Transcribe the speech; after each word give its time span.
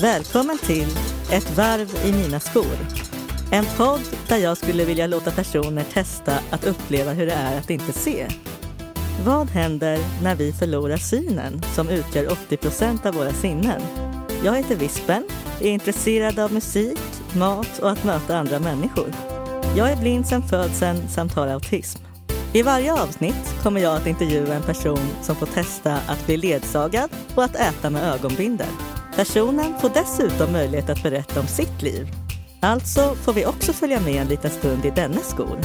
Välkommen 0.00 0.58
till 0.58 0.88
Ett 1.32 1.56
varv 1.56 2.06
i 2.06 2.12
mina 2.12 2.40
skor. 2.40 2.76
En 3.50 3.64
podd 3.76 4.00
där 4.28 4.36
jag 4.36 4.56
skulle 4.56 4.84
vilja 4.84 5.06
låta 5.06 5.30
personer 5.30 5.84
testa 5.84 6.38
att 6.50 6.66
uppleva 6.66 7.12
hur 7.12 7.26
det 7.26 7.32
är 7.32 7.58
att 7.58 7.70
inte 7.70 7.92
se. 7.92 8.26
Vad 9.24 9.50
händer 9.50 9.98
när 10.22 10.34
vi 10.34 10.52
förlorar 10.52 10.96
synen 10.96 11.62
som 11.74 11.88
utgör 11.88 12.32
80 12.32 12.56
procent 12.56 13.06
av 13.06 13.14
våra 13.14 13.32
sinnen? 13.32 13.82
Jag 14.44 14.56
heter 14.56 14.76
Vispen, 14.76 15.24
är 15.60 15.70
intresserad 15.70 16.38
av 16.38 16.52
musik, 16.52 17.00
mat 17.36 17.78
och 17.78 17.90
att 17.90 18.04
möta 18.04 18.38
andra 18.38 18.58
människor. 18.58 19.12
Jag 19.76 19.92
är 19.92 19.96
blind 19.96 20.26
sedan 20.26 20.42
födseln 20.42 21.08
samt 21.08 21.34
har 21.34 21.46
autism. 21.46 21.98
I 22.52 22.62
varje 22.62 23.02
avsnitt 23.02 23.54
kommer 23.62 23.80
jag 23.80 23.96
att 23.96 24.06
intervjua 24.06 24.54
en 24.54 24.62
person 24.62 25.08
som 25.22 25.36
får 25.36 25.46
testa 25.46 25.96
att 26.06 26.26
bli 26.26 26.36
ledsagad 26.36 27.10
och 27.34 27.44
att 27.44 27.56
äta 27.56 27.90
med 27.90 28.14
ögonbindel. 28.14 28.97
Personen 29.18 29.78
får 29.78 29.88
dessutom 29.88 30.52
möjlighet 30.52 30.90
att 30.90 31.02
berätta 31.02 31.40
om 31.40 31.46
sitt 31.46 31.82
liv. 31.82 32.06
Alltså 32.60 33.00
får 33.14 33.32
vi 33.32 33.46
också 33.46 33.72
följa 33.72 34.00
med 34.00 34.14
en 34.14 34.26
liten 34.26 34.50
stund 34.50 34.84
i 34.84 34.90
denna 34.90 35.16
skor. 35.16 35.58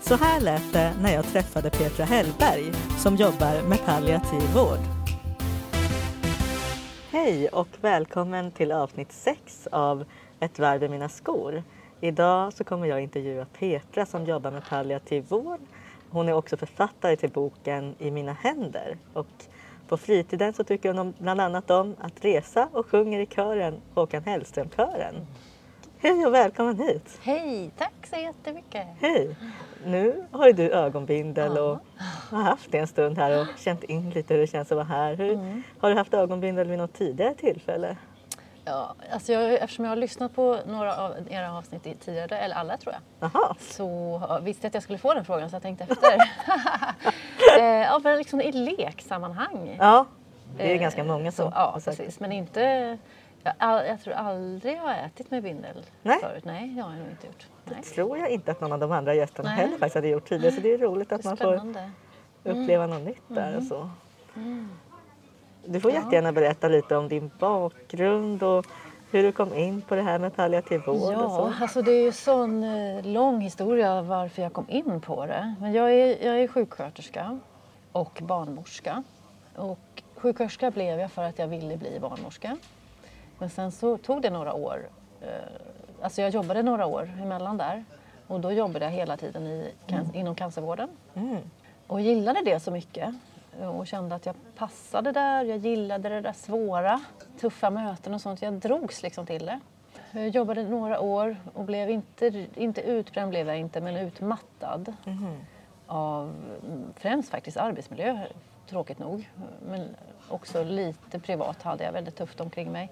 Så 0.00 0.14
här 0.14 0.40
lät 0.40 0.72
det 0.72 0.92
när 1.02 1.14
jag 1.14 1.24
träffade 1.24 1.70
Petra 1.70 2.04
Hellberg 2.04 2.72
som 2.98 3.16
jobbar 3.16 3.68
med 3.68 3.84
palliativ 3.84 4.42
vård. 4.54 4.78
Hej 7.10 7.48
och 7.48 7.68
välkommen 7.80 8.50
till 8.50 8.72
avsnitt 8.72 9.12
6 9.12 9.68
av 9.72 10.04
Ett 10.40 10.58
varv 10.58 10.82
i 10.82 10.88
mina 10.88 11.08
skor. 11.08 11.62
Idag 12.00 12.52
så 12.52 12.64
kommer 12.64 12.86
jag 12.86 13.02
intervjua 13.02 13.46
Petra 13.58 14.06
som 14.06 14.24
jobbar 14.24 14.50
med 14.50 14.68
palliativ 14.68 15.24
vård. 15.28 15.60
Hon 16.10 16.28
är 16.28 16.32
också 16.32 16.56
författare 16.56 17.16
till 17.16 17.30
boken 17.30 17.94
I 17.98 18.10
mina 18.10 18.32
händer. 18.32 18.96
Och 19.12 19.46
på 19.88 19.96
fritiden 19.96 20.52
så 20.52 20.64
tycker 20.64 20.94
hon 20.94 21.14
bland 21.18 21.40
annat 21.40 21.70
om 21.70 21.96
att 22.00 22.24
resa 22.24 22.68
och 22.72 22.86
sjunger 22.86 23.20
i 23.20 23.26
kören 23.26 23.80
Håkan 23.94 24.22
Hellström-kören. 24.24 25.14
Hej 25.98 26.26
och 26.26 26.34
välkommen 26.34 26.78
hit! 26.78 27.18
Hej, 27.22 27.70
tack 27.78 28.06
så 28.10 28.16
jättemycket! 28.16 28.86
Hej! 29.00 29.36
Nu 29.86 30.24
har 30.30 30.46
ju 30.46 30.52
du 30.52 30.70
ögonbindel 30.70 31.58
och 31.58 31.78
har 32.30 32.42
haft 32.42 32.72
det 32.72 32.78
en 32.78 32.86
stund 32.86 33.18
här 33.18 33.40
och 33.40 33.46
känt 33.58 33.84
in 33.84 34.10
lite 34.10 34.34
hur 34.34 34.40
det 34.40 34.46
känns 34.46 34.72
att 34.72 34.76
vara 34.76 34.86
här. 34.86 35.14
Hur, 35.14 35.32
mm. 35.32 35.62
Har 35.78 35.90
du 35.90 35.96
haft 35.96 36.14
ögonbindel 36.14 36.68
vid 36.68 36.78
något 36.78 36.92
tidigare 36.92 37.34
tillfälle? 37.34 37.96
Ja, 38.64 38.94
alltså 39.12 39.32
jag, 39.32 39.54
eftersom 39.54 39.84
jag 39.84 39.92
har 39.92 39.96
lyssnat 39.96 40.34
på 40.34 40.58
några 40.66 40.96
av 40.96 41.14
era 41.30 41.58
avsnitt 41.58 41.82
tidigare, 41.82 42.38
eller 42.38 42.54
alla 42.54 42.76
tror 42.76 42.94
jag, 42.94 43.28
Aha. 43.28 43.56
så 43.60 44.20
visste 44.42 44.64
jag 44.64 44.70
att 44.70 44.74
jag 44.74 44.82
skulle 44.82 44.98
få 44.98 45.14
den 45.14 45.24
frågan 45.24 45.50
så 45.50 45.56
jag 45.56 45.62
tänkte 45.62 45.84
efter. 45.84 46.12
eh, 47.58 47.64
ja, 47.64 48.00
men 48.04 48.18
liksom 48.18 48.40
i 48.40 48.52
leksammanhang. 48.52 49.76
Ja, 49.80 50.06
det 50.56 50.62
är 50.62 50.68
ju 50.68 50.74
eh, 50.74 50.80
ganska 50.80 51.04
många 51.04 51.32
som 51.32 51.50
så, 51.50 51.56
Ja, 51.56 51.80
precis. 51.84 52.20
Men 52.20 52.32
inte... 52.32 52.98
Jag, 53.44 53.54
all, 53.58 53.86
jag 53.86 54.02
tror 54.02 54.14
aldrig 54.14 54.76
jag 54.76 54.82
har 54.82 54.94
ätit 54.94 55.30
med 55.30 55.42
bindel 55.42 55.84
Nej. 56.02 56.18
förut. 56.20 56.44
Nej, 56.44 56.68
det 56.68 56.82
har 56.82 56.90
jag 56.90 56.98
nog 56.98 57.08
inte 57.08 57.26
gjort. 57.26 57.46
Nej. 57.64 57.76
Det 57.82 57.88
tror 57.88 58.18
jag 58.18 58.30
inte 58.30 58.50
att 58.50 58.60
någon 58.60 58.72
av 58.72 58.78
de 58.78 58.92
andra 58.92 59.14
gästerna 59.14 59.48
Nej. 59.48 59.58
heller 59.58 59.78
faktiskt 59.78 59.94
hade 59.94 60.08
gjort 60.08 60.28
tidigare. 60.28 60.54
Så 60.54 60.60
det 60.60 60.74
är 60.74 60.78
roligt 60.78 61.12
att 61.12 61.24
man 61.24 61.36
får 61.36 61.54
uppleva 62.42 62.84
mm. 62.84 62.96
något 62.96 63.06
nytt 63.06 63.22
där 63.28 63.48
mm. 63.48 63.58
och 63.58 63.64
så. 63.64 63.90
Mm. 64.36 64.70
Du 65.64 65.80
får 65.80 65.90
jättegärna 65.90 66.32
berätta 66.32 66.68
lite 66.68 66.96
om 66.96 67.08
din 67.08 67.30
bakgrund 67.38 68.42
och 68.42 68.66
hur 69.10 69.22
du 69.22 69.32
kom 69.32 69.54
in 69.54 69.82
på 69.82 69.94
det 69.94 70.02
här 70.02 70.18
med 70.18 70.36
palliativ 70.36 70.80
vård 70.86 71.12
ja, 71.12 71.24
och 71.24 71.30
så. 71.30 71.62
Alltså 71.62 71.82
det 71.82 71.92
är 71.92 72.00
ju 72.00 72.06
en 72.06 72.12
sån 72.12 72.64
eh, 72.64 73.04
lång 73.04 73.40
historia 73.40 74.02
varför 74.02 74.42
jag 74.42 74.52
kom 74.52 74.66
in 74.68 75.00
på 75.00 75.26
det. 75.26 75.54
Men 75.60 75.72
jag 75.72 75.92
är, 75.92 76.26
jag 76.26 76.40
är 76.40 76.48
sjuksköterska 76.48 77.38
och 77.92 78.18
barnmorska. 78.22 79.02
Och 79.56 80.02
sjuksköterska 80.16 80.70
blev 80.70 81.00
jag 81.00 81.12
för 81.12 81.22
att 81.22 81.38
jag 81.38 81.48
ville 81.48 81.76
bli 81.76 81.98
barnmorska. 82.00 82.56
Men 83.38 83.50
sen 83.50 83.72
så 83.72 83.96
tog 83.96 84.22
det 84.22 84.30
några 84.30 84.52
år. 84.52 84.88
Eh, 85.20 85.28
alltså 86.02 86.22
jag 86.22 86.30
jobbade 86.30 86.62
några 86.62 86.86
år 86.86 87.10
emellan 87.22 87.56
där. 87.56 87.84
Och 88.26 88.40
då 88.40 88.52
jobbade 88.52 88.84
jag 88.84 88.92
hela 88.92 89.16
tiden 89.16 89.46
i, 89.46 89.72
mm. 89.86 90.06
inom 90.14 90.34
cancervården. 90.34 90.88
Mm. 91.14 91.38
Och 91.86 92.00
gillade 92.00 92.40
det 92.44 92.60
så 92.60 92.70
mycket 92.70 93.14
och 93.60 93.86
kände 93.86 94.14
att 94.14 94.26
jag 94.26 94.34
passade 94.56 95.12
där. 95.12 95.44
Jag 95.44 95.58
gillade 95.58 96.08
det 96.08 96.20
där 96.20 96.32
svåra, 96.32 97.00
tuffa 97.40 97.70
möten 97.70 98.14
och 98.14 98.20
sånt. 98.20 98.42
Jag 98.42 98.54
drogs 98.54 99.02
liksom 99.02 99.26
till 99.26 99.46
det. 99.46 99.60
Jag 100.12 100.28
jobbade 100.28 100.62
några 100.62 101.00
år 101.00 101.36
och 101.54 101.64
blev 101.64 101.90
inte, 101.90 102.46
inte 102.54 102.80
utbränd 102.80 103.30
blev 103.30 103.48
jag 103.48 103.58
inte, 103.58 103.80
men 103.80 103.96
utmattad. 103.96 104.92
Mm. 105.06 105.36
Av 105.86 106.34
främst 106.96 107.30
faktiskt 107.30 107.56
arbetsmiljö, 107.56 108.26
tråkigt 108.68 108.98
nog. 108.98 109.30
Men 109.68 109.88
också 110.28 110.64
lite 110.64 111.18
privat 111.18 111.62
hade 111.62 111.84
jag 111.84 111.92
väldigt 111.92 112.16
tufft 112.16 112.40
omkring 112.40 112.72
mig. 112.72 112.90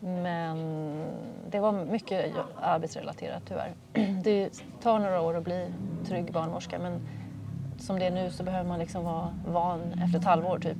Men 0.00 1.04
det 1.50 1.60
var 1.60 1.72
mycket 1.72 2.34
arbetsrelaterat 2.60 3.42
tyvärr. 3.48 3.72
Det 4.22 4.62
tar 4.82 4.98
några 4.98 5.20
år 5.20 5.36
att 5.36 5.44
bli 5.44 5.72
trygg 6.06 6.32
barnmorska 6.32 6.78
men 6.78 7.00
som 7.80 7.98
det 7.98 8.06
är 8.06 8.10
nu 8.10 8.30
så 8.30 8.42
behöver 8.42 8.68
man 8.68 8.78
liksom 8.78 9.04
vara 9.04 9.34
van 9.46 10.02
efter 10.04 10.18
ett 10.18 10.24
halvår 10.24 10.58
typ. 10.58 10.76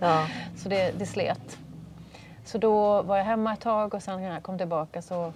Ja. 0.00 0.26
så 0.56 0.68
det, 0.68 0.98
det 0.98 1.06
slet. 1.06 1.58
Så 2.44 2.58
då 2.58 3.02
var 3.02 3.16
jag 3.16 3.24
hemma 3.24 3.52
ett 3.52 3.60
tag 3.60 3.94
och 3.94 4.02
sen 4.02 4.20
när 4.20 4.32
jag 4.32 4.42
kom 4.42 4.58
tillbaka 4.58 5.02
så 5.02 5.32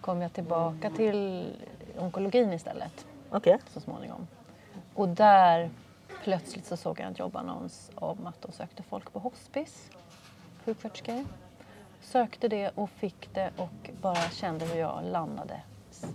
kom 0.00 0.22
jag 0.22 0.32
tillbaka 0.32 0.90
till 0.90 1.52
onkologin 1.98 2.52
istället. 2.52 3.06
Okay. 3.30 3.58
Så 3.68 3.80
småningom. 3.80 4.26
Och 4.94 5.08
där 5.08 5.70
plötsligt 6.24 6.66
så 6.66 6.76
såg 6.76 7.00
jag 7.00 7.06
en 7.06 7.14
jobbannons 7.14 7.90
om 7.94 8.26
att 8.26 8.42
de 8.42 8.52
sökte 8.52 8.82
folk 8.82 9.12
på 9.12 9.18
hospice, 9.18 9.90
sjuksköterskor. 10.64 11.24
Sökte 12.00 12.48
det 12.48 12.70
och 12.74 12.90
fick 12.90 13.34
det 13.34 13.50
och 13.56 13.90
bara 14.02 14.30
kände 14.30 14.64
hur 14.64 14.80
jag 14.80 15.04
landade 15.04 15.60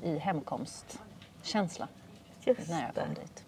i 0.03 0.17
hemkomstkänsla 0.17 1.87
Just 2.43 2.69
när 2.69 2.81
jag 2.81 3.05
kom 3.05 3.13
dit. 3.13 3.43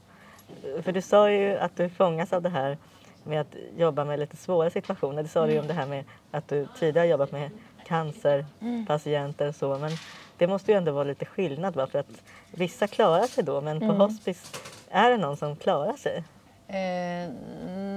För 0.81 0.91
du 0.91 1.01
sa 1.01 1.31
ju 1.31 1.57
att 1.57 1.75
du 1.75 1.89
fångas 1.89 2.33
av 2.33 2.41
det 2.41 2.49
här 2.49 2.77
med 3.23 3.41
att 3.41 3.55
jobba 3.77 4.05
med 4.05 4.19
lite 4.19 4.37
svåra 4.37 4.69
situationer. 4.69 5.23
Det 5.23 5.29
sa 5.29 5.39
mm. 5.39 5.49
du 5.49 5.53
ju 5.53 5.59
om 5.59 5.67
det 5.67 5.73
här 5.73 5.85
med 5.85 6.03
att 6.31 6.47
du 6.47 6.67
tidigare 6.79 7.07
jobbat 7.07 7.31
med 7.31 7.51
cancerpatienter 7.85 9.47
och 9.47 9.55
så. 9.55 9.77
Men 9.77 9.91
det 10.37 10.47
måste 10.47 10.71
ju 10.71 10.77
ändå 10.77 10.91
vara 10.91 11.03
lite 11.03 11.25
skillnad 11.25 11.75
va? 11.75 11.87
för 11.87 11.99
att 11.99 12.23
vissa 12.51 12.87
klarar 12.87 13.23
sig 13.27 13.43
då 13.43 13.61
men 13.61 13.79
på 13.79 13.85
mm. 13.85 13.97
hospice, 13.97 14.51
är 14.89 15.09
det 15.09 15.17
någon 15.17 15.37
som 15.37 15.55
klarar 15.55 15.93
sig? 15.93 16.23
Eh, 16.67 17.29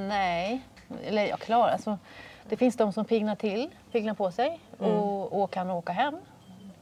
nej, 0.09 0.63
eller 1.05 1.27
jag 1.27 1.39
klarar 1.39 1.73
alltså, 1.73 1.99
Det 2.49 2.57
finns 2.57 2.77
de 2.77 2.93
som 2.93 3.05
pignar 3.05 3.35
till, 3.35 3.71
pignar 3.93 4.15
på 4.15 4.31
sig 4.31 4.61
mm. 4.81 4.93
och, 4.93 5.43
och, 5.43 5.51
kan 5.51 5.71
åka 5.71 5.93
hem 5.93 6.15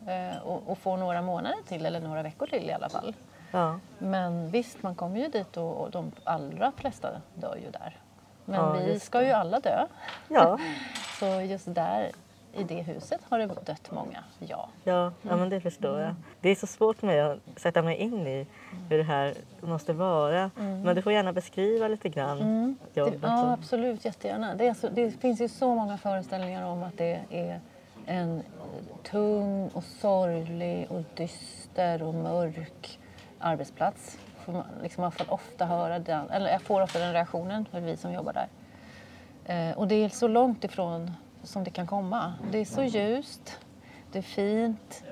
eh, 0.07 0.43
och, 0.43 0.63
och 0.67 0.79
få 0.79 0.97
några 0.97 1.23
månader 1.23 1.59
till 1.69 1.87
eller 1.87 2.01
några 2.01 2.23
veckor 2.23 2.47
till 2.47 2.71
i 2.71 2.73
alla 2.73 2.89
fall. 2.89 3.15
Ja. 3.55 3.81
Men 3.99 4.51
visst, 4.51 4.83
man 4.83 4.95
kommer 4.95 5.19
ju 5.19 5.29
dit 5.29 5.57
och, 5.57 5.77
och 5.77 5.91
de 5.91 6.13
allra 6.25 6.73
flesta 6.77 7.09
dör 7.35 7.57
ju 7.57 7.71
där. 7.71 7.97
Men 8.45 8.57
ja, 8.57 8.73
vi 8.73 9.01
ska 9.01 9.19
det. 9.19 9.27
ju 9.27 9.33
alla 9.33 9.61
dö. 9.61 9.87
Ja. 10.29 10.59
Så 11.19 11.27
just 11.27 11.75
där 11.75 12.11
i 12.57 12.65
det 12.65 12.83
huset 12.83 13.21
har 13.29 13.39
det 13.39 13.47
dött 13.47 13.91
många, 13.91 14.25
ja. 14.39 14.69
Ja, 14.85 15.13
ja 15.23 15.37
men 15.37 15.49
det 15.49 15.61
förstår 15.61 16.01
jag. 16.01 16.15
Det 16.41 16.49
är 16.49 16.55
så 16.55 16.67
svårt 16.67 16.99
för 16.99 17.07
mig 17.07 17.21
att 17.21 17.39
sätta 17.57 17.83
mig 17.83 17.97
in 17.97 18.27
i 18.27 18.47
hur 18.89 18.99
det 18.99 19.05
här 19.05 19.35
måste 19.61 19.93
vara. 19.93 20.51
Mm. 20.59 20.83
Men 20.83 20.97
du 20.97 21.03
får 21.03 21.13
gärna 21.13 21.33
beskriva 21.33 21.89
lite 21.89 22.09
grann 22.09 22.41
mm. 22.41 22.77
jobbet. 22.95 23.21
Det, 23.23 23.27
ja, 23.27 23.53
absolut, 23.53 24.05
jättegärna. 24.05 24.55
Det, 24.55 24.75
så, 24.75 24.89
det 24.89 25.11
finns 25.11 25.41
ju 25.41 25.49
så 25.49 25.75
många 25.75 25.99
föreställningar 25.99 26.67
om 26.67 26.83
att 26.83 26.99
det 26.99 27.21
är 27.31 27.61
en 28.07 28.43
tung 29.03 29.69
och 29.69 29.85
sorglig 29.85 30.87
och 30.91 31.03
dyster 31.15 32.03
och 32.03 32.15
mörk 32.15 32.99
arbetsplats. 33.39 34.19
Får 34.45 34.53
man 34.53 34.65
liksom 34.83 35.05
alla 35.05 35.11
fall 35.11 35.27
ofta 35.31 35.67
höra 35.67 35.99
den, 35.99 36.31
eller 36.31 36.51
jag 36.51 36.63
får 36.63 36.81
ofta 36.81 36.99
den 36.99 37.13
reaktionen 37.13 37.67
för 37.67 37.81
vi 37.81 37.97
som 37.97 38.13
jobbar 38.13 38.33
där. 38.33 38.49
Eh, 39.45 39.79
och 39.79 39.89
det 39.89 39.95
är 39.95 40.09
så 40.09 40.29
långt 40.29 40.65
ifrån 40.65 41.11
som 41.43 41.65
det 41.65 41.71
kan 41.71 41.87
komma. 41.87 42.35
Det 42.51 42.59
är 42.59 42.65
så 42.65 42.83
ljust, 42.83 43.59
det 44.13 44.19
är 44.19 44.23
fint, 44.23 45.05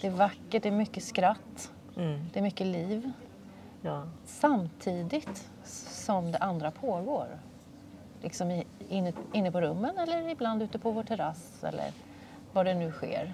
det 0.00 0.06
är 0.06 0.10
vackert, 0.10 0.62
det 0.62 0.68
är 0.68 0.72
mycket 0.72 1.04
skratt, 1.04 1.72
mm. 1.96 2.26
det 2.32 2.38
är 2.38 2.42
mycket 2.42 2.66
liv. 2.66 3.12
Ja. 3.82 4.02
Samtidigt 4.24 5.50
som 5.64 6.32
det 6.32 6.38
andra 6.38 6.70
pågår. 6.70 7.26
Liksom 8.22 8.50
i, 8.50 8.66
inne, 8.88 9.12
inne 9.32 9.52
på 9.52 9.60
rummen 9.60 9.98
eller 9.98 10.28
ibland 10.28 10.62
ute 10.62 10.78
på 10.78 10.90
vår 10.90 11.02
terrass 11.02 11.64
eller 11.64 11.92
vad 12.52 12.66
det 12.66 12.74
nu 12.74 12.92
sker. 12.92 13.32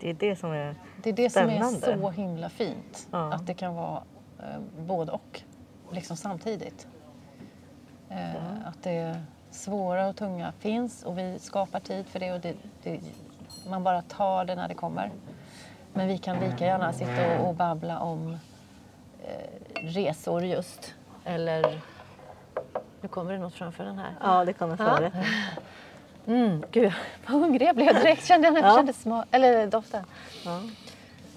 Det 0.00 0.10
är 0.10 0.14
det 0.14 0.36
som 0.36 0.52
är 0.52 0.74
Det 1.02 1.10
är 1.10 1.14
det 1.14 1.30
spännande. 1.30 1.80
som 1.80 1.92
är 1.92 1.98
så 2.00 2.10
himla 2.10 2.48
fint. 2.48 3.08
Ja. 3.10 3.32
Att 3.32 3.46
det 3.46 3.54
kan 3.54 3.74
vara 3.74 4.02
eh, 4.38 4.60
både 4.78 5.12
och, 5.12 5.42
liksom 5.92 6.16
samtidigt. 6.16 6.86
Eh, 8.08 8.34
ja. 8.34 8.40
Att 8.66 8.82
det 8.82 9.22
svåra 9.50 10.08
och 10.08 10.16
tunga 10.16 10.52
finns 10.52 11.02
och 11.02 11.18
vi 11.18 11.38
skapar 11.38 11.80
tid 11.80 12.06
för 12.06 12.20
det 12.20 12.32
och 12.32 12.40
det, 12.40 12.54
det, 12.82 13.00
man 13.68 13.84
bara 13.84 14.02
tar 14.02 14.44
det 14.44 14.54
när 14.54 14.68
det 14.68 14.74
kommer. 14.74 15.10
Men 15.92 16.08
vi 16.08 16.18
kan 16.18 16.40
lika 16.40 16.66
gärna 16.66 16.92
sitta 16.92 17.38
och, 17.38 17.48
och 17.48 17.54
babbla 17.54 17.98
om 17.98 18.36
eh, 19.24 19.82
resor 19.82 20.44
just. 20.44 20.94
Eller... 21.24 21.80
Nu 23.00 23.08
kommer 23.08 23.32
det 23.32 23.38
något 23.38 23.54
framför 23.54 23.84
den 23.84 23.98
här. 23.98 24.14
Ja, 24.20 24.44
det 24.44 24.52
kommer 24.52 24.76
före. 24.76 25.12
Ja. 25.14 25.22
Mm, 26.30 26.64
gud, 26.72 26.92
vad 27.26 27.40
hungrig 27.40 27.68
jag 27.68 27.76
blev 27.76 27.94
direkt. 27.94 28.26
Kände 28.26 28.46
jag 28.46 28.54
när 28.54 28.60
jag 28.60 28.70
Ja. 28.70 28.76
kände 28.76 28.92
smak, 28.92 29.26
eller 29.30 29.66
doften. 29.66 30.04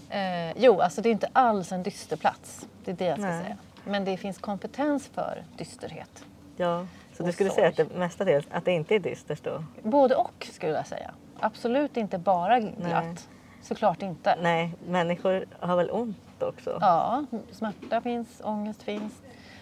Eh, 0.10 0.52
jo, 0.58 0.82
alltså 0.82 1.02
det 1.02 1.10
är 1.10 1.12
inte 1.12 1.30
alls 1.34 1.72
en 1.72 1.84
dyster 1.84 2.18
plats. 2.18 2.68
Det 2.86 2.92
är 2.92 2.96
det 2.96 3.06
jag 3.06 3.18
ska 3.18 3.28
Nej. 3.28 3.44
säga. 3.44 3.58
Men 3.84 4.06
det 4.06 4.18
finns 4.18 4.38
kompetens 4.38 5.08
för 5.08 5.44
dysterhet. 5.58 6.26
ja. 6.58 6.86
Så 7.18 7.24
du 7.24 7.32
skulle 7.32 7.50
sorg. 7.50 7.56
säga 7.56 7.70
att 7.70 7.76
det 7.92 7.98
mestadels 7.98 8.46
att 8.52 8.66
det 8.66 8.72
inte 8.72 8.96
är 8.96 9.00
dystert 9.00 9.44
då? 9.44 9.64
Både 9.84 10.16
och 10.16 10.48
skulle 10.52 10.72
jag 10.72 10.88
säga. 10.88 11.12
Absolut 11.40 11.98
inte 11.98 12.18
bara 12.18 12.60
glatt. 12.60 13.28
Såklart 13.62 14.02
inte. 14.02 14.36
Nej, 14.42 14.74
människor 14.88 15.46
har 15.60 15.76
väl 15.76 15.92
ont 15.92 16.18
också? 16.44 16.78
Ja, 16.82 17.26
smärta 17.52 18.02
finns, 18.02 18.28
ångest 18.44 18.84
finns. 18.84 19.14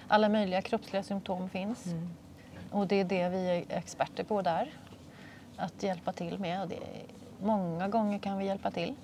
Alla 0.07 0.29
möjliga 0.29 0.61
kroppsliga 0.61 1.03
symptom 1.03 1.49
finns. 1.49 1.85
Mm. 1.85 2.09
Och 2.71 2.87
det 2.87 2.95
är 2.99 3.03
det 3.03 3.29
vi 3.29 3.49
är 3.49 3.77
experter 3.77 4.23
på 4.23 4.41
där. 4.41 4.71
Att 5.61 5.83
hjälpa 5.83 6.11
till 6.11 6.39
med. 6.39 6.61
Och 6.61 6.67
det 6.67 6.79
många 7.41 7.87
gånger 7.87 8.19
kan 8.19 8.37
vi 8.37 8.45
hjälpa 8.45 8.71
till. 8.71 8.95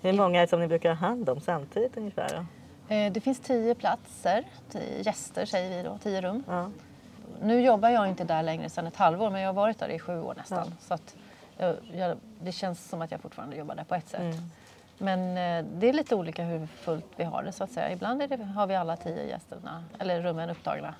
Hur 0.00 0.12
många 0.12 0.38
är 0.38 0.42
det 0.42 0.50
som 0.50 0.60
ni 0.60 0.66
brukar 0.68 0.88
ha 0.88 0.96
hand 0.96 1.28
om 1.28 1.40
samtidigt 1.40 1.96
ungefär? 1.96 2.28
Då? 2.88 2.94
Eh, 2.94 3.12
Det 3.12 3.20
finns 3.20 3.40
tio 3.40 3.74
platser, 3.74 4.44
tio 4.70 5.02
gäster 5.02 5.44
säger 5.46 5.76
vi 5.76 5.88
då, 5.88 5.98
tio 6.02 6.20
rum. 6.20 6.44
Ja. 6.48 6.70
Nu 7.42 7.60
jobbar 7.60 7.88
jag 7.88 8.08
inte 8.08 8.24
där 8.24 8.42
längre 8.42 8.68
sedan 8.70 8.86
ett 8.86 8.96
halvår 8.96 9.30
men 9.30 9.40
jag 9.40 9.48
har 9.48 9.54
varit 9.54 9.78
där 9.78 9.88
i 9.88 9.98
sju 9.98 10.20
år 10.20 10.34
nästan. 10.36 10.66
Ja. 10.66 10.76
Så 10.80 10.94
att 10.94 11.16
jag, 11.58 11.76
jag, 11.94 12.16
det 12.40 12.52
känns 12.52 12.88
som 12.88 13.02
att 13.02 13.10
jag 13.10 13.20
fortfarande 13.20 13.56
jobbar 13.56 13.74
där 13.74 13.84
på 13.84 13.94
ett 13.94 14.08
sätt. 14.08 14.20
Mm. 14.20 14.50
Men 14.98 15.20
eh, 15.20 15.70
det 15.78 15.88
är 15.88 15.92
lite 15.92 16.14
olika 16.14 16.44
hur 16.44 16.66
fullt 16.66 17.06
vi 17.16 17.24
har 17.24 17.42
det 17.42 17.52
så 17.52 17.64
att 17.64 17.70
säga. 17.70 17.92
Ibland 17.92 18.20
det, 18.28 18.44
har 18.44 18.66
vi 18.66 18.74
alla 18.74 18.96
tio 18.96 19.26
gästerna, 19.26 19.84
eller 19.98 20.22
rummen 20.22 20.50
upptagna. 20.50 20.94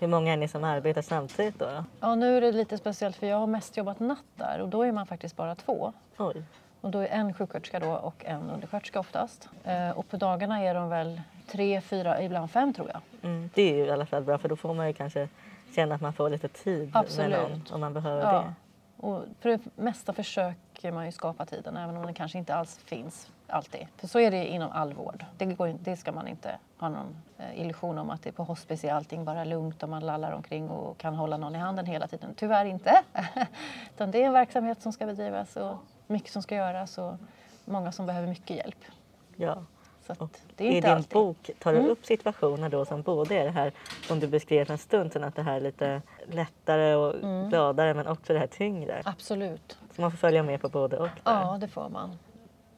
Hur 0.00 0.06
många 0.08 0.32
är 0.32 0.36
ni 0.36 0.48
som 0.48 0.64
arbetar 0.64 1.02
samtidigt 1.02 1.58
då? 1.58 1.64
då? 1.66 1.84
Ja, 2.00 2.14
nu 2.14 2.36
är 2.36 2.40
det 2.40 2.52
lite 2.52 2.78
speciellt 2.78 3.16
för 3.16 3.26
jag 3.26 3.36
har 3.36 3.46
mest 3.46 3.76
jobbat 3.76 4.00
natt 4.00 4.24
där 4.36 4.60
och 4.60 4.68
då 4.68 4.82
är 4.82 4.92
man 4.92 5.06
faktiskt 5.06 5.36
bara 5.36 5.54
två. 5.54 5.92
Oj. 6.18 6.42
Och 6.80 6.90
då 6.90 6.98
är 6.98 7.06
en 7.06 7.34
sjuksköterska 7.34 7.80
då 7.80 7.90
och 7.92 8.24
en 8.24 8.50
undersköterska 8.50 9.00
oftast. 9.00 9.48
Eh, 9.64 9.90
och 9.90 10.08
på 10.08 10.16
dagarna 10.16 10.60
är 10.60 10.74
de 10.74 10.88
väl 10.88 11.20
tre, 11.46 11.80
fyra, 11.80 12.22
ibland 12.22 12.50
fem 12.50 12.74
tror 12.74 12.88
jag. 12.92 13.00
Mm. 13.30 13.50
Det 13.54 13.62
är 13.62 13.74
ju 13.74 13.84
i 13.84 13.90
alla 13.90 14.06
fall 14.06 14.22
bra 14.22 14.38
för 14.38 14.48
då 14.48 14.56
får 14.56 14.74
man 14.74 14.86
ju 14.86 14.92
kanske 14.92 15.28
känna 15.74 15.94
att 15.94 16.00
man 16.00 16.12
får 16.12 16.30
lite 16.30 16.48
tid 16.48 16.90
Absolut. 16.92 17.30
med 17.30 17.50
någon 17.50 17.62
om 17.72 17.80
man 17.80 17.94
behöver 17.94 18.22
Ja. 18.22 18.32
det. 18.42 18.54
Och 19.06 19.22
för 19.40 19.48
det 19.48 19.60
mesta 19.76 20.12
försöker 20.12 20.92
man 20.92 21.06
ju 21.06 21.12
skapa 21.12 21.46
tiden 21.46 21.76
även 21.76 21.96
om 21.96 22.02
den 22.02 22.14
kanske 22.14 22.38
inte 22.38 22.54
alls 22.54 22.78
finns 22.84 23.30
alltid. 23.50 23.86
För 23.96 24.06
så 24.08 24.18
är 24.20 24.30
det 24.30 24.46
inom 24.46 24.70
all 24.72 24.92
vård. 24.94 25.24
Det, 25.38 25.44
går, 25.44 25.74
det 25.80 25.96
ska 25.96 26.12
man 26.12 26.28
inte 26.28 26.58
ha 26.78 26.88
någon 26.88 27.16
eh, 27.38 27.60
illusion 27.60 27.98
om 27.98 28.10
att 28.10 28.22
det 28.22 28.32
på 28.32 28.44
hospice 28.44 28.84
är 28.84 28.92
allting 28.92 29.24
bara 29.24 29.44
lugnt 29.44 29.82
och 29.82 29.88
man 29.88 30.06
lallar 30.06 30.32
omkring 30.32 30.70
och 30.70 30.98
kan 30.98 31.14
hålla 31.14 31.36
någon 31.36 31.54
i 31.54 31.58
handen 31.58 31.86
hela 31.86 32.06
tiden. 32.08 32.34
Tyvärr 32.36 32.64
inte. 32.64 33.02
Utan 33.94 34.10
det 34.10 34.22
är 34.22 34.26
en 34.26 34.32
verksamhet 34.32 34.82
som 34.82 34.92
ska 34.92 35.06
bedrivas 35.06 35.56
och 35.56 35.76
mycket 36.06 36.32
som 36.32 36.42
ska 36.42 36.54
göras 36.54 36.98
och 36.98 37.14
många 37.64 37.92
som 37.92 38.06
behöver 38.06 38.28
mycket 38.28 38.56
hjälp. 38.56 38.84
Ja. 39.36 39.62
Är 40.56 40.64
I 40.64 40.80
din 40.80 40.90
alltid. 40.90 41.08
bok 41.12 41.50
tar 41.58 41.72
du 41.72 41.78
Mm. 41.78 41.90
upp 41.90 42.06
situationer 42.06 42.68
då 42.68 42.84
som 42.84 43.02
både 43.02 43.34
är 43.34 43.44
det 43.44 43.50
här 43.50 43.72
som 44.08 44.20
du 44.20 44.26
beskrev 44.26 44.64
för 44.64 44.72
en 44.72 44.78
stund 44.78 45.12
sedan 45.12 45.24
att 45.24 45.34
det 45.36 45.42
här 45.42 45.56
är 45.56 45.60
lite 45.60 46.02
lättare 46.26 46.94
och 46.94 47.14
Mm. 47.14 47.48
gladare 47.48 47.94
men 47.94 48.06
också 48.06 48.32
det 48.32 48.38
här 48.38 48.46
tyngre. 48.46 49.02
Absolut. 49.04 49.78
Så 49.96 50.00
man 50.00 50.10
får 50.10 50.18
följa 50.18 50.42
med 50.42 50.60
på 50.60 50.68
både 50.68 50.96
och. 50.96 51.02
Där. 51.06 51.12
Ja, 51.24 51.58
det 51.60 51.68
får 51.68 51.88
man. 51.88 52.18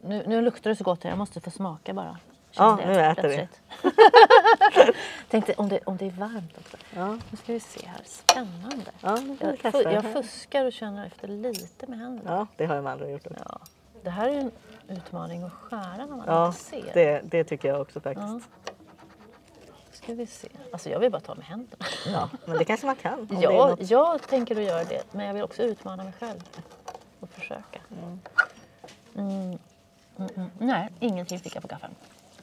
Nu, 0.05 0.23
nu 0.27 0.43
luktar 0.43 0.71
det 0.71 0.77
så 0.77 0.85
gott 0.85 1.03
här. 1.05 1.11
Jag 1.11 1.19
måste 1.19 1.41
få 1.41 1.51
smaka 1.51 1.93
bara. 1.95 2.19
Ja, 2.51 2.77
Kände 2.79 2.93
nu 2.93 2.99
jag 3.01 3.11
äter 3.11 3.29
vi. 3.29 3.37
plötsligt. 3.37 4.97
Tänkte 5.31 5.55
om 5.57 5.69
det, 5.69 5.81
om 5.85 5.97
det 5.97 6.07
är 6.07 6.11
varmt 6.11 6.59
också. 6.59 6.77
Ja. 6.97 7.19
Nu 7.31 7.37
ska 7.37 7.53
vi 7.53 7.61
se 7.61 7.87
här. 7.87 8.01
Spännande. 8.05 8.91
Ja, 9.01 9.17
nu 9.17 9.37
vi 9.41 9.59
Jag, 9.63 9.93
jag 9.93 10.13
fuskar 10.13 10.65
och 10.65 10.73
känner 10.73 11.07
efter 11.07 11.29
lite 11.29 11.87
med 11.87 11.99
händerna. 11.99 12.31
ja, 12.31 12.47
det 12.57 12.67
har 12.67 12.77
de 12.77 12.87
andra 12.87 13.09
gjort 13.11 13.27
också. 13.27 13.45
Ja. 13.49 13.61
Det 14.03 14.11
här 14.11 14.29
är 14.29 14.39
en 14.39 14.51
utmaning 14.89 15.43
att 15.43 15.53
skära 15.53 15.97
när 15.97 16.07
man 16.07 16.23
Ja, 16.27 16.47
inte 16.47 16.59
ser. 16.59 16.95
det, 16.95 17.21
det 17.25 17.45
tycker 17.45 17.69
jag 17.69 17.81
också 17.81 18.01
faktiskt. 18.01 18.29
Ja. 18.29 18.41
ska 19.93 20.15
vi 20.15 20.27
se. 20.27 20.49
Alltså 20.73 20.89
jag 20.91 20.99
vill 21.01 21.11
bara 21.13 21.21
ta 21.21 21.35
med 21.35 21.45
händerna. 21.47 21.85
Ja, 22.07 22.29
men 22.45 22.59
det 22.59 22.65
kanske 22.65 22.87
man 22.87 22.97
kan. 22.97 23.29
Ja, 23.41 23.67
något. 23.69 23.91
jag 23.91 24.23
tänker 24.29 24.57
att 24.57 24.63
göra 24.63 24.85
det, 24.85 25.03
men 25.13 25.27
jag 25.27 25.35
vill 25.35 25.43
också 25.43 25.63
utmana 25.63 26.05
mig 26.05 26.13
själv 26.21 26.41
och 27.21 27.29
försöka. 27.31 27.81
Mm. 28.03 28.21
Mm, 29.17 29.59
mm. 30.19 30.51
Nej, 30.59 30.89
ingenting 31.01 31.39
fick 31.41 31.57
jag 31.57 31.63
på 31.63 31.69
gaffeln. 31.69 31.95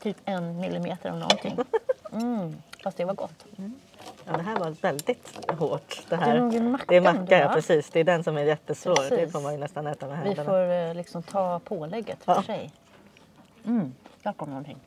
Typ 0.01 0.17
en 0.25 0.57
millimeter 0.59 1.09
av 1.09 1.17
någonting. 1.17 1.57
Mm. 2.11 2.55
Fast 2.83 2.97
det 2.97 3.05
var 3.05 3.13
gott. 3.13 3.45
Ja, 4.25 4.37
det 4.37 4.41
här 4.43 4.55
var 4.59 4.69
väldigt 4.81 5.39
hårt. 5.59 6.01
Det, 6.09 6.15
Det 6.15 6.21
här. 6.21 6.35
är 6.35 6.39
nog 6.39 6.55
en 6.55 6.71
macka 6.71 6.85
det 6.87 6.95
är 6.95 7.01
macka, 7.01 7.39
ja, 7.39 7.49
precis. 7.53 7.89
Det 7.89 7.99
är 7.99 8.03
den 8.03 8.23
som 8.23 8.37
är 8.37 8.41
jättesvår. 8.43 8.95
Det 9.03 9.09
Precis. 9.09 9.31
får 9.31 9.41
man 9.41 9.53
ju 9.53 9.59
nästan 9.59 9.87
äta 9.87 10.07
med 10.07 10.19
Vi 10.19 10.25
händerna. 10.27 10.49
får 10.49 10.71
eh, 10.71 10.93
liksom 10.95 11.23
ta 11.23 11.59
pålägget 11.59 12.23
för 12.23 12.33
Ja. 12.35 12.43
sig. 12.43 12.71
Mm. 13.65 13.93
Där 14.23 14.33
kom 14.33 14.49
någonting. 14.49 14.77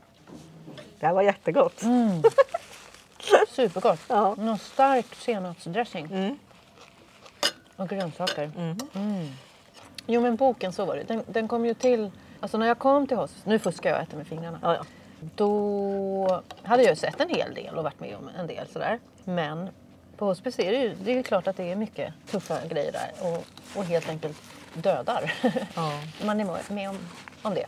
Det 1.01 1.07
här 1.07 1.15
var 1.15 1.23
jättegott. 1.23 1.83
Mm. 1.83 2.23
Supergott. 3.49 4.01
Ja. 4.09 4.35
Någon 4.39 4.59
stark 4.59 5.15
senapsdressing 5.15 6.07
Mm. 6.13 6.39
och 7.77 7.89
grönsaker. 7.89 8.51
Mm. 8.57 8.77
Mm. 8.95 9.29
Jo 10.07 10.21
men 10.21 10.37
boken, 10.37 10.73
så 10.73 10.85
var 10.85 10.97
det. 10.97 11.03
Den, 11.05 11.23
den 11.27 11.49
kom 11.49 11.67
ju 11.67 11.75
till... 11.75 12.11
Alltså 12.43 12.59
när 12.59 12.67
jag 12.67 12.79
kom 12.79 13.07
till 13.07 13.17
hospice, 13.17 13.47
nu 13.47 13.59
fuskar 13.59 13.91
jag 13.91 13.97
och 13.97 14.03
äter 14.03 14.17
med 14.17 14.27
fingrarna. 14.27 14.59
Ja, 14.63 14.75
ja. 14.75 14.85
Då 15.35 16.43
hade 16.63 16.83
jag 16.83 16.99
sett 16.99 17.21
en 17.21 17.29
hel 17.29 17.55
del 17.55 17.79
och 17.79 17.85
varit 17.85 18.01
med 18.01 18.17
om 18.17 18.31
en 18.39 18.47
del 18.47 18.67
sådär. 18.69 18.99
Men 19.25 19.69
på 20.17 20.25
hospice 20.25 20.59
är 20.59 20.73
det 20.73 20.79
ju, 20.79 20.95
det 20.95 21.19
är 21.19 21.23
klart 21.23 21.47
att 21.47 21.57
det 21.57 21.73
är 21.73 21.77
mycket 21.77 22.15
tuffa 22.31 22.67
grejer 22.67 22.93
där 22.93 23.11
och, 23.33 23.45
och 23.79 23.85
helt 23.85 24.09
enkelt 24.09 24.43
dödar. 24.75 25.33
Ja. 25.77 25.91
Man 26.25 26.41
är 26.41 26.73
med- 26.73 26.89
om, 26.91 26.99
om 27.43 27.55
det. 27.55 27.67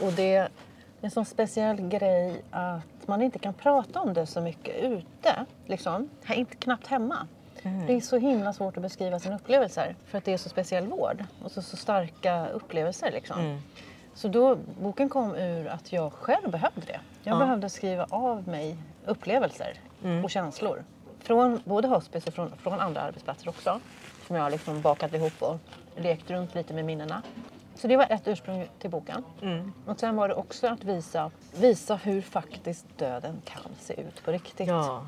Och 0.00 0.12
det 0.12 0.34
är 0.34 0.48
en 1.00 1.10
sån 1.10 1.24
speciell 1.24 1.76
grej 1.80 2.42
att 2.50 3.06
man 3.06 3.22
inte 3.22 3.38
kan 3.38 3.54
prata 3.54 4.00
om 4.00 4.14
det 4.14 4.26
så 4.26 4.40
mycket 4.40 4.76
ute. 4.84 5.46
Liksom. 5.66 6.08
Inte 6.34 6.56
knappt 6.56 6.86
hemma. 6.86 7.26
Det 7.62 7.92
är 7.92 8.00
så 8.00 8.16
himla 8.18 8.52
svårt 8.52 8.76
att 8.76 8.82
beskriva 8.82 9.18
sina 9.18 9.34
upplevelser 9.36 9.96
för 10.06 10.18
att 10.18 10.24
det 10.24 10.32
är 10.32 10.36
så 10.36 10.48
speciell 10.48 10.86
vård 10.86 11.24
och 11.44 11.50
så, 11.52 11.62
så 11.62 11.76
starka 11.76 12.46
upplevelser. 12.48 13.10
Liksom. 13.10 13.40
Mm. 13.40 13.58
Så 14.14 14.28
då, 14.28 14.56
boken 14.80 15.08
kom 15.08 15.34
ur 15.34 15.66
att 15.66 15.92
jag 15.92 16.12
själv 16.12 16.50
behövde 16.50 16.80
det. 16.86 17.00
Jag 17.22 17.34
Ja. 17.34 17.38
behövde 17.38 17.70
skriva 17.70 18.06
av 18.10 18.48
mig 18.48 18.76
upplevelser 19.06 19.80
Mm. 20.04 20.24
och 20.24 20.30
känslor. 20.30 20.84
Från 21.20 21.62
både 21.64 21.88
hospice 21.88 22.26
och 22.26 22.34
från, 22.34 22.52
från 22.56 22.80
andra 22.80 23.00
arbetsplatser 23.00 23.48
också. 23.48 23.80
Som 24.26 24.36
jag 24.36 24.42
har 24.42 24.50
liksom 24.50 24.80
bakat 24.82 25.14
ihop 25.14 25.42
och 25.42 25.58
lekt 25.96 26.30
runt 26.30 26.54
lite 26.54 26.74
med 26.74 26.84
minnena. 26.84 27.22
Så 27.74 27.86
det 27.88 27.96
var 27.96 28.06
ett 28.10 28.28
ursprung 28.28 28.66
till 28.78 28.90
boken. 28.90 29.24
Mm. 29.42 29.72
Och 29.86 30.00
sen 30.00 30.16
var 30.16 30.28
det 30.28 30.34
också 30.34 30.66
att 30.66 30.84
visa, 30.84 31.30
visa 31.56 31.94
hur 31.96 32.22
faktiskt 32.22 32.86
döden 32.98 33.42
kan 33.44 33.62
se 33.80 34.00
ut 34.00 34.24
på 34.24 34.32
riktigt. 34.32 34.66
ja. 34.68 35.06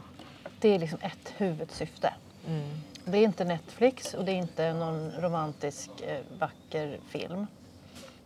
Det 0.61 0.69
är 0.69 0.79
liksom 0.79 0.99
ett 1.03 1.33
huvudsyfte. 1.37 2.15
Mm. 2.49 2.63
Det 3.05 3.19
är 3.19 3.23
inte 3.23 3.45
Netflix 3.45 4.15
och 4.15 4.25
det 4.25 4.33
är 4.33 4.37
inte 4.37 4.73
någon 4.73 5.11
romantisk 5.19 5.91
eh, 6.07 6.19
vacker 6.39 6.99
film. 7.09 7.47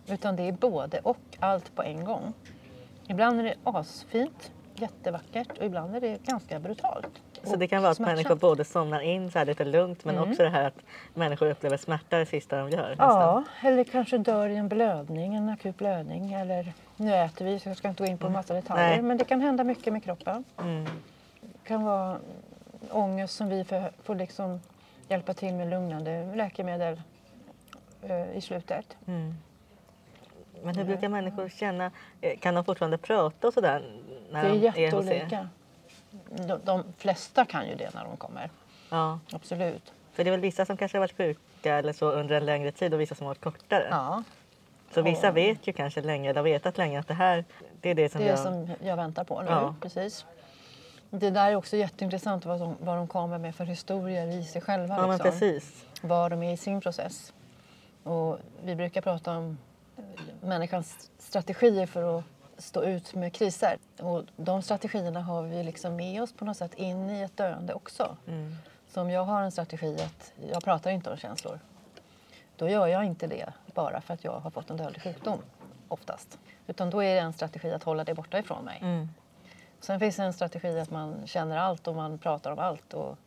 Utan 0.09 0.37
det 0.37 0.43
är 0.49 0.53
både 0.53 0.99
och, 0.99 1.19
allt 1.41 1.75
på 1.75 1.83
en 1.83 2.05
gång. 2.05 2.33
Ibland 3.09 3.41
är 3.41 3.45
det 3.45 3.55
asfint, 3.65 4.51
jättevackert 4.75 5.59
och 5.59 5.65
ibland 5.65 5.97
är 5.97 6.01
det 6.01 6.23
ganska 6.23 6.59
brutalt. 6.59 7.09
Så 7.45 7.57
det 7.57 7.69
kan 7.69 7.83
vara 7.83 7.91
att 7.91 7.97
smärtsamt. 7.97 8.17
människor 8.17 8.35
både 8.37 8.65
somnar 8.65 9.01
in 9.01 9.31
så 9.31 9.39
här 9.39 9.47
lite 9.47 9.65
lugnt 9.65 10.05
men 10.05 10.17
Mm. 10.17 10.31
också 10.31 10.43
det 10.43 10.49
här 10.49 10.65
att 10.65 10.79
människor 11.15 11.51
upplever 11.51 11.77
smärta 11.77 12.19
det 12.19 12.27
sista 12.27 12.57
de 12.57 12.71
gör. 12.71 12.97
Ja, 12.99 13.45
eller 13.63 13.85
kanske 13.85 14.19
dör 14.19 14.49
i 14.49 14.57
en 14.57 14.69
blödning, 14.69 15.35
en 15.35 15.49
akut 15.49 15.77
blödning. 15.79 16.33
Eller 16.33 16.73
nu 16.97 17.15
äter 17.15 17.45
vi 17.45 17.59
så 17.59 17.69
jag 17.69 17.77
ska 17.77 17.89
inte 17.89 18.03
gå 18.05 18.11
in 18.11 18.19
på 18.19 18.27
en 18.27 18.33
massa 18.33 18.55
detaljer. 18.55 18.89
Nej. 18.89 19.03
Men 19.03 19.19
det 19.19 19.25
kan 19.25 19.41
hända 19.41 19.65
mycket 19.65 19.93
med 19.93 20.05
kroppen. 20.05 20.45
nästan. 20.49 20.69
Mm. 20.71 20.85
Det 21.43 21.69
kan 21.69 21.83
vara 21.85 22.19
ångest 22.91 23.35
som 23.37 23.49
vi 23.49 23.65
får, 23.65 23.91
får 24.03 24.15
liksom 24.15 24.61
hjälpa 25.09 25.35
till 25.35 25.55
med 25.55 25.71
lugnande 25.71 26.35
läkemedel 26.35 27.03
eh, 28.03 28.37
i 28.37 28.41
slutet. 28.41 28.97
Mm. 29.07 29.35
Men 30.63 30.77
hur 30.77 30.85
brukar 30.85 31.09
människor 31.09 31.49
känna? 31.49 31.91
Eh, 32.21 32.39
Kan 32.39 32.55
de 32.55 32.65
fortfarande 32.65 32.99
prata 32.99 33.47
och 33.47 33.55
sådär? 33.55 33.93
När 34.31 34.43
Det 34.45 34.69
är 34.69 34.81
jätteolika. 34.81 35.49
De, 36.31 36.61
de 36.65 36.85
flesta 36.99 37.45
kan 37.45 37.69
ju 37.69 37.75
det 37.75 37.95
när 37.95 38.05
de 38.05 38.17
kommer. 38.17 38.51
Ja, 38.91 39.19
Absolut. 39.33 39.93
för 40.13 40.25
det 40.25 40.31
är 40.31 40.33
väl 40.33 40.41
vissa 40.41 40.65
som 40.67 40.77
kanske 40.77 40.99
har 40.99 41.01
varit 41.01 41.17
sjuka 41.17 41.75
eller 41.77 41.93
så 41.93 42.11
under 42.13 42.37
en 42.37 42.47
längre 42.47 42.73
tid 42.73 42.95
och 42.95 43.01
vissa 43.01 43.15
som 43.15 43.27
har 43.27 43.31
varit 43.31 43.41
kortare. 43.41 43.87
Ja, 43.91 44.23
Så 44.95 45.03
vissa 45.03 45.27
Ja. 45.27 45.33
vet 45.33 45.67
ju 45.67 45.73
kanske 45.73 46.01
länge, 46.01 46.31
eller 46.31 46.41
har 46.41 46.45
vetat 46.45 46.79
länge 46.79 47.01
att 47.01 47.09
det 47.09 47.15
här 47.15 47.45
det 47.81 47.91
är 47.91 47.95
det 47.95 48.09
som 48.13 48.21
det 48.21 48.27
är 48.27 48.31
jag... 48.31 48.39
som 48.39 48.71
jag 48.83 48.97
väntar 48.97 49.25
på 49.25 49.43
nu. 49.43 49.51
Ja. 49.51 49.75
Precis. 49.81 50.27
Det 51.15 51.31
där 51.31 51.51
är 51.51 51.57
också 51.57 51.77
jätteintressant 51.77 52.45
vad, 52.45 52.59
som, 52.59 52.77
vad 52.81 52.97
de 52.97 53.09
kommer 53.09 53.39
med 53.39 53.55
för 53.55 53.65
historier 53.65 54.27
i 54.27 54.45
sig 54.45 54.63
själva. 54.63 54.97
Ja 54.97 55.07
liksom. 55.07 55.31
precis. 55.31 55.87
Var 56.03 56.31
de 56.31 56.43
är 56.43 56.53
i 56.53 56.57
sin 56.57 56.81
process. 56.81 57.33
Och 58.03 58.39
vi 58.65 58.75
brukar 58.75 59.01
prata 59.01 59.37
om 59.37 59.59
människans 60.41 61.11
strategier 61.19 61.87
för 61.87 62.19
att 62.19 62.25
stå 62.59 62.83
ut 62.83 63.15
med 63.15 63.33
kriser. 63.33 63.77
Och 64.01 64.23
de 64.37 64.63
strategierna 64.63 65.23
har 65.23 65.43
vi 65.43 65.63
liksom 65.63 65.97
med 65.97 66.23
oss 66.23 66.33
på 66.33 66.45
något 66.45 66.57
sätt 66.57 66.75
in 66.75 67.11
i 67.11 67.23
ett 67.23 67.37
döende 67.37 67.75
också. 67.75 68.17
Mm. 68.27 68.57
Så 68.89 69.01
om 69.01 69.11
jag 69.11 69.25
har 69.25 69.43
en 69.43 69.53
strategi 69.53 69.95
att 69.95 70.33
jag 70.53 70.65
pratar 70.65 70.91
inte 70.91 71.11
om 71.11 71.17
känslor. 71.17 71.59
då 72.57 72.69
gör 72.69 72.87
jag 72.87 73.05
inte 73.05 73.27
det 73.27 73.53
bara 73.75 74.01
för 74.01 74.15
att 74.15 74.25
jag 74.25 74.41
har 74.41 74.51
fått 74.51 74.71
en 74.71 74.77
dödlig 74.77 75.03
sjukdom 75.03 75.39
oftast. 75.89 76.39
Utan 76.67 76.91
då 76.91 77.03
är 77.03 77.15
det 77.15 77.21
en 77.21 77.33
strategi 77.33 77.73
att 77.73 77.83
hålla 77.83 78.05
det 78.05 78.15
borta 78.15 78.39
ifrån 78.39 78.65
mig. 78.65 78.79
Mm. 78.83 79.09
Sen 79.83 80.01
finns 80.01 80.17
det 80.17 80.23
en 80.23 80.33
strategi 80.33 80.79
att 80.81 80.91
man 80.91 81.27
känner 81.27 81.57
allt 81.59 81.89
och 81.89 81.95
man 81.95 82.19
pratar 82.19 82.51
om 82.51 82.59
allt 82.59 82.95
och 82.95 83.19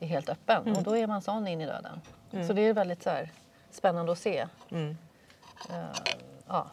är 0.00 0.06
helt 0.06 0.28
öppen. 0.28 0.62
Mm. 0.62 0.76
Och 0.76 0.82
då 0.82 0.96
är 0.96 1.06
man 1.06 1.22
sån 1.22 1.48
in 1.48 1.60
i 1.60 1.66
döden. 1.66 2.00
Så 2.46 2.52
det 2.52 2.62
är 2.62 2.72
väldigt 2.74 3.02
så 3.02 3.10
här, 3.10 3.32
spännande 3.70 4.12
att 4.12 4.18
se. 4.18 4.46
Mm. 4.70 4.96
Eh, 5.70 5.76
ja, 6.46 6.66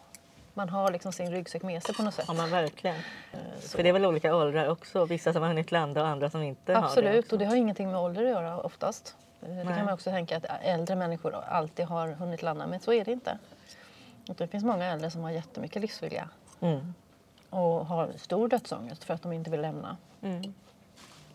man 0.54 0.70
har 0.70 0.92
liksom 0.92 1.12
sin 1.12 1.32
ryggsäck 1.32 1.64
med 1.64 1.84
sig 1.84 1.96
på 1.96 2.04
något 2.04 2.14
sätt. 2.14 2.26
Ja, 2.28 2.34
men 2.34 2.50
verkligen. 2.50 2.96
Eh, 3.34 3.40
så. 3.60 3.70
För 3.78 3.84
det 3.84 3.90
är 3.90 3.94
väl 3.94 4.06
olika 4.06 4.36
åldrar 4.36 4.68
också. 4.70 5.06
Vissa 5.06 5.34
som 5.34 5.42
har 5.42 5.50
hunnit 5.50 5.72
landa 5.72 6.02
och 6.02 6.08
andra 6.08 6.30
som 6.30 6.44
inte 6.44 6.74
har 6.74 6.82
det. 6.82 6.88
Absolut, 6.88 7.32
och 7.34 7.40
det 7.40 7.46
har 7.46 7.56
ingenting 7.56 7.92
med 7.92 8.00
ålder 8.00 8.24
att 8.24 8.30
göra 8.30 8.60
oftast. 8.60 9.16
Eh, 9.42 9.48
Det 9.48 9.54
Nej. 9.64 9.76
kan 9.76 9.86
man 9.86 9.94
också 9.94 10.10
tänka 10.10 10.38
att 10.38 10.46
äldre 10.62 10.96
människor 10.96 11.36
alltid 11.36 11.86
har 11.86 12.08
hunnit 12.08 12.42
landa, 12.42 12.68
men 12.68 12.80
så 12.80 12.94
är 12.94 13.06
det 13.06 13.12
inte. 13.12 13.38
Det 14.26 14.48
finns 14.48 14.64
många 14.64 14.86
äldre 14.86 15.12
som 15.12 15.24
har 15.24 15.32
jättemycket 15.32 15.82
livsvilja 15.82 16.30
Mm. 16.60 16.94
Och 17.50 17.86
har 17.86 18.10
stor 18.18 18.48
dödsångest 18.50 19.04
för 19.04 19.14
att 19.14 19.22
de 19.22 19.34
inte 19.34 19.50
vill 19.52 19.62
lämna. 19.62 19.98
Mm. 20.22 20.54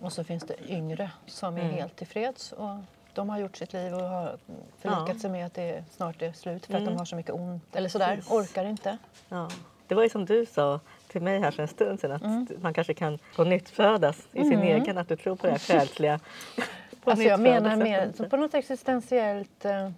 Och 0.00 0.12
så 0.12 0.24
finns 0.24 0.42
det 0.44 0.70
yngre 0.70 1.10
som 1.26 1.56
är 1.56 1.60
Mm. 1.60 1.74
helt 1.74 1.96
tillfreds 1.96 2.52
och 2.52 2.76
de 3.14 3.28
har 3.28 3.38
gjort 3.38 3.56
sitt 3.56 3.72
liv 3.72 3.94
och 3.94 4.00
har 4.02 4.36
förlikat 4.78 5.08
Ja. 5.08 5.18
sig 5.18 5.30
med 5.30 5.46
att 5.46 5.54
det 5.54 5.84
snart 5.90 6.22
är 6.22 6.32
slut 6.32 6.66
för 6.66 6.74
att 6.74 6.80
Mm. 6.80 6.92
de 6.92 6.98
har 6.98 7.04
så 7.04 7.16
mycket 7.16 7.34
ont 7.34 7.76
eller 7.76 7.88
sådär, 7.88 8.16
Precis. 8.16 8.30
orkar 8.32 8.64
inte. 8.64 8.98
Ja. 9.28 9.50
Det 9.86 9.94
var 9.94 10.02
ju 10.02 10.08
som 10.08 10.24
du 10.24 10.46
sa 10.46 10.80
till 11.08 11.22
mig 11.22 11.40
här 11.40 11.50
för 11.50 11.62
en 11.62 11.68
stund 11.68 12.00
sedan 12.00 12.12
att 12.12 12.22
Mm. 12.22 12.46
man 12.60 12.74
kanske 12.74 12.94
kan 12.94 13.18
på 13.36 13.44
nytt 13.44 13.68
födas 13.68 14.18
i 14.32 14.38
sin 14.42 14.52
Mm. 14.52 14.62
egen, 14.82 14.98
att 14.98 15.08
du 15.08 15.16
tror 15.16 15.36
på 15.36 15.46
det 15.46 15.52
här 15.52 15.58
själsliga. 15.58 16.20
Alltså 17.04 17.24
jag 17.24 17.40
menar 17.40 17.76
mer 17.76 18.06
att- 18.20 18.30
på 18.30 18.36
något 18.36 18.54
existentiellt... 18.54 19.64
Eh, 19.64 19.90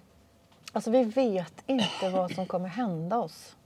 alltså 0.73 0.91
vi 0.91 1.05
vet 1.05 1.55
inte 1.67 2.09
vad 2.11 2.31
som 2.35 2.47
kommer 2.47 2.69
hända 2.69 3.19
oss. 3.19 3.57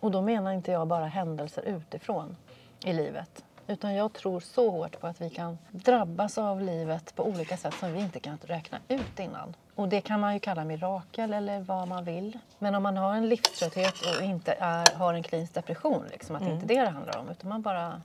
Och 0.00 0.10
då 0.10 0.22
menar 0.22 0.52
inte 0.52 0.72
jag 0.72 0.86
bara 0.86 1.06
händelser 1.06 1.62
utifrån 1.62 2.36
i 2.84 2.92
livet. 2.92 3.44
Utan 3.66 3.94
jag 3.94 4.12
tror 4.12 4.40
så 4.40 4.70
hårt 4.70 5.00
på 5.00 5.06
att 5.06 5.20
vi 5.20 5.30
kan 5.30 5.58
drabbas 5.70 6.38
av 6.38 6.60
livet 6.60 7.14
på 7.14 7.24
olika 7.26 7.56
sätt 7.56 7.74
som 7.74 7.92
vi 7.92 8.00
inte 8.00 8.20
kan 8.20 8.38
räkna 8.42 8.78
ut 8.88 9.18
innan. 9.18 9.56
Och 9.74 9.88
det 9.88 10.00
kan 10.00 10.20
man 10.20 10.34
ju 10.34 10.40
kalla 10.40 10.64
mirakel 10.64 11.32
eller 11.32 11.60
vad 11.60 11.88
man 11.88 12.04
vill. 12.04 12.38
Men 12.58 12.74
om 12.74 12.82
man 12.82 12.96
har 12.96 13.14
en 13.14 13.28
livströtthet 13.28 13.94
och 14.16 14.24
inte 14.24 14.56
är, 14.58 14.94
har 14.94 15.14
en 15.14 15.22
klinisk 15.22 15.54
depression, 15.54 16.04
liksom, 16.10 16.36
att 16.36 16.42
det 16.42 16.50
inte 16.50 16.64
är 16.64 16.68
det 16.68 16.84
det 16.84 16.90
handlar 16.90 17.18
om. 17.18 17.28
Utan 17.28 17.48
man 17.48 17.62
bara, 17.62 18.02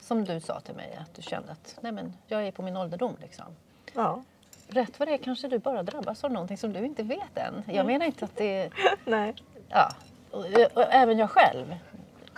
som 0.00 0.24
du 0.24 0.40
sa 0.40 0.60
till 0.60 0.74
mig, 0.74 0.98
att 1.00 1.14
du 1.14 1.22
kände 1.22 1.52
att 1.52 1.78
Nej, 1.80 1.92
men 1.92 2.12
jag 2.26 2.46
är 2.46 2.52
på 2.52 2.62
min 2.62 2.76
ålderdom. 2.76 3.16
Liksom 3.20 3.44
Ja, 3.94 4.22
rätt 4.68 4.98
vad 4.98 5.08
det 5.08 5.14
är 5.14 5.18
kanske 5.18 5.48
du 5.48 5.58
bara 5.58 5.82
drabbas 5.82 6.24
av 6.24 6.32
någonting 6.32 6.56
som 6.56 6.72
du 6.72 6.84
inte 6.84 7.02
vet 7.02 7.36
än. 7.38 7.62
Jag 7.66 7.86
menar 7.86 8.06
inte 8.06 8.24
att 8.24 8.36
det 8.36 8.62
är... 8.62 8.72
nej. 9.04 9.34
Ja, 9.68 9.92
och, 10.32 10.44
och 10.74 10.84
även 10.94 11.18
jag 11.18 11.30
själv. 11.30 11.76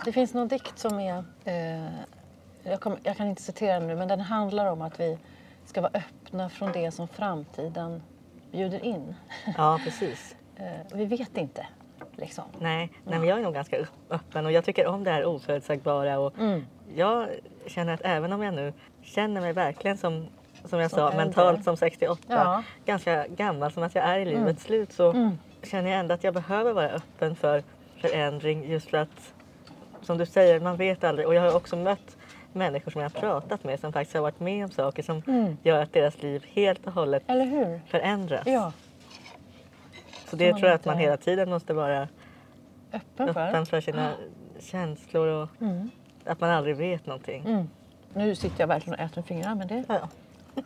Det 0.05 0.11
finns 0.11 0.33
någon 0.33 0.47
dikt 0.47 0.79
som 0.79 0.99
är... 0.99 1.23
Eh, 1.45 1.89
jag, 2.63 2.79
kom, 2.81 2.97
jag 3.03 3.17
kan 3.17 3.27
inte 3.27 3.41
citera 3.41 3.79
den 3.79 3.87
nu, 3.87 3.95
men 3.95 4.07
den 4.07 4.19
handlar 4.19 4.65
om 4.71 4.81
att 4.81 4.99
vi 4.99 5.17
ska 5.65 5.81
vara 5.81 5.91
öppna 5.93 6.49
från 6.49 6.71
det 6.71 6.91
som 6.91 7.07
framtiden 7.07 8.03
bjuder 8.51 8.85
in. 8.85 9.15
Ja, 9.57 9.79
precis. 9.83 10.35
Eh, 10.57 10.97
vi 10.97 11.05
vet 11.05 11.37
inte, 11.37 11.67
liksom. 12.15 12.43
Nej, 12.59 12.91
nej 13.03 13.19
men 13.19 13.27
jag 13.29 13.39
är 13.39 13.43
nog 13.43 13.53
ganska 13.53 13.77
öppen 14.09 14.45
och 14.45 14.51
jag 14.51 14.65
tycker 14.65 14.87
om 14.87 15.03
det 15.03 15.11
här 15.11 15.25
oförutsägbara. 15.25 16.19
Och 16.19 16.37
Mm. 16.37 16.65
Jag 16.95 17.27
känner 17.67 17.93
att 17.93 18.01
även 18.03 18.33
om 18.33 18.43
jag 18.43 18.53
nu 18.53 18.73
känner 19.01 19.41
mig 19.41 19.53
verkligen 19.53 19.97
som, 19.97 20.27
som 20.65 20.79
jag 20.79 20.91
Som 20.91 20.97
sa, 20.99 21.07
äldre. 21.09 21.25
mentalt 21.25 21.63
som 21.63 21.77
68, 21.77 22.21
Ja. 22.27 22.63
ganska 22.85 23.27
gammal 23.27 23.71
som 23.71 23.83
att 23.83 23.95
jag 23.95 24.03
är 24.05 24.19
i 24.19 24.25
livets 24.25 24.63
slut 24.63 24.91
så 24.93 25.09
Mm. 25.11 25.37
känner 25.63 25.89
jag 25.91 25.99
ändå 25.99 26.13
att 26.13 26.23
jag 26.23 26.33
behöver 26.33 26.73
vara 26.73 26.89
öppen 26.89 27.35
för 27.35 27.63
förändring 28.01 28.69
just 28.71 28.89
för 28.89 28.97
att 28.97 29.33
som 30.01 30.17
du 30.17 30.25
säger, 30.25 30.59
man 30.59 30.77
vet 30.77 31.03
aldrig. 31.03 31.27
Och 31.27 31.35
jag 31.35 31.41
har 31.41 31.55
också 31.55 31.75
mött 31.75 32.17
människor 32.53 32.91
som 32.91 33.01
jag 33.01 33.09
har 33.09 33.19
pratat 33.21 33.63
med 33.63 33.79
som 33.79 33.93
faktiskt 33.93 34.13
har 34.15 34.21
varit 34.21 34.39
med 34.39 34.65
om 34.65 34.71
saker 34.71 35.03
som 35.03 35.21
Mm. 35.27 35.57
gör 35.63 35.83
att 35.83 35.93
deras 35.93 36.21
liv 36.21 36.45
helt 36.53 36.87
och 36.87 36.93
hållet 36.93 37.23
förändras. 37.87 38.43
Ja, 38.45 38.71
Så 40.29 40.35
det 40.35 40.51
man 40.51 40.59
tror 40.59 40.69
jag 40.69 40.75
att 40.75 40.85
man 40.85 40.97
hela 40.97 41.17
tiden 41.17 41.49
måste 41.49 41.73
vara 41.73 42.07
öppen 42.93 43.33
för. 43.33 43.47
öppen 43.47 43.65
för 43.65 43.81
sina 43.81 44.11
känslor 44.59 45.27
och 45.27 45.49
Mm. 45.61 45.89
att 46.25 46.39
man 46.41 46.49
aldrig 46.49 46.75
vet 46.75 47.05
någonting. 47.05 47.43
Mm. 47.45 47.69
Nu 48.13 48.35
sitter 48.35 48.59
jag 48.59 48.67
verkligen 48.67 48.99
och 48.99 49.05
äter 49.05 49.15
med 49.17 49.25
fingrarna, 49.25 49.55
men 49.55 49.67
det 49.67 49.83
Ja. 49.87 50.09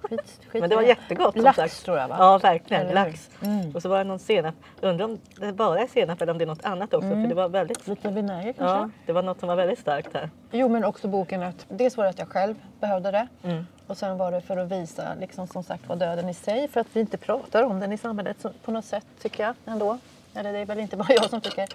Skit, 0.01 0.39
skit 0.48 0.62
Men 0.62 0.69
det 0.69 0.75
var 0.75 0.84
jättegott 0.84 1.34
som 1.34 1.43
Lax 1.43 1.55
sagt. 1.55 1.86
tror 1.86 1.98
jag 1.98 2.08
va? 2.08 2.15
Ja, 2.19 2.38
verkligen. 2.38 2.88
Hur? 2.88 2.93
Lax. 2.93 3.29
Mm. 3.41 3.72
Och 3.75 3.81
så 3.81 3.89
var 3.89 3.98
det 3.98 4.03
någon 4.03 4.19
senap. 4.19 4.55
Undrar 4.81 5.05
om 5.05 5.19
det 5.39 5.53
bara 5.53 5.79
är 5.79 5.88
senap 5.88 6.22
eller 6.22 6.31
om 6.31 6.38
det 6.38 6.43
är 6.43 6.48
något 6.48 6.65
annat 6.65 6.93
också. 6.93 7.08
Mm. 7.08 7.22
För 7.24 7.29
det 7.29 7.36
var 7.36 7.50
väldigt... 7.50 7.88
Lite 7.88 8.10
vinäger 8.10 8.53
kanske? 8.53 8.77
Ja, 8.77 8.89
det 9.05 9.12
var 9.13 9.22
något 9.24 9.39
som 9.39 9.50
var 9.50 9.55
väldigt 9.55 9.79
starkt 9.79 10.13
här. 10.13 10.29
Jo, 10.51 10.67
men 10.69 10.84
också 10.84 11.08
boken 11.08 11.43
att 11.43 11.65
dels 11.69 11.98
var 11.98 12.03
det 12.03 12.10
att 12.10 12.19
jag 12.19 12.27
själv 12.27 12.55
behövde 12.79 13.12
det 13.12 13.27
Mm. 13.43 13.67
och 13.88 13.98
sen 13.98 14.17
var 14.17 14.31
det 14.31 14.41
för 14.41 14.58
att 14.58 14.72
visa 14.72 15.13
liksom, 15.19 15.48
som 15.48 15.63
sagt 15.63 15.88
var 15.89 15.96
döden 15.96 16.29
i 16.29 16.34
sig 16.34 16.67
för 16.67 16.81
att 16.81 16.88
vi 16.93 17.00
inte 17.00 17.17
pratar 17.17 17.63
om 17.63 17.79
den 17.79 17.91
i 17.93 17.98
samhället 17.98 18.46
på 18.63 18.72
något 18.72 18.86
sätt 18.86 19.05
tycker 19.22 19.43
jag 19.43 19.55
ändå. 19.65 19.98
Eller 20.34 20.53
det 20.53 20.60
är 20.60 20.65
väl 20.65 20.79
inte 20.79 20.98
bara 20.98 21.13
jag 21.13 21.29
som 21.29 21.41
tycker. 21.41 21.67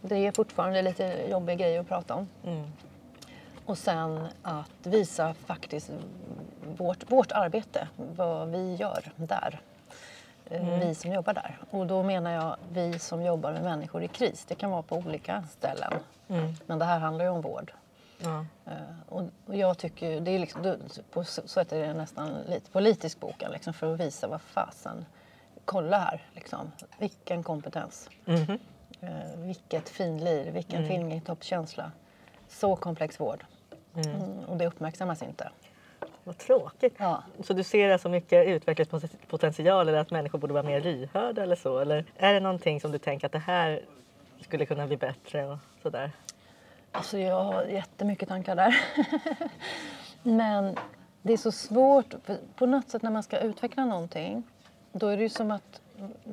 Det 0.00 0.26
är 0.26 0.32
fortfarande 0.32 0.82
lite 0.82 1.14
jobbig 1.30 1.58
grej 1.58 1.78
att 1.78 1.88
prata 1.88 2.14
om. 2.14 2.28
Mm. 2.46 2.64
Och 3.64 3.78
sen 3.78 4.26
att 4.42 4.70
visa 4.86 5.34
faktiskt 5.46 5.90
vårt, 6.76 7.10
vårt 7.12 7.32
arbete, 7.32 7.88
vad 7.96 8.48
vi 8.48 8.74
gör 8.74 9.12
där. 9.16 9.60
Eh, 10.50 10.78
Vi 10.78 10.94
som 10.94 11.12
jobbar 11.12 11.32
där. 11.34 11.58
Och 11.70 11.86
då 11.86 12.02
menar 12.02 12.30
jag 12.30 12.56
vi 12.72 12.98
som 12.98 13.22
jobbar 13.22 13.52
med 13.52 13.62
människor 13.62 14.02
i 14.02 14.08
kris. 14.08 14.44
Det 14.48 14.54
kan 14.54 14.70
vara 14.70 14.82
på 14.82 14.96
olika 14.96 15.44
ställen. 15.50 15.92
Mm. 16.28 16.54
Men 16.66 16.78
det 16.78 16.84
här 16.84 16.98
handlar 16.98 17.24
ju 17.24 17.30
om 17.30 17.40
vård. 17.40 17.72
Ja. 18.22 18.44
Eh, 18.66 18.72
Och 19.08 19.22
och 19.46 19.56
jag 19.56 19.78
tycker 19.78 20.20
det 20.20 20.30
är 20.30 20.38
liksom, 20.38 20.74
på 21.10 21.24
så 21.24 21.48
sätt 21.48 21.72
är 21.72 21.86
det 21.86 21.94
nästan 21.94 22.40
lite 22.48 22.70
politisk 22.70 23.20
boken 23.20 23.52
liksom 23.52 23.72
för 23.74 23.94
att 23.94 24.00
visa 24.00 24.28
vad 24.28 24.40
fasen, 24.40 25.06
kolla 25.64 25.98
här 25.98 26.26
liksom, 26.34 26.72
vilken 26.98 27.42
kompetens, 27.42 28.08
Mhm. 28.24 28.58
eh, 29.00 29.36
vilket 29.36 29.88
finlir, 29.88 30.50
vilken 30.50 30.88
fingertoppskänsla. 30.88 31.92
Så 32.48 32.76
komplex 32.76 33.20
vård. 33.20 33.44
Mm, 33.94 34.38
och 34.48 34.56
det 34.56 34.66
uppmärksammas 34.66 35.22
inte. 35.22 35.50
Vad 36.24 36.38
tråkigt. 36.38 36.94
Ja. 36.98 37.22
Så 37.40 37.52
du 37.52 37.62
ser 37.62 37.90
alltså 37.90 38.08
mycket 38.08 38.46
utvecklingspotential 38.46 39.88
eller 39.88 39.98
att 39.98 40.10
människor 40.10 40.38
borde 40.38 40.52
vara 40.52 40.62
mer 40.62 40.80
lyhörda 40.80 41.42
eller 41.42 41.56
så? 41.56 41.78
Eller 41.78 42.04
är 42.16 42.34
det 42.34 42.40
någonting 42.40 42.80
som 42.80 42.92
du 42.92 42.98
tänker 42.98 43.26
att 43.26 43.32
det 43.32 43.38
här 43.38 43.82
skulle 44.40 44.66
kunna 44.66 44.86
bli 44.86 44.96
bättre 44.96 45.46
och 45.46 45.58
sådär? 45.82 46.12
Alltså 46.92 47.18
jag 47.18 47.44
har 47.44 47.64
jättemycket 47.64 48.28
tankar 48.28 48.56
där. 48.56 48.76
Men 50.22 50.76
det 51.22 51.32
är 51.32 51.36
så 51.36 51.52
svårt. 51.52 52.14
På 52.56 52.66
något 52.66 52.90
sätt 52.90 53.02
när 53.02 53.10
man 53.10 53.22
ska 53.22 53.38
utveckla 53.38 53.84
någonting 53.84 54.42
då 54.92 55.06
är 55.06 55.16
det 55.16 55.22
ju 55.22 55.28
som 55.28 55.50
att 55.50 55.80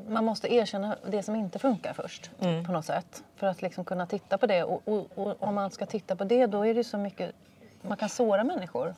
man 0.07 0.25
måste 0.25 0.53
erkänna 0.53 0.95
det 1.07 1.23
som 1.23 1.35
inte 1.35 1.59
funkar 1.59 1.93
först. 1.93 2.31
Mm. 2.39 2.65
På 2.65 2.71
något 2.71 2.85
sätt. 2.85 3.23
För 3.35 3.47
att 3.47 3.61
liksom 3.61 3.85
kunna 3.85 4.05
titta 4.05 4.37
på 4.37 4.47
det. 4.47 4.63
Och, 4.63 4.81
och, 4.85 5.07
och 5.15 5.35
om 5.39 5.55
man 5.55 5.71
ska 5.71 5.85
titta 5.85 6.15
på 6.15 6.23
det 6.23 6.45
då 6.45 6.65
är 6.65 6.73
det 6.73 6.77
ju 6.77 6.83
så 6.83 6.97
mycket... 6.97 7.35
Man 7.81 7.97
kan 7.97 8.09
såra 8.09 8.43
människor. 8.43 8.95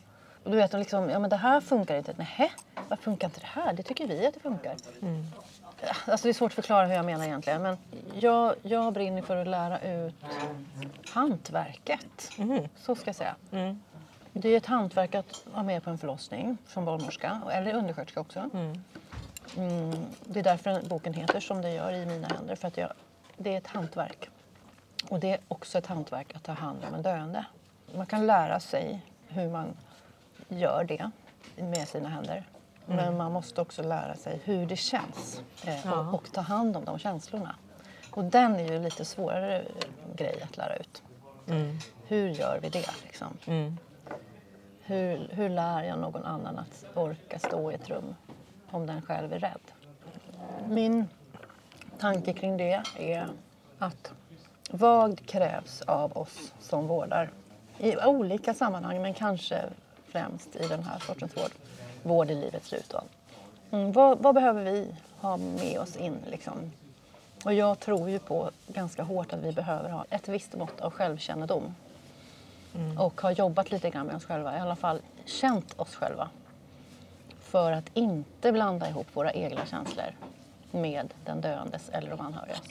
Och 0.48 0.54
du 0.54 0.58
vet, 0.58 0.74
och 0.74 0.80
liksom, 0.80 1.10
ja 1.10 1.20
men 1.20 1.30
det 1.30 1.36
här 1.36 1.62
funkar 1.62 1.98
inte. 1.98 2.14
Nej, 2.18 2.52
vad 2.90 3.00
funkar 3.00 3.28
inte 3.28 3.40
det 3.40 3.62
här? 3.62 3.74
Det 3.74 3.84
tycker 3.84 4.08
vi 4.08 4.28
att 4.28 4.34
det 4.34 4.40
funkar. 4.40 4.76
Alltså 6.06 6.28
det 6.28 6.30
är 6.30 6.34
svårt 6.34 6.52
att 6.52 6.56
förklara 6.56 6.86
hur 6.86 6.94
jag 6.94 7.06
menar 7.06 7.26
egentligen. 7.26 7.62
Men 7.62 7.78
jag, 8.14 8.56
jag 8.62 8.94
brinner 8.94 9.22
för 9.22 9.38
att 9.38 9.48
lära 9.48 9.80
ut 9.80 10.16
hantverket. 11.10 12.32
Mhm. 12.38 12.70
Så 12.78 12.96
ska 12.96 13.08
jag 13.08 13.16
säga. 13.16 13.36
Mm. 13.52 13.82
Det 14.34 14.50
är 14.50 14.58
ett 14.58 14.66
hantverk 14.66 15.16
att 15.16 15.44
vara 15.54 15.64
med 15.64 15.84
på 15.84 15.90
en 15.90 15.98
förlossning 15.98 16.58
som 16.68 16.86
barnmorska, 16.86 17.42
eller 17.52 17.74
undersköterska 17.74 18.20
också. 18.20 18.50
Mm. 18.54 18.84
Mm, 19.58 20.06
det 20.26 20.40
är 20.40 20.44
därför 20.44 20.70
den 20.70 20.88
boken 20.88 21.14
heter 21.14 21.40
som 21.40 21.62
det 21.62 21.72
gör 21.72 21.94
i 21.94 22.06
mina 22.06 22.28
händer. 22.28 22.56
För 22.56 22.68
att 22.68 22.78
jag, 22.78 22.94
det 23.38 23.54
är 23.54 23.58
ett 23.58 23.68
hantverk. 23.68 24.30
Och 25.10 25.20
det 25.20 25.32
är 25.32 25.40
också 25.48 25.78
ett 25.78 25.88
hantverk 25.88 26.36
att 26.36 26.44
ta 26.44 26.52
hand 26.52 26.86
om 26.88 26.94
en 26.94 27.02
döende. 27.02 27.46
Man 27.96 28.06
kan 28.06 28.28
lära 28.28 28.60
sig 28.60 29.02
hur 29.28 29.50
man 29.50 29.68
gör 30.48 30.84
det 30.84 31.12
med 31.56 31.88
sina 31.88 32.10
händer. 32.10 32.44
Men 32.86 33.18
man 33.18 33.32
måste 33.32 33.62
också 33.62 33.84
lära 33.84 34.16
sig 34.16 34.40
hur 34.44 34.66
det 34.66 34.76
känns 34.76 35.42
eh, 35.66 35.94
och, 35.94 36.14
och 36.14 36.32
ta 36.32 36.42
hand 36.42 36.78
om 36.78 36.86
de 36.86 37.00
känslorna. 37.00 37.56
Och 38.12 38.24
den 38.24 38.56
är 38.56 38.72
ju 38.72 38.80
lite 38.80 39.06
svårare 39.06 39.64
grej 40.16 40.42
att 40.44 40.58
lära 40.58 40.76
ut. 40.76 41.04
Mm. 41.48 41.78
Hur 42.08 42.30
gör 42.30 42.60
vi 42.62 42.70
det? 42.70 42.90
Liksom? 43.04 43.38
Mm. 43.46 43.78
Hur, 44.82 45.28
hur 45.32 45.50
lär 45.50 45.84
jag 45.84 46.00
någon 46.00 46.24
annan 46.24 46.60
att 46.60 46.86
orka 46.96 47.40
stå 47.40 47.72
i 47.72 47.76
ett 47.76 47.90
rum 47.90 48.16
om 48.72 48.88
den 48.88 49.02
själv 49.02 49.34
är 49.34 49.40
rädd? 49.40 49.62
Min 50.68 51.08
tanke 52.00 52.34
kring 52.34 52.58
det 52.58 52.84
är 52.98 53.28
att 53.80 54.14
vad 54.70 55.26
krävs 55.26 55.82
av 55.82 56.18
oss 56.18 56.54
som 56.60 56.88
vårdar? 56.88 57.30
I 57.78 57.98
olika 57.98 58.54
sammanhang, 58.54 59.02
men 59.02 59.14
kanske 59.14 59.62
främst 60.08 60.56
i 60.56 60.68
den 60.68 60.84
här 60.84 61.00
sortens 61.00 61.38
vård. 61.38 61.52
Vård 62.04 62.32
i 62.32 62.36
livets 62.36 62.68
slut. 62.68 62.94
Mm, 63.72 63.92
vad, 63.92 64.20
vad 64.20 64.36
behöver 64.36 64.64
vi 64.64 64.96
ha 65.20 65.38
med 65.38 65.80
oss 65.80 65.96
in 65.96 66.18
liksom, 66.32 66.72
Och 67.46 67.54
jag 67.54 67.80
tror 67.80 68.10
ju 68.10 68.20
på 68.20 68.50
ganska 68.68 69.04
hårt 69.04 69.34
att 69.34 69.40
vi 69.40 69.52
behöver 69.52 69.90
ha 69.90 70.06
ett 70.10 70.28
visst 70.28 70.56
mått 70.56 70.82
av 70.82 70.92
självkännedom. 70.92 71.76
Mm. 72.76 72.98
Och 72.98 73.22
har 73.22 73.32
jobbat 73.32 73.72
lite 73.72 73.90
grann 73.90 74.06
med 74.06 74.16
oss 74.16 74.26
själva, 74.26 74.58
i 74.58 74.60
alla 74.60 74.76
fall 74.76 75.02
känt 75.26 75.80
oss 75.80 75.96
själva. 75.96 76.30
För 77.40 77.72
att 77.72 77.90
inte 77.94 78.52
blanda 78.52 78.90
ihop 78.90 79.08
våra 79.14 79.32
egna 79.32 79.66
känslor 79.66 80.16
med 80.72 81.14
den 81.26 81.42
döendes 81.42 81.90
eller 81.90 82.10
de 82.10 82.22
anhörigas. 82.22 82.64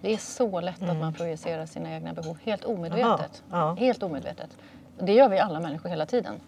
Det 0.00 0.12
är 0.12 0.18
så 0.18 0.60
lätt 0.60 0.82
att 0.82 0.96
man 0.96 1.12
projicerar 1.14 1.66
sina 1.66 1.94
egna 1.94 2.12
behov 2.12 2.38
helt 2.44 2.64
omedvetet. 2.64 3.42
Mm. 3.48 3.60
Ja. 3.60 3.74
Helt 3.74 4.02
omedvetet. 4.02 4.50
Det 4.98 5.12
gör 5.12 5.28
vi 5.28 5.38
alla 5.38 5.60
människor 5.60 5.88
hela 5.88 6.06
tiden. 6.06 6.40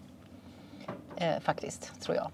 Eh, 1.15 1.39
faktiskt, 1.39 2.01
tror 2.01 2.17
jag. 2.17 2.31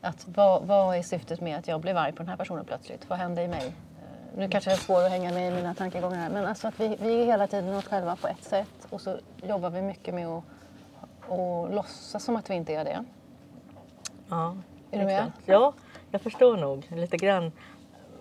Att 0.00 0.26
vad, 0.28 0.62
vad 0.62 0.96
är 0.96 1.02
syftet 1.02 1.40
med 1.40 1.58
att 1.58 1.68
jag 1.68 1.80
blev 1.80 1.96
arg 1.96 2.12
på 2.12 2.18
den 2.18 2.28
här 2.28 2.36
personen 2.36 2.64
plötsligt? 2.64 3.08
Vad 3.08 3.18
hände 3.18 3.42
i 3.42 3.48
mig? 3.48 3.66
Eh, 3.66 4.38
nu 4.38 4.48
kanske 4.48 4.70
det 4.70 4.74
är 4.74 4.78
svårt 4.78 5.02
att 5.02 5.10
hänga 5.10 5.32
med 5.32 5.52
i 5.52 5.54
mina 5.54 5.74
tankegångar 5.74 6.16
här, 6.16 6.30
men 6.30 6.46
alltså 6.46 6.68
att 6.68 6.80
vi, 6.80 6.96
vi 7.00 7.22
är 7.22 7.26
hela 7.26 7.46
tiden 7.46 7.74
oss 7.74 7.84
själva 7.84 8.16
på 8.16 8.28
ett 8.28 8.44
sätt 8.44 8.86
och 8.90 9.00
så 9.00 9.18
jobbar 9.42 9.70
vi 9.70 9.82
mycket 9.82 10.14
med 10.14 10.26
att 10.28 10.44
och 11.28 11.74
låtsas 11.74 12.24
som 12.24 12.36
att 12.36 12.50
vi 12.50 12.54
inte 12.54 12.74
är 12.74 12.84
det. 12.84 13.04
Ja, 14.28 14.56
Är 14.90 14.98
du 14.98 15.04
med? 15.04 15.32
Ja, 15.46 15.72
jag 16.10 16.20
förstår 16.20 16.56
nog 16.56 16.86
lite 16.96 17.16
grann. 17.16 17.52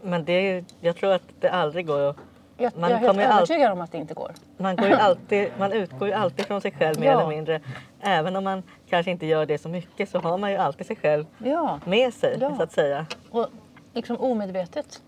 Men 0.01 0.25
det 0.25 0.33
är 0.33 0.65
jag 0.79 0.95
tror 0.95 1.13
att 1.13 1.21
det 1.39 1.49
aldrig 1.49 1.87
går 1.87 2.09
att... 2.09 2.17
Jag, 2.57 2.77
Man 2.77 2.81
jag 2.81 2.91
är 2.91 2.95
helt 2.97 3.07
kommer 3.07 3.23
ju 3.23 3.29
all- 3.29 3.37
övertygad 3.37 3.71
om 3.71 3.81
att 3.81 3.91
det 3.91 3.97
inte 3.97 4.13
går. 4.13 4.31
Man, 4.57 4.75
går 4.75 4.91
alltid, 4.91 5.49
man 5.57 5.71
utgår 5.71 6.07
ju 6.07 6.13
alltid 6.13 6.45
från 6.45 6.61
sig 6.61 6.71
själv 6.71 6.99
mer 6.99 7.07
Ja. 7.07 7.19
eller 7.19 7.29
mindre. 7.29 7.61
Även 8.01 8.35
om 8.35 8.43
man 8.43 8.63
kanske 8.89 9.11
inte 9.11 9.25
gör 9.25 9.45
det 9.45 9.57
så 9.57 9.69
mycket 9.69 10.09
så 10.09 10.19
har 10.19 10.37
man 10.37 10.51
ju 10.51 10.57
alltid 10.57 10.87
sig 10.87 10.95
själv 10.95 11.25
Ja, 11.37 11.79
med 11.85 12.13
sig 12.13 12.37
Ja. 12.41 12.55
så 12.57 12.63
att 12.63 12.71
säga. 12.71 13.05
och 13.31 13.47
liksom 13.93 14.17
omedvetet 14.17 15.01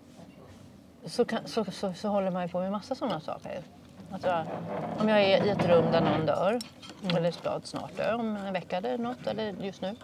så, 1.05 1.25
kan, 1.25 1.39
så, 1.45 1.65
så, 1.65 1.93
så 1.93 2.07
håller 2.07 2.31
man 2.31 2.41
ju 2.43 2.47
på 2.49 2.59
med 2.59 2.71
massa 2.71 2.95
sådana 2.95 3.19
saker. 3.19 3.59
Jag, 4.23 4.45
om 5.01 5.09
jag 5.09 5.21
är 5.21 5.45
i 5.45 5.49
ett 5.49 5.65
rum 5.69 5.85
där 5.91 6.01
någon 6.01 6.25
dör, 6.25 6.59
eller 7.17 7.31
ska 7.31 7.59
snart 7.63 7.97
dö, 7.97 8.13
om 8.13 8.37
en 8.37 8.53
vecka 8.53 8.77
eller 8.77 8.97
något, 8.97 9.27
eller 9.27 9.55
just 9.61 9.81
nu. 9.81 9.95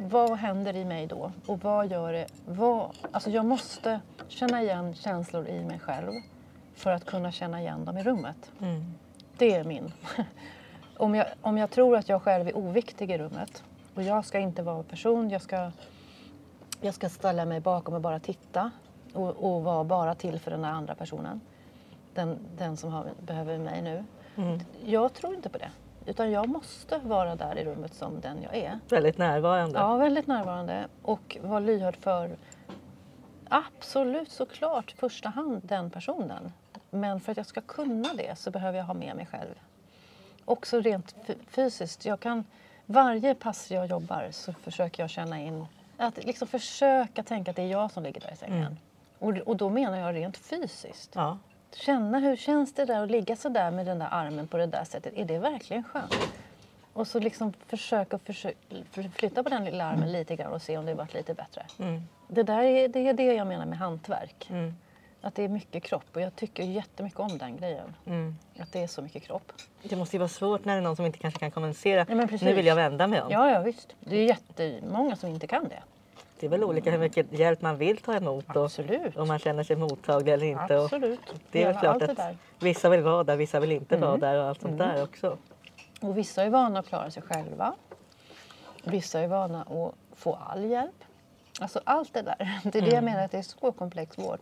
Vad 0.00 0.38
händer 0.38 0.76
i 0.76 0.84
mig 0.84 1.06
då? 1.06 1.32
Och 1.46 1.60
vad 1.60 1.90
gör 1.90 2.12
det? 2.12 2.26
Vad, 2.46 2.96
alltså 3.12 3.30
jag 3.30 3.44
måste 3.44 4.00
känna 4.28 4.62
igen 4.62 4.94
känslor 4.94 5.48
i 5.48 5.64
mig 5.64 5.78
själv 5.78 6.12
för 6.74 6.90
att 6.90 7.04
kunna 7.04 7.32
känna 7.32 7.60
igen 7.60 7.84
dem 7.84 7.98
i 7.98 8.02
rummet. 8.02 8.52
Mm. 8.60 8.94
Det 9.38 9.54
är 9.54 9.64
min. 9.64 9.92
om, 10.96 11.14
jag, 11.14 11.26
om 11.40 11.58
jag 11.58 11.70
tror 11.70 11.96
att 11.96 12.08
jag 12.08 12.22
själv 12.22 12.48
är 12.48 12.56
oviktig 12.56 13.10
i 13.10 13.18
rummet 13.18 13.64
och 13.94 14.02
jag 14.02 14.24
ska 14.24 14.38
inte 14.38 14.62
vara 14.62 14.82
person, 14.82 15.30
jag 15.30 15.42
ska, 15.42 15.72
jag 16.80 16.94
ska 16.94 17.08
ställa 17.08 17.44
mig 17.44 17.60
bakom 17.60 17.94
och 17.94 18.00
bara 18.00 18.20
titta 18.20 18.70
och, 19.12 19.28
och 19.28 19.62
vara 19.62 19.84
bara 19.84 20.14
till 20.14 20.40
för 20.40 20.50
den 20.50 20.62
där 20.62 20.70
andra 20.70 20.94
personen. 20.94 21.40
Den, 22.14 22.38
den 22.56 22.76
som 22.76 22.92
har, 22.92 23.06
behöver 23.20 23.58
mig 23.58 23.82
nu. 23.82 24.04
Mm. 24.36 24.60
Jag 24.84 25.12
tror 25.12 25.34
inte 25.34 25.48
på 25.48 25.58
det. 25.58 25.70
Utan 26.08 26.30
jag 26.30 26.48
måste 26.48 26.98
vara 26.98 27.36
där 27.36 27.58
i 27.58 27.64
rummet 27.64 27.94
som 27.94 28.20
den 28.20 28.42
jag 28.42 28.56
är. 28.56 28.78
Väldigt 28.88 29.18
närvarande. 29.18 29.78
Ja, 29.78 29.96
väldigt 29.96 30.26
närvarande 30.26 30.88
och 31.02 31.36
vara 31.42 31.60
lyhörd 31.60 31.96
för 31.96 32.36
absolut 33.48 34.30
såklart 34.30 34.92
i 34.92 34.96
första 34.96 35.28
hand 35.28 35.60
den 35.64 35.90
personen. 35.90 36.52
Men 36.90 37.20
för 37.20 37.32
att 37.32 37.36
jag 37.36 37.46
ska 37.46 37.60
kunna 37.60 38.14
det 38.14 38.38
så 38.38 38.50
behöver 38.50 38.78
jag 38.78 38.84
ha 38.84 38.94
med 38.94 39.16
mig 39.16 39.26
själv. 39.26 39.54
Också 40.44 40.80
rent 40.80 41.14
fysiskt. 41.48 42.04
Jag 42.04 42.20
kan, 42.20 42.44
varje 42.86 43.34
pass 43.34 43.70
jag 43.70 43.86
jobbar 43.86 44.28
så 44.30 44.52
försöker 44.52 45.02
jag 45.02 45.10
känna 45.10 45.40
in, 45.40 45.66
att 45.96 46.24
liksom 46.24 46.48
försöka 46.48 47.22
tänka 47.22 47.50
att 47.50 47.56
det 47.56 47.62
är 47.62 47.70
jag 47.70 47.90
som 47.90 48.02
ligger 48.02 48.20
där 48.20 48.32
i 48.32 48.36
sängen. 48.36 48.58
Mm. 48.58 48.76
Och, 49.18 49.48
och 49.48 49.56
då 49.56 49.70
menar 49.70 49.98
jag 49.98 50.14
rent 50.14 50.36
fysiskt. 50.36 51.10
Ja. 51.14 51.38
Känna 51.74 52.18
hur 52.18 52.36
känns 52.36 52.74
det 52.74 52.84
där 52.84 53.02
att 53.02 53.10
ligga 53.10 53.36
så 53.36 53.48
där 53.48 53.70
med 53.70 53.86
den 53.86 53.98
där 53.98 54.08
armen 54.10 54.46
på 54.48 54.56
det 54.56 54.66
där 54.66 54.84
sättet. 54.84 55.12
Är 55.16 55.24
det 55.24 55.38
verkligen 55.38 55.84
skönt? 55.84 56.14
Och 56.92 57.06
så 57.06 57.18
liksom 57.18 57.52
försöka 57.66 58.16
försö- 58.18 58.54
för- 58.90 59.02
flytta 59.08 59.42
på 59.42 59.48
den 59.48 59.64
lilla 59.64 59.84
armen 59.84 60.12
lite 60.12 60.36
grann 60.36 60.52
och 60.52 60.62
se 60.62 60.78
om 60.78 60.86
det 60.86 60.94
varit 60.94 61.14
lite 61.14 61.34
bättre. 61.34 61.66
Mm. 61.78 62.02
Det 62.28 62.42
där 62.42 62.62
är 62.62 62.88
det, 62.88 63.08
är 63.08 63.12
det 63.12 63.22
jag 63.34 63.46
menar 63.46 63.66
med 63.66 63.78
hantverk. 63.78 64.46
Mm. 64.50 64.74
Att 65.20 65.34
det 65.34 65.42
är 65.44 65.48
mycket 65.48 65.82
kropp 65.82 66.04
och 66.14 66.20
jag 66.20 66.36
tycker 66.36 66.62
jättemycket 66.62 67.20
om 67.20 67.38
den 67.38 67.56
grejen. 67.56 67.94
Mm. 68.06 68.36
Att 68.58 68.72
det 68.72 68.82
är 68.82 68.86
så 68.86 69.02
mycket 69.02 69.22
kropp. 69.22 69.52
Det 69.82 69.96
måste 69.96 70.16
ju 70.16 70.18
vara 70.18 70.28
svårt 70.28 70.64
när 70.64 70.72
det 70.74 70.80
är 70.80 70.82
någon 70.82 70.96
som 70.96 71.06
inte 71.06 71.18
kanske 71.18 71.40
kan 71.40 71.50
kommunicera. 71.50 72.06
Ja, 72.08 72.26
nu 72.42 72.54
vill 72.54 72.66
jag 72.66 72.76
vända 72.76 73.06
mig 73.06 73.22
om. 73.22 73.30
Ja, 73.30 73.50
ja 73.50 73.60
visst. 73.60 73.94
Det 74.00 74.16
är 74.16 74.24
jättemånga 74.24 75.16
som 75.16 75.30
inte 75.30 75.46
kan 75.46 75.68
det. 75.68 75.82
Det 76.40 76.46
är 76.46 76.50
väl 76.50 76.64
olika 76.64 76.90
hur 76.90 76.98
mycket 76.98 77.32
hjälp 77.32 77.62
man 77.62 77.76
vill 77.76 77.96
ta 77.98 78.14
emot 78.14 78.56
och 78.56 78.64
Absolut. 78.64 79.16
om 79.16 79.28
man 79.28 79.38
känner 79.38 79.62
sig 79.62 79.76
mottaglig 79.76 80.32
eller 80.32 80.46
inte. 80.46 80.76
Och 80.76 80.84
Absolut. 80.84 81.20
det 81.50 81.62
är 81.62 81.66
väl 81.72 81.76
klart 81.80 82.02
att 82.02 82.36
vissa 82.58 82.88
vill 82.88 83.02
vara 83.02 83.24
där, 83.24 83.36
vissa 83.36 83.60
vill 83.60 83.72
inte 83.72 83.96
vara 83.96 84.10
Mm. 84.10 84.20
där 84.20 84.38
och 84.38 84.44
allt 84.48 84.60
sånt 84.60 84.78
där 84.78 85.02
också. 85.02 85.38
Och 86.00 86.18
vissa 86.18 86.42
är 86.44 86.50
vana 86.50 86.78
att 86.80 86.86
klara 86.88 87.10
sig 87.10 87.22
själva. 87.22 87.74
Vissa 88.84 89.20
är 89.20 89.28
vana 89.28 89.62
att 89.62 89.94
få 90.18 90.34
all 90.50 90.64
hjälp. 90.64 91.04
Alltså 91.60 91.80
allt 91.84 92.14
det 92.14 92.22
där. 92.22 92.60
Det 92.72 92.78
är 92.78 92.82
det 92.82 92.90
jag 92.94 93.04
menar 93.04 93.24
att 93.24 93.30
det 93.30 93.38
är 93.38 93.42
så 93.42 93.72
komplex 93.72 94.18
vård. 94.18 94.40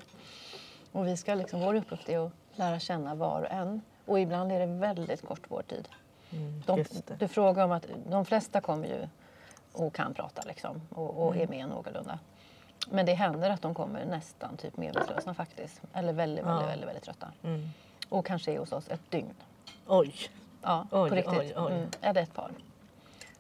Och 0.93 1.07
vi 1.07 1.17
ska 1.17 1.35
liksom, 1.35 1.61
vår 1.61 1.75
uppgift 1.75 2.09
är 2.09 2.27
att 2.27 2.33
lära 2.55 2.79
känna 2.79 3.15
var 3.15 3.41
och 3.41 3.51
en. 3.51 3.81
Och 4.07 4.21
ibland 4.21 4.53
är 4.53 4.61
det 4.61 4.67
väldigt 4.67 5.27
kort 5.27 5.51
vårdtid. 5.51 5.89
Mm, 6.33 6.63
De, 6.67 6.85
du 7.19 7.29
frågar 7.29 7.65
om 7.65 7.73
att 7.73 7.87
de 8.11 8.25
flesta 8.25 8.61
kommer 8.61 8.87
ju 8.89 9.09
och 9.77 9.95
kan 9.95 10.15
prata 10.15 10.43
liksom, 10.47 10.81
och, 10.91 11.27
och 11.27 11.35
Mm. 11.37 11.43
är 11.43 11.57
med 11.57 11.69
någorlunda. 11.69 12.19
Men 12.91 13.07
det 13.07 13.15
händer 13.15 13.51
att 13.51 13.63
de 13.63 13.75
kommer 13.75 14.05
nästan 14.05 14.57
typ 14.57 14.77
medvetslösa 14.77 15.35
faktiskt. 15.35 15.81
Eller 15.93 16.13
väldigt, 16.13 16.45
väldigt, 16.45 16.61
Ja. 16.63 16.67
väldigt, 16.67 16.89
väldigt 16.89 17.05
trötta. 17.05 17.29
Mm. 17.45 17.69
Och 18.09 18.27
kanske 18.27 18.53
är 18.53 18.59
hos 18.59 18.73
oss 18.73 18.89
ett 18.89 19.11
dygn. 19.11 19.35
Oj, 19.87 20.15
Ja, 20.63 20.87
Oj, 20.91 21.09
på 21.11 21.15
riktigt. 21.17 21.39
oj, 21.39 21.53
oj. 21.57 21.73
Mm, 21.73 21.89
eller 22.01 22.23
ett 22.23 22.35
par. 22.35 22.51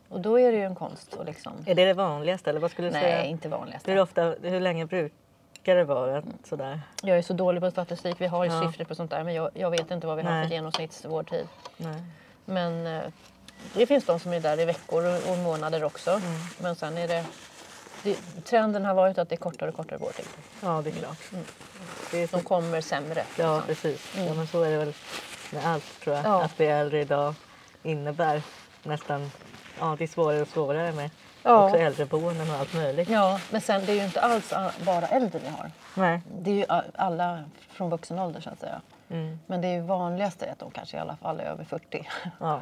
Och 0.09 0.20
då 0.20 0.40
är 0.40 0.53
det 0.53 0.59
ju 0.59 0.64
en 0.64 0.75
konst 0.75 1.16
att 1.16 1.27
liksom... 1.27 1.53
är 1.66 1.75
det 1.75 1.85
det 1.85 1.94
vanligaste 1.94 2.51
eller 2.51 2.61
vad 2.61 2.70
skulle 2.70 2.88
du 2.88 2.92
Nej, 2.92 3.03
säga? 3.03 3.25
inte 3.25 3.49
vanligast. 3.49 3.88
Hur, 3.88 3.99
ofta, 4.01 4.22
hur 4.42 4.61
länge 4.61 4.87
brukar 4.87 5.77
det 5.77 5.85
vara 5.85 6.22
sådär? 6.44 6.81
Jag 7.03 7.18
är 7.18 7.22
så 7.22 7.33
dålig 7.33 7.62
på 7.62 7.70
statistik. 7.70 8.20
Vi 8.20 8.27
har 8.27 8.44
ju 8.44 8.51
Ja. 8.53 8.61
siffror 8.62 8.85
på 8.85 8.94
sånt 8.94 9.11
där 9.11 9.25
men 9.25 9.35
jag, 9.35 9.51
jag 9.55 9.70
vet 9.70 9.90
inte 9.90 10.07
vad 10.07 10.16
vi 10.16 10.22
har 10.22 10.31
Nej. 10.31 10.49
för 10.49 10.55
genomsnittsvårdtid. 10.55 11.49
Nej. 11.77 12.03
Men 12.44 12.87
eh, 12.87 13.03
det 13.75 13.87
finns 13.87 14.05
de 14.05 14.21
som 14.21 14.33
är 14.33 14.41
där 14.41 14.61
i 14.61 14.65
veckor 14.65 15.05
och, 15.31 15.39
månader 15.39 15.85
också. 15.85 16.11
Mm. 16.11 16.23
Men 16.59 16.77
sen 16.77 16.99
är 16.99 17.09
det, 17.09 17.25
det... 18.03 18.17
Trenden 18.45 18.85
har 18.85 18.95
varit 18.95 19.19
att 19.19 19.29
det 19.29 19.35
är 19.35 19.37
kortare 19.37 19.69
och 19.71 19.77
kortare 19.77 19.99
vårdtid. 19.99 20.27
Ja, 20.63 20.81
det 20.85 20.91
är 20.91 20.95
klart. 20.95 21.19
Det 22.11 22.23
är 22.23 22.27
så, 22.27 22.37
De 22.37 22.43
kommer 22.43 22.81
sämre. 22.81 23.25
ja, 23.39 23.57
liksom. 23.57 23.63
precis. 23.67 24.13
Ja, 24.17 24.23
Mm. 24.23 24.37
men 24.37 24.47
så 24.47 24.63
är 24.63 24.71
det 24.71 24.79
väl 24.79 24.93
med 25.53 25.67
allt 25.67 26.01
tror 26.05 26.17
jag. 26.17 26.25
Ja. 26.25 26.43
Att 26.43 26.57
bli 26.57 26.67
äldre 26.67 27.01
idag 27.01 27.35
innebär 27.83 28.43
nästan... 28.83 29.31
Ja, 29.81 29.95
det 29.99 30.05
är 30.05 30.09
svårare 30.09 30.43
och 30.43 30.49
svårare 30.49 30.93
med 30.93 31.11
Ja. 31.43 31.65
också 31.65 31.77
äldreboenden 31.79 32.51
och 32.51 32.57
allt 32.57 32.75
möjligt. 32.75 33.09
ja, 33.09 33.41
men 33.51 33.61
sen 33.61 33.87
det 33.87 33.93
är 33.93 33.97
ju 33.97 34.05
inte 34.05 34.21
alls 34.21 34.53
bara 34.85 35.07
äldre 35.07 35.39
vi 35.39 35.49
har. 35.49 35.71
Nej. 35.95 36.21
Det 36.41 36.51
är 36.51 36.55
ju 36.55 36.83
alla 36.95 37.45
från 37.71 37.91
vuxen 37.91 38.19
ålder 38.19 38.41
så 38.41 38.51
att 38.51 38.61
säga. 38.61 38.81
Mm. 39.11 39.39
Men 39.47 39.61
det 39.61 39.69
är 39.69 39.73
ju 39.73 39.81
vanligast 39.81 40.43
att 40.43 40.59
de 40.59 40.71
kanske 40.71 40.97
i 40.97 41.01
alla 41.01 41.17
fall 41.17 41.41
är 41.41 41.45
över 41.45 41.65
40. 41.65 42.09
Ja. 42.41 42.61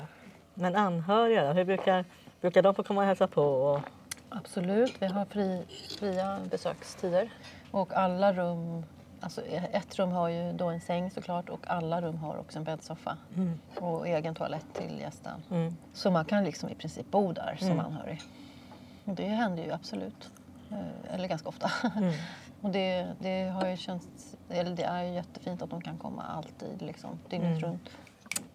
Men 0.54 0.76
anhöriga? 0.76 1.52
Hur 1.52 1.64
brukar, 1.64 2.04
brukar 2.40 2.62
de 2.62 2.74
få 2.74 2.82
komma 2.82 3.00
och 3.00 3.06
hälsa 3.06 3.26
på? 3.26 3.42
Och, 3.42 3.80
Absolut, 4.28 5.02
vi 5.02 5.06
har 5.06 5.24
fri, 5.24 5.64
fria 5.98 6.38
besökstider. 6.50 7.30
Och 7.70 7.92
alla 7.92 8.32
rum, 8.32 8.84
alltså 9.20 9.42
ett 9.72 9.98
rum 9.98 10.10
har 10.10 10.28
ju 10.28 10.52
då 10.52 10.66
en 10.68 10.80
säng 10.80 11.10
såklart 11.10 11.48
och 11.48 11.70
alla 11.70 12.00
rum 12.00 12.16
har 12.16 12.36
också 12.36 12.58
en 12.58 12.64
bäddsoffa 12.64 13.16
mm. 13.36 13.58
och 13.80 14.08
egen 14.08 14.34
toalett 14.34 14.66
till 14.72 15.00
gästen. 15.00 15.42
Mm. 15.50 15.76
Så 15.92 16.10
man 16.10 16.24
kan 16.24 16.44
liksom 16.44 16.68
i 16.68 16.74
princip 16.74 17.10
bo 17.10 17.32
där 17.32 17.56
som 17.58 17.68
Mm. 17.70 17.86
anhörig. 17.86 18.22
Det 19.04 19.28
händer 19.28 19.64
ju 19.64 19.72
absolut, 19.72 20.30
Eh, 20.70 21.14
eller 21.14 21.28
ganska 21.28 21.48
ofta. 21.48 21.70
Mm. 21.96 22.12
Och 22.60 22.70
det, 22.70 23.06
det 23.18 23.44
har 23.44 23.68
ju 23.68 23.76
känts, 23.76 24.36
eller 24.48 24.76
det 24.76 24.82
är 24.82 25.02
ju 25.02 25.12
jättefint 25.14 25.62
att 25.62 25.70
de 25.70 25.80
kan 25.82 25.98
komma 25.98 26.22
alltid 26.22 26.82
liksom, 26.82 27.18
dygnet 27.30 27.48
Mm. 27.58 27.60
runt. 27.60 27.90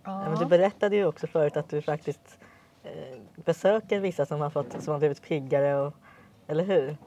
Ja, 0.04 0.30
men 0.30 0.40
du 0.40 0.46
berättade 0.46 0.96
ju 0.96 1.06
också 1.06 1.28
förut 1.28 1.58
att 1.58 1.70
du 1.70 1.82
faktiskt 1.82 2.40
eh, 2.84 2.92
besöker 3.36 4.00
vissa 4.00 4.26
som 4.26 4.42
har, 4.42 4.50
fått, 4.50 4.84
som 4.84 4.92
har 4.92 5.00
blivit 5.00 5.22
piggare. 5.22 5.76
Och, 5.76 5.94
eller 6.48 6.64
hur? 6.64 6.98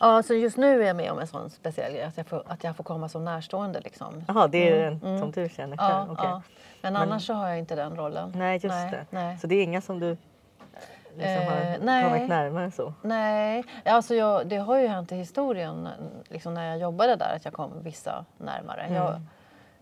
Ja, 0.00 0.22
så 0.22 0.34
just 0.34 0.56
nu 0.56 0.82
är 0.82 0.86
jag 0.86 0.96
med 0.96 1.12
om 1.12 1.18
en 1.18 1.26
sån 1.26 1.50
speciell 1.50 1.92
grej, 1.92 2.02
att 2.02 2.16
jag 2.16 2.26
får, 2.26 2.42
att 2.46 2.64
jag 2.64 2.76
får 2.76 2.84
komma 2.84 3.08
som 3.08 3.24
närstående. 3.24 3.80
Liksom. 3.80 4.24
Jaha, 4.28 4.48
det 4.48 4.70
är 4.70 4.86
Mm, 4.88 5.00
en 5.06 5.18
som 5.18 5.30
du 5.30 5.48
känner 5.48 5.76
själv? 5.76 5.90
Ja, 5.90 6.06
Okej. 6.10 6.24
ja. 6.24 6.42
Men, 6.82 6.92
Men- 6.92 7.02
annars 7.02 7.26
så 7.26 7.32
har 7.34 7.48
jag 7.48 7.58
inte 7.58 7.74
den 7.74 7.96
rollen. 7.96 8.32
Nej, 8.36 8.54
just 8.54 8.64
nej, 8.74 8.90
det. 8.90 9.06
Nej. 9.10 9.38
Så 9.38 9.46
det 9.46 9.54
är 9.54 9.62
inga 9.62 9.80
som 9.80 10.00
du 10.00 10.16
liksom 11.14 11.32
Eh, 11.42 11.48
har 11.48 11.78
nej. 11.80 12.04
kommit 12.04 12.28
närmare 12.28 12.70
så? 12.70 12.92
nej. 13.02 13.64
Alltså 13.84 14.14
jag, 14.14 14.46
det 14.46 14.56
har 14.56 14.78
ju 14.78 14.86
hänt 14.86 15.12
i 15.12 15.16
historien 15.16 15.88
liksom 16.28 16.54
när 16.54 16.68
jag 16.68 16.78
jobbade 16.78 17.16
där 17.16 17.36
att 17.36 17.44
jag 17.44 17.54
kom 17.54 17.72
vissa 17.82 18.24
närmare. 18.38 18.80
Mm. 18.82 18.94
Jag, 18.94 19.20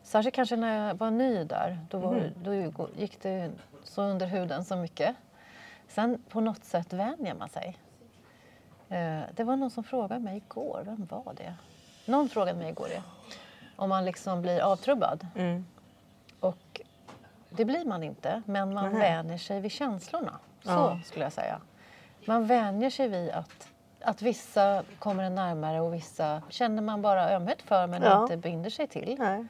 särskilt 0.04 0.34
kanske 0.34 0.56
när 0.56 0.86
jag 0.88 0.94
var 0.94 1.10
ny 1.10 1.44
där. 1.44 1.78
Då, 1.90 1.98
var, 1.98 2.14
Mm. 2.14 2.32
då 2.42 2.54
gick 2.96 3.22
det 3.22 3.50
så 3.84 4.02
under 4.02 4.26
huden 4.26 4.64
så 4.64 4.76
mycket. 4.76 5.16
Sen 5.88 6.22
på 6.28 6.40
något 6.40 6.64
sätt 6.64 6.92
vänjer 6.92 7.34
man 7.34 7.48
sig. 7.48 7.78
Eh, 8.88 9.20
det 9.34 9.44
var 9.44 9.56
någon 9.56 9.70
som 9.70 9.84
frågade 9.84 10.20
mig 10.20 10.36
igår, 10.36 10.82
vem 10.84 11.06
var 11.10 11.34
det? 11.36 11.54
Någon 12.06 12.28
frågade 12.28 12.58
mig 12.58 12.68
igår 12.70 12.88
det. 12.88 13.02
Om 13.76 13.88
man 13.88 14.04
liksom 14.04 14.42
blir 14.42 14.60
avtrubbad. 14.60 15.26
Mm. 15.36 15.66
Och 16.40 16.80
det 17.50 17.64
blir 17.64 17.84
man 17.84 18.02
inte, 18.02 18.42
men 18.46 18.74
man 18.74 18.92
Nej. 18.92 19.00
vänjer 19.00 19.38
sig 19.38 19.60
vid 19.60 19.70
känslorna. 19.72 20.38
Så 20.62 20.70
Ja. 20.70 21.00
skulle 21.04 21.24
jag 21.24 21.32
säga. 21.32 21.60
Man 22.26 22.46
vänjer 22.46 22.90
sig 22.90 23.08
vid 23.08 23.30
att, 23.30 23.68
att 24.00 24.22
vissa 24.22 24.82
kommer 24.98 25.24
en 25.24 25.34
närmare 25.34 25.80
och 25.80 25.94
vissa 25.94 26.42
känner 26.48 26.82
man 26.82 27.02
bara 27.02 27.30
ömhet 27.30 27.62
för 27.62 27.86
men 27.86 28.02
Ja. 28.02 28.22
inte 28.22 28.36
binder 28.36 28.70
sig 28.70 28.86
till. 28.86 29.16
Nej. 29.18 29.46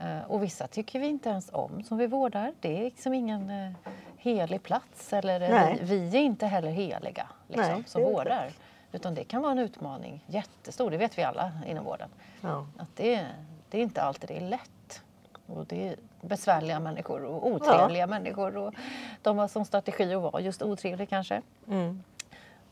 Eh, 0.00 0.30
Och 0.30 0.42
vissa 0.42 0.66
tycker 0.66 1.00
vi 1.00 1.06
inte 1.06 1.28
ens 1.28 1.50
om 1.52 1.82
som 1.82 1.98
vi 1.98 2.06
vårdar. 2.06 2.52
Det 2.60 2.78
är 2.78 2.84
liksom 2.84 3.14
ingen 3.14 3.50
eh, 3.50 3.72
helig 4.16 4.62
plats. 4.62 5.12
Eller 5.12 5.40
eh, 5.40 5.76
vi, 5.82 5.98
vi 5.98 6.18
är 6.18 6.22
inte 6.22 6.46
heller 6.46 6.70
heliga 6.70 7.26
liksom, 7.48 7.74
Nej, 7.74 7.84
som 7.86 8.02
det 8.02 8.10
vårdar. 8.10 8.50
Utan 8.92 9.14
det 9.14 9.24
kan 9.24 9.42
vara 9.42 9.52
en 9.52 9.58
utmaning, 9.58 10.24
jättestor, 10.26 10.90
det 10.90 10.96
vet 10.96 11.18
vi 11.18 11.22
alla 11.22 11.52
inom 11.66 11.84
vården. 11.84 12.08
Ja. 12.40 12.66
Att 12.78 12.96
det, 12.96 13.26
det 13.70 13.78
är 13.78 13.82
inte 13.82 14.02
alltid 14.02 14.28
det 14.28 14.36
är 14.36 14.40
lätt. 14.40 15.02
Och 15.46 15.66
det 15.66 15.88
är 15.88 15.96
besvärliga 16.20 16.80
människor 16.80 17.24
och 17.24 17.46
otrevliga 17.46 18.06
människor. 18.06 18.56
Och 18.56 18.74
de 19.22 19.38
har 19.38 19.48
som 19.48 19.64
strategi 19.64 20.14
att 20.14 20.22
vara 20.22 20.40
just 20.40 20.62
otrevlig 20.62 21.08
kanske. 21.08 21.42
Mm. 21.68 22.02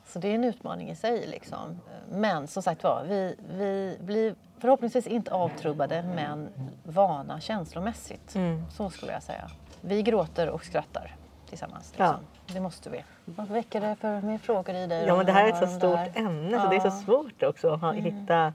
Så 0.06 0.18
det 0.18 0.28
är 0.28 0.34
en 0.34 0.44
utmaning 0.44 0.90
i 0.90 0.96
sig. 0.96 1.26
Liksom. 1.26 1.80
Men 2.10 2.46
som 2.46 2.62
sagt 2.62 2.82
var, 2.84 3.04
vi, 3.04 3.36
vi 3.50 3.96
blir 4.00 4.34
förhoppningsvis 4.60 5.06
inte 5.06 5.30
avtrubbade 5.34 6.02
men 6.14 6.48
vana 6.84 7.40
känslomässigt. 7.40 8.34
Mm. 8.34 8.64
Så 8.70 8.90
skulle 8.90 9.12
jag 9.12 9.22
säga. 9.22 9.50
Vi 9.80 10.02
gråter 10.02 10.48
och 10.48 10.64
skrattar 10.64 11.16
tillsammans. 11.48 11.94
Ja. 11.96 12.04
Liksom. 12.06 12.54
Det 12.54 12.60
måste 12.60 12.90
vi. 12.90 13.04
Vad 13.24 13.48
väcker 13.48 13.80
det 13.80 13.96
för 14.00 14.20
mer 14.20 14.38
frågor 14.38 14.74
i 14.74 14.86
dig? 14.86 15.04
Ja, 15.06 15.16
men 15.16 15.26
det 15.26 15.32
här 15.32 15.44
är 15.44 15.48
ett 15.48 15.58
så 15.58 15.66
stort 15.66 15.96
där? 15.96 16.12
ämne 16.14 16.60
så 16.60 16.68
det 16.68 16.76
är 16.76 16.80
så 16.80 16.86
Ja. 16.86 16.92
Mm. 16.92 17.04
svårt 17.04 17.42
också 17.42 17.68
att 17.72 17.80
ha, 17.80 17.92
hitta... 17.92 18.52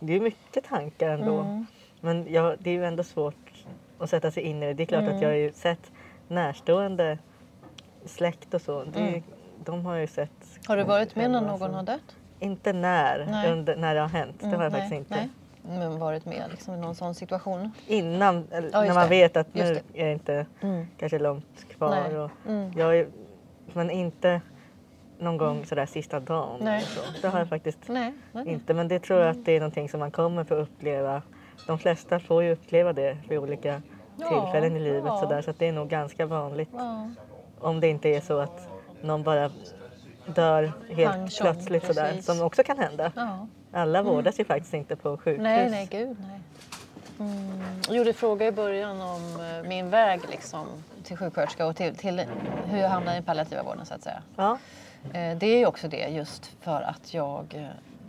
Det 0.00 0.12
är 0.16 0.20
mycket 0.20 0.64
tankar 0.64 1.08
ändå. 1.08 1.64
Men 2.00 2.26
ja, 2.32 2.54
det 2.58 2.70
är 2.70 2.74
ju 2.74 2.84
ändå 2.84 3.02
svårt 3.04 3.52
att 3.98 4.10
sätta 4.10 4.30
sig 4.30 4.42
in 4.42 4.62
i 4.62 4.66
det. 4.66 4.74
Det 4.74 4.82
är 4.82 4.86
klart 4.86 5.02
Mm. 5.02 5.14
att 5.16 5.22
jag 5.22 5.28
har 5.28 5.34
ju 5.36 5.52
sett 5.52 5.92
närstående 6.28 7.18
släkt 8.04 8.54
och 8.54 8.60
så. 8.62 8.84
Det 8.84 9.00
Mm. 9.00 9.22
De 9.64 9.86
har 9.86 9.94
ju 9.96 10.06
sett... 10.06 10.58
Har 10.66 10.76
du 10.76 10.82
varit 10.84 11.16
med 11.16 11.30
när 11.30 11.40
någon 11.40 11.74
har 11.74 11.82
dött? 11.82 12.16
Inte 12.40 12.72
när, 12.72 13.26
Nej. 13.30 13.52
under, 13.52 13.76
när 13.76 13.94
det 13.94 14.00
har 14.00 14.08
hänt. 14.08 14.36
Det 14.40 14.46
har 14.46 14.52
jag 14.52 14.60
Mm, 14.60 14.70
faktiskt 14.72 14.90
nej, 14.90 14.98
inte. 14.98 15.14
Nej. 15.14 15.28
Varit 15.98 16.24
med 16.24 16.44
liksom, 16.50 16.74
i 16.74 16.76
någon 16.78 16.94
sån 16.94 17.14
situation? 17.14 17.70
Innan, 17.86 18.46
Ja, 18.50 18.60
när 18.60 18.94
man 18.94 19.02
det. 19.02 19.08
vet 19.08 19.36
att 19.36 19.46
Just 19.52 19.72
nu 19.72 19.80
är 19.94 20.04
det 20.06 20.12
inte 20.12 20.46
Mm. 20.60 20.86
kanske 20.98 21.18
långt 21.18 21.68
kvar. 21.76 22.16
Och 22.16 22.30
Mm. 22.48 22.72
jag 22.76 23.06
men 23.72 23.90
inte 23.90 24.40
någon 25.18 25.36
gång 25.36 25.64
sådär 25.66 25.86
sista 25.86 26.20
dagen. 26.20 26.58
Nej. 26.60 26.76
eller 26.76 26.86
Så. 26.86 27.00
Det 27.22 27.28
har 27.28 27.38
jag 27.38 27.48
faktiskt 27.48 27.78
Nej, 27.88 28.12
nej. 28.32 28.48
inte. 28.48 28.74
Men 28.74 28.88
det 28.88 28.98
tror 28.98 29.20
jag 29.20 29.28
att 29.30 29.44
det 29.44 29.52
är 29.52 29.60
någonting 29.60 29.88
som 29.88 30.00
man 30.00 30.10
kommer 30.10 30.44
få 30.44 30.54
uppleva. 30.54 31.22
De 31.66 31.78
flesta 31.78 32.20
får 32.20 32.42
ju 32.42 32.52
uppleva 32.52 32.92
det 32.92 33.16
vid 33.28 33.38
olika 33.38 33.82
Ja, 34.16 34.28
tillfällen 34.28 34.76
i 34.76 34.80
livet. 34.80 35.02
ja. 35.06 35.20
Sådär, 35.20 35.42
så 35.42 35.50
att 35.50 35.58
det 35.58 35.68
är 35.68 35.72
nog 35.72 35.88
ganska 35.88 36.26
vanligt. 36.26 36.68
Ja. 36.72 37.10
Om 37.60 37.80
det 37.80 37.88
inte 37.88 38.08
är 38.08 38.20
så 38.20 38.38
att 38.38 38.68
någon 39.02 39.22
bara 39.22 39.50
dör 40.26 40.72
helt 40.88 41.12
Pang, 41.12 41.28
plötsligt 41.40 41.86
sådär. 41.86 42.12
Som 42.20 42.40
också 42.46 42.62
kan 42.62 42.78
hända. 42.78 43.12
Ja. 43.16 43.46
Alla 43.72 44.02
vårdas 44.02 44.40
ju 44.40 44.44
faktiskt 44.44 44.74
inte 44.74 44.96
på 44.96 45.16
sjukhus. 45.16 45.42
Nej, 45.42 45.70
nej, 45.70 45.88
gud 45.90 46.16
nej. 46.20 46.40
Mm. 47.20 47.62
Jag 47.86 47.96
gjorde 47.96 48.12
fråga 48.12 48.46
i 48.46 48.52
början 48.52 49.00
om 49.00 49.40
eh, 49.40 49.68
min 49.68 49.90
väg 49.90 50.20
liksom, 50.30 50.66
till 51.04 51.16
sjuksköterska 51.16 51.66
och 51.66 51.76
till, 51.76 51.96
till 51.96 52.22
hur 52.64 52.78
jag 52.78 52.88
hamnade 52.88 53.16
i 53.16 53.20
den 53.20 53.24
palliativa 53.24 53.62
vården 53.62 53.86
så 53.86 53.94
att 53.94 54.02
säga. 54.02 54.22
Ja. 54.36 54.58
Eh, 55.12 55.36
Det 55.38 55.46
är 55.46 55.58
ju 55.58 55.66
också 55.66 55.88
det 55.88 56.08
just 56.08 56.52
för 56.60 56.82
att 56.82 57.14
jag 57.14 57.54
eh, 57.54 57.66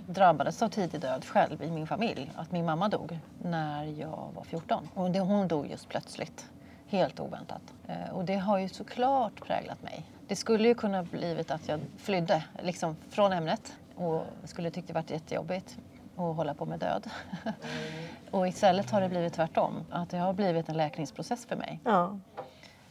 drabbades 0.07 0.61
av 0.61 0.69
tidig 0.69 1.01
död 1.01 1.25
själv 1.25 1.63
i 1.63 1.71
min 1.71 1.87
familj. 1.87 2.31
Att 2.35 2.51
min 2.51 2.65
mamma 2.65 2.89
dog 2.89 3.19
när 3.43 3.85
jag 3.85 4.29
var 4.35 4.43
14. 4.43 4.89
Och 4.93 5.09
hon 5.09 5.47
dog 5.47 5.67
just 5.67 5.89
plötsligt. 5.89 6.45
Helt 6.87 7.19
oväntat. 7.19 7.61
Och 8.11 8.25
det 8.25 8.35
har 8.35 8.57
ju 8.57 8.69
såklart 8.69 9.45
präglat 9.47 9.83
mig. 9.83 10.05
Det 10.27 10.35
skulle 10.35 10.67
ju 10.67 10.75
kunna 10.75 11.03
blivit 11.03 11.51
att 11.51 11.67
jag 11.67 11.79
flydde 11.97 12.43
liksom 12.63 12.95
från 13.09 13.33
ämnet 13.33 13.73
och 13.95 14.23
skulle 14.43 14.71
tyckt 14.71 14.87
det 14.87 14.93
varit 14.93 15.09
jättejobbigt 15.09 15.77
att 16.15 16.35
hålla 16.35 16.53
på 16.53 16.65
med 16.65 16.79
död. 16.79 17.09
och 18.31 18.47
istället 18.47 18.89
har 18.91 19.01
det 19.01 19.09
blivit 19.09 19.33
tvärtom. 19.33 19.85
Att 19.91 20.09
det 20.09 20.17
har 20.17 20.33
blivit 20.33 20.69
en 20.69 20.77
läkningsprocess 20.77 21.45
för 21.45 21.55
mig 21.55 21.79
ja. 21.85 22.19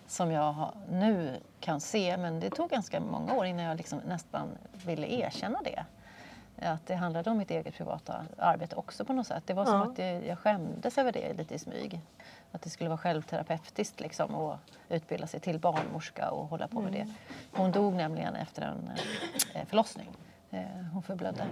som 0.06 0.30
jag 0.32 0.72
nu 0.90 1.36
kan 1.60 1.80
se, 1.80 2.16
men 2.16 2.40
det 2.40 2.50
tog 2.50 2.70
ganska 2.70 3.00
många 3.00 3.34
år 3.34 3.46
innan 3.46 3.64
jag 3.64 3.76
liksom 3.76 4.00
nästan 4.06 4.48
ville 4.86 5.06
erkänna 5.06 5.58
det. 5.64 5.84
Att 6.66 6.86
det 6.86 6.94
handlade 6.94 7.30
om 7.30 7.38
mitt 7.38 7.50
eget 7.50 7.74
privata 7.74 8.26
arbete 8.38 8.76
också 8.76 9.04
på 9.04 9.12
något 9.12 9.26
sätt. 9.26 9.42
Det 9.46 9.54
var 9.54 9.64
som 9.64 9.74
Ja. 9.74 9.82
att 9.82 9.96
det, 9.96 10.26
jag 10.26 10.38
skämdes 10.38 10.98
över 10.98 11.12
det 11.12 11.32
lite 11.32 11.54
i 11.54 11.58
smyg. 11.58 12.00
Att 12.52 12.62
det 12.62 12.70
skulle 12.70 12.88
vara 12.90 12.98
självterapeutiskt 12.98 14.00
liksom 14.00 14.34
att 14.34 14.58
utbilda 14.88 15.26
sig 15.26 15.40
till 15.40 15.58
barnmorska 15.58 16.30
och 16.30 16.46
hålla 16.46 16.68
på 16.68 16.80
med 16.80 16.92
det. 16.92 17.06
Hon 17.52 17.72
dog 17.72 17.94
nämligen 17.94 18.34
efter 18.34 18.62
en 18.62 18.90
eh, 19.54 19.66
förlossning. 19.66 20.08
Eh, 20.52 20.62
Hon 20.92 21.02
förblödde. 21.02 21.46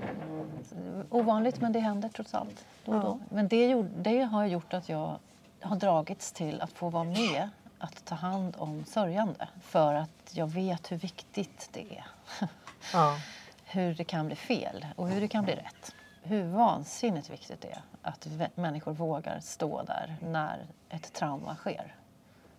Ovanligt 1.11 1.61
men 1.61 1.73
det 1.73 1.81
händer 1.81 2.09
trots 2.09 2.35
allt 2.35 2.67
då 2.85 2.93
och 2.93 3.01
då. 3.01 3.19
Men 3.29 3.49
det, 3.49 3.69
gjorde, 3.69 3.89
det 3.97 4.21
har 4.21 4.47
gjort 4.47 4.75
att 4.75 4.89
jag 4.89 5.19
har 5.61 5.77
dragits 5.77 6.33
till 6.33 6.61
att 6.61 6.73
få 6.73 6.89
vara 6.89 7.05
med 7.05 7.49
att 7.79 8.05
ta 8.05 8.15
hand 8.15 8.57
om 8.59 8.85
sörjande. 8.85 9.49
För 9.63 9.95
att 9.95 10.31
jag 10.33 10.47
vet 10.47 10.93
hur 10.93 10.97
viktigt 10.97 11.69
det 11.73 11.97
är. 11.97 12.05
ja. 12.93 13.17
hur 13.65 13.95
det 13.95 14.05
kan 14.05 14.27
bli 14.27 14.37
fel 14.37 14.87
och 14.97 15.09
hur 15.09 15.21
det 15.21 15.29
kan 15.29 15.45
bli 15.45 15.55
rätt. 15.55 15.95
Hur 16.23 16.45
vansinnigt 16.45 17.31
viktigt 17.31 17.61
det 17.61 17.71
är 17.71 17.83
att 18.03 18.29
människor 18.55 18.93
vågar 18.93 19.41
stå 19.41 19.83
där 19.83 20.17
när 20.31 20.67
ett 20.89 21.13
trauma 21.13 21.57
sker. 21.57 21.95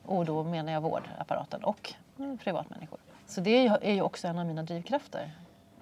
Och 0.06 0.26
då 0.26 0.44
menar 0.44 0.74
jag 0.74 0.82
vårdapparaten 0.82 1.64
och 1.64 1.94
privatmänniskor. 2.44 3.00
Så 3.28 3.42
det 3.42 3.68
är 3.68 3.94
ju 3.94 4.02
också 4.02 4.28
en 4.28 4.40
av 4.40 4.46
mina 4.46 4.64
drivkrafter. 4.64 5.32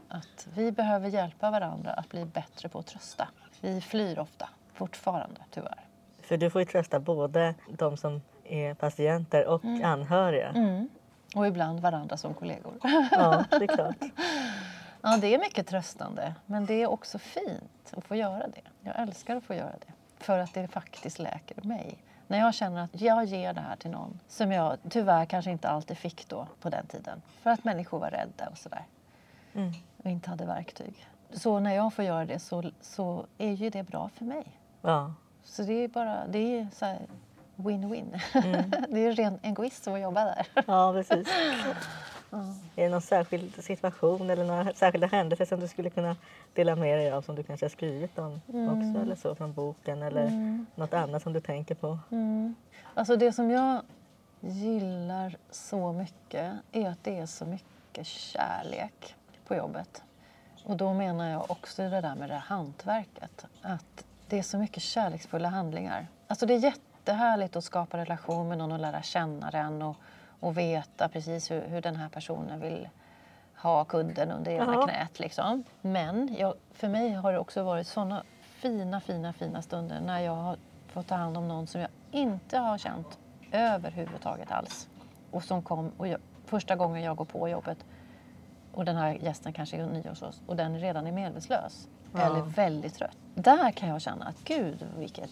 Att 0.10 0.48
vi 0.54 0.72
behöver 0.72 1.10
hjälpa 1.10 1.52
varandra 1.52 1.92
att 1.92 2.10
bli 2.10 2.26
bättre 2.26 2.70
på 2.70 2.80
att 2.80 2.88
trösta. 2.88 3.28
Vi 3.62 3.82
flyr 3.82 4.20
ofta, 4.20 4.50
fortfarande 4.74 5.42
tyvärr. 5.52 5.86
För 6.22 6.38
du 6.38 6.50
får 6.50 6.62
ju 6.62 6.66
trösta 6.66 7.00
både 7.00 7.56
de 7.78 7.98
som 7.98 8.22
är 8.44 8.74
patienter 8.74 9.48
och 9.48 9.66
anhöriga. 9.84 10.50
Mm. 10.50 10.90
Och 11.36 11.48
ibland 11.48 11.80
varandra 11.80 12.18
som 12.18 12.34
kollegor. 12.34 12.74
Ja, 13.12 13.46
det 13.50 13.56
är 13.56 13.68
klart. 13.76 13.96
Ja, 15.02 15.18
det 15.18 15.34
är 15.34 15.40
mycket 15.40 15.68
tröstande, 15.68 16.36
men 16.46 16.66
det 16.66 16.74
är 16.74 16.88
också 16.88 17.20
fint 17.20 17.94
att 17.98 18.06
få 18.06 18.16
göra 18.16 18.48
det. 18.48 18.62
Jag 18.82 19.00
älskar 19.00 19.36
att 19.36 19.44
få 19.44 19.54
göra 19.54 19.76
det, 19.80 19.94
för 20.24 20.40
att 20.40 20.54
det 20.54 20.68
faktiskt 20.68 21.20
läker 21.20 21.62
mig. 21.62 21.98
När 22.28 22.40
jag 22.40 22.54
känner 22.54 22.84
att 22.84 23.02
jag 23.02 23.26
ger 23.26 23.54
det 23.54 23.62
här 23.62 23.76
till 23.76 23.92
någon 23.92 24.20
som 24.28 24.52
jag 24.52 24.78
tyvärr 24.90 25.26
kanske 25.26 25.52
inte 25.52 25.70
alltid 25.70 25.98
fick 25.98 26.28
då 26.28 26.48
på 26.62 26.70
den 26.70 26.88
tiden, 26.88 27.22
för 27.42 27.50
att 27.50 27.64
människor 27.64 28.00
var 28.00 28.10
rädda 28.10 28.50
och 28.52 28.58
sådär 28.58 28.86
Mm. 29.54 29.72
och 29.98 30.10
inte 30.10 30.30
hade 30.30 30.46
verktyg. 30.46 31.08
Så 31.32 31.60
när 31.60 31.76
jag 31.76 31.94
får 31.94 32.06
göra 32.06 32.26
det 32.26 32.40
så, 32.40 32.72
så 32.82 33.26
är 33.38 33.52
ju 33.52 33.70
det 33.70 33.84
bra 33.84 34.10
för 34.16 34.26
mig. 34.26 34.46
Ja. 34.82 35.14
Så 35.44 35.64
det 35.64 35.74
är 35.74 35.88
bara, 35.88 36.28
det 36.28 36.60
är 36.60 36.68
så 36.74 36.86
win-win. 37.56 38.22
Mm. 38.34 38.70
det 38.90 39.00
är 39.00 39.12
ren 39.12 39.40
egoism 39.42 39.94
att 39.94 40.02
jobba 40.02 40.26
där. 40.26 40.48
ja, 40.68 40.94
precis. 40.94 41.28
Är 42.76 42.84
det 42.84 42.90
någon 42.90 43.02
särskild 43.02 43.64
situation 43.64 44.30
eller 44.30 44.44
några 44.44 44.74
särskilda 44.74 45.08
händelser 45.08 45.46
som 45.46 45.60
du 45.60 45.68
skulle 45.68 45.90
kunna 45.90 46.16
dela 46.54 46.76
med 46.76 46.98
dig 46.98 47.12
av 47.12 47.22
som 47.22 47.36
du 47.36 47.44
kanske 47.44 47.66
har 47.66 47.70
skrivit 47.70 48.20
om 48.20 48.42
också 48.48 49.02
eller 49.02 49.16
så 49.16 49.36
från 49.36 49.54
boken 49.54 50.02
eller 50.02 50.32
något 50.76 50.94
annat 50.94 51.24
som 51.24 51.34
du 51.34 51.42
tänker 51.42 51.76
på? 51.76 52.00
Mm. 52.12 52.56
Alltså 52.94 53.16
det 53.16 53.34
som 53.34 53.52
jag 53.52 53.82
gillar 54.40 55.38
så 55.52 55.92
mycket 55.92 56.54
är 56.72 56.90
att 56.90 57.04
det 57.04 57.18
är 57.18 57.26
så 57.26 57.46
mycket 57.46 58.08
kärlek 58.08 59.16
på 59.50 59.56
jobbet. 59.56 60.04
Och 60.64 60.78
då 60.78 60.94
menar 60.94 61.30
jag 61.30 61.52
också 61.52 61.90
det 61.90 62.02
där 62.02 62.16
med 62.16 62.30
det 62.30 62.36
hantverket. 62.36 63.46
Att 63.62 64.06
det 64.28 64.40
är 64.40 64.44
så 64.44 64.58
mycket 64.58 64.84
kärleksfulla 64.84 65.50
handlingar. 65.50 66.08
Alltså 66.28 66.46
det 66.46 66.54
är 66.54 66.58
jättehärligt 66.58 67.56
att 67.56 67.64
skapa 67.64 67.98
relation 67.98 68.48
med 68.48 68.58
någon 68.58 68.72
och 68.72 68.80
lära 68.80 69.02
känna 69.02 69.52
den 69.52 69.82
och, 69.82 69.96
och 70.40 70.58
veta 70.58 71.10
precis 71.10 71.52
hur, 71.52 71.62
hur 71.62 71.82
den 71.82 71.96
här 71.96 72.10
personen 72.10 72.60
vill 72.60 72.90
ha 73.56 73.86
kudden 73.86 74.32
under 74.32 74.52
ena 74.52 74.88
knät. 74.88 75.20
Liksom. 75.20 75.64
Men 75.82 76.36
jag, 76.40 76.54
för 76.72 76.88
mig 76.88 77.14
har 77.14 77.34
det 77.34 77.40
också 77.40 77.64
varit 77.64 77.88
såna 77.88 78.24
fina, 78.42 79.00
fina, 79.00 79.34
fina 79.34 79.62
stunder 79.62 80.02
när 80.02 80.20
jag 80.20 80.36
har 80.36 80.58
fått 80.88 81.08
ta 81.08 81.16
hand 81.16 81.38
om 81.38 81.48
någon 81.48 81.68
som 81.68 81.82
jag 81.82 81.90
inte 82.12 82.58
har 82.58 82.78
känt 82.78 83.20
överhuvudtaget 83.52 84.52
alls. 84.52 84.90
Och 85.32 85.44
som 85.44 85.62
kom, 85.62 85.92
och 85.98 86.08
jag, 86.08 86.20
första 86.46 86.76
gången 86.76 87.04
jag 87.04 87.18
går 87.18 87.26
på 87.26 87.50
jobbet 87.50 87.86
och 88.74 88.86
den 88.86 88.96
här 88.96 89.14
gästen 89.14 89.54
kanske 89.54 89.78
är 89.78 89.86
ny 89.86 90.04
hos 90.10 90.22
oss 90.22 90.42
och 90.48 90.56
den 90.56 90.80
redan 90.80 91.08
är 91.08 91.12
medvetslös 91.12 91.88
Ja. 92.14 92.22
eller 92.22 92.42
väldigt 92.42 92.94
trött. 92.94 93.18
Där 93.36 93.72
kan 93.72 93.90
jag 93.90 94.02
känna 94.02 94.26
att 94.26 94.44
gud 94.44 94.86
vilket 94.98 95.30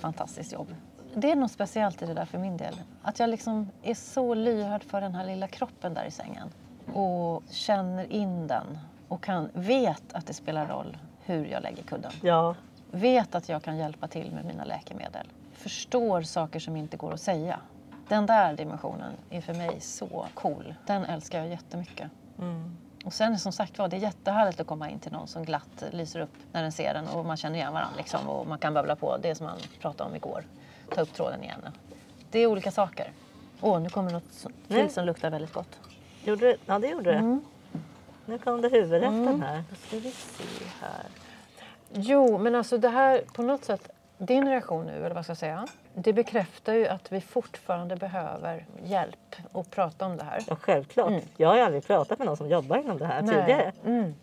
fantastiskt 0.00 0.52
jobb. 0.52 0.74
Det 1.14 1.30
är 1.30 1.36
något 1.36 1.52
speciellt 1.52 2.02
i 2.02 2.06
det 2.06 2.14
där 2.14 2.24
för 2.24 2.38
min 2.38 2.56
del. 2.56 2.74
Att 3.02 3.18
jag 3.18 3.30
liksom 3.30 3.70
är 3.82 3.94
så 3.94 4.34
lyhörd 4.34 4.82
för 4.84 5.00
den 5.00 5.14
här 5.14 5.26
lilla 5.26 5.48
kroppen 5.48 5.94
där 5.94 6.04
i 6.04 6.10
sängen 6.10 6.48
och 6.92 7.42
känner 7.50 8.12
in 8.12 8.46
den 8.46 8.78
och 9.08 9.22
kan, 9.22 9.48
vet 9.52 10.12
att 10.12 10.26
det 10.26 10.34
spelar 10.34 10.66
roll 10.66 10.96
hur 11.24 11.46
jag 11.46 11.62
lägger 11.62 11.82
kudden. 11.82 12.12
Ja, 12.22 12.54
vet 12.90 13.34
att 13.34 13.48
jag 13.48 13.62
kan 13.62 13.76
hjälpa 13.76 14.08
till 14.08 14.32
med 14.32 14.44
mina 14.44 14.64
läkemedel. 14.64 15.26
Förstår 15.52 16.22
saker 16.22 16.60
som 16.60 16.76
inte 16.76 16.96
går 16.96 17.12
att 17.14 17.20
säga. 17.20 17.60
Den 18.08 18.26
där 18.26 18.56
dimensionen 18.56 19.12
är 19.30 19.40
för 19.40 19.54
mig 19.54 19.80
så 19.80 20.26
cool. 20.34 20.74
Den 20.86 21.04
älskar 21.04 21.38
jag 21.38 21.48
jättemycket. 21.48 22.10
Mm. 22.38 22.76
Och 23.04 23.12
sen 23.12 23.38
som 23.38 23.52
sagt 23.52 23.78
var, 23.78 23.88
det 23.88 23.96
är 23.96 24.00
jättehärligt 24.00 24.60
att 24.60 24.66
komma 24.66 24.90
in 24.90 24.98
till 24.98 25.12
någon 25.12 25.28
som 25.28 25.44
glatt 25.44 25.84
lyser 25.90 26.20
upp 26.20 26.34
när 26.52 26.62
den 26.62 26.72
ser 26.72 26.94
den 26.94 27.08
och 27.08 27.24
man 27.24 27.36
känner 27.36 27.56
igen 27.56 27.72
varandra 27.72 27.96
liksom, 27.96 28.28
och 28.28 28.46
man 28.46 28.58
kan 28.58 28.74
babbla 28.74 28.96
på 28.96 29.16
det 29.16 29.34
som 29.34 29.46
man 29.46 29.58
pratade 29.80 30.10
om 30.10 30.16
igår. 30.16 30.44
Ta 30.94 31.00
upp 31.00 31.12
tråden 31.14 31.42
igen. 31.42 31.60
Det 32.30 32.38
är 32.38 32.46
olika 32.46 32.70
saker. 32.70 33.12
Åh, 33.60 33.80
nu 33.80 33.88
kommer 33.88 34.10
något 34.10 34.46
Nej. 34.66 34.82
till 34.82 34.94
som 34.94 35.04
luktar 35.04 35.30
väldigt 35.30 35.52
gott. 35.52 35.78
Gjorde 36.24 36.46
det? 36.46 36.56
Ja, 36.66 36.78
det 36.78 36.88
gjorde 36.88 37.10
det. 37.12 37.18
Mm. 37.18 37.44
Nu 38.26 38.38
kom 38.38 38.60
det 38.60 38.68
huvudrätten 38.68 39.42
här. 39.42 39.64
Då 39.70 39.76
ska 39.76 39.98
vi 39.98 40.10
se 40.10 40.44
här. 40.80 41.04
Jo, 41.92 42.38
men 42.38 42.54
alltså 42.54 42.78
det 42.78 42.88
här 42.88 43.22
på 43.32 43.42
något 43.42 43.64
sätt, 43.64 43.88
din 44.18 44.48
reaktion 44.48 44.86
nu, 44.86 45.04
eller 45.04 45.14
vad 45.14 45.24
ska 45.24 45.30
jag 45.30 45.38
säga, 45.38 45.66
det 45.94 46.12
bekräftar 46.12 46.74
ju 46.74 46.86
att 46.86 47.12
vi 47.12 47.20
fortfarande 47.20 47.96
behöver 47.96 48.66
hjälp 48.84 49.36
att 49.52 49.70
prata 49.70 50.06
om 50.06 50.16
det 50.16 50.24
här. 50.24 50.42
Ja, 50.48 50.56
självklart. 50.56 51.08
Mm. 51.08 51.22
Jag 51.36 51.48
har 51.48 51.56
ju 51.56 51.62
aldrig 51.62 51.86
pratat 51.86 52.18
med 52.18 52.26
någon 52.26 52.36
som 52.36 52.48
jobbar 52.48 52.76
inom 52.76 52.98
det 52.98 53.06
här 53.06 53.22
tidigare. 53.22 53.72
Mm. 53.84 54.14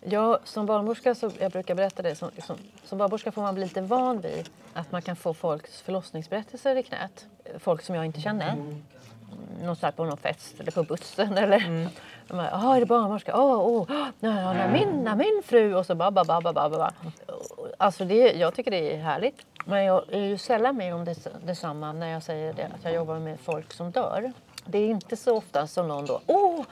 Jag 0.00 0.38
som 0.44 0.66
barnmorska, 0.66 1.14
så, 1.14 1.30
jag 1.38 1.52
brukar 1.52 1.74
berätta 1.74 2.02
det, 2.02 2.14
som, 2.14 2.30
som, 2.38 2.56
som 2.84 2.98
barnmorska 2.98 3.32
får 3.32 3.42
man 3.42 3.54
bli 3.54 3.64
lite 3.64 3.80
van 3.80 4.20
vid 4.20 4.48
att 4.72 4.92
man 4.92 5.02
kan 5.02 5.16
få 5.16 5.34
folks 5.34 5.82
förlossningsberättelser 5.82 6.76
i 6.76 6.82
knät. 6.82 7.26
Folk 7.58 7.82
som 7.82 7.94
jag 7.94 8.04
inte 8.06 8.20
känner. 8.20 8.52
Mm. 8.52 8.82
Någon 9.62 9.76
på 9.96 10.04
någon 10.04 10.16
fest 10.16 10.60
eller 10.60 10.72
på 10.72 10.82
bussen 10.82 11.38
eller... 11.38 11.88
Jaha, 12.32 12.76
är 12.76 12.80
det 12.80 12.86
barnmorska? 12.86 13.36
Åh, 13.36 13.58
åh, 13.58 13.82
oh, 13.82 14.08
när, 14.20 14.72
min, 14.72 15.04
när 15.04 15.16
min 15.16 15.42
fru 15.44 15.74
och 15.74 15.86
så 15.86 15.94
babba, 15.94 16.24
babba, 16.24 16.52
babba. 16.52 16.92
Alltså 17.78 18.04
det, 18.04 18.32
jag 18.32 18.54
tycker 18.54 18.70
det 18.70 18.94
är 18.94 18.98
härligt. 18.98 19.46
Men 19.64 19.84
jag 19.84 20.04
är 20.12 20.20
ju 20.20 20.38
sällan 20.38 20.76
med 20.76 20.94
om 20.94 21.04
det, 21.04 21.46
detsamma 21.46 21.92
när 21.92 22.06
jag 22.06 22.22
säger 22.22 22.52
det, 22.52 22.64
att 22.64 22.84
jag 22.84 22.92
jobbar 22.92 23.18
med 23.18 23.40
folk 23.40 23.72
som 23.72 23.90
dör. 23.90 24.32
Det 24.64 24.78
är 24.78 24.88
inte 24.90 25.16
så 25.16 25.36
ofta 25.36 25.66
som 25.66 25.88
någon 25.88 26.06
då, 26.06 26.20
åh, 26.26 26.64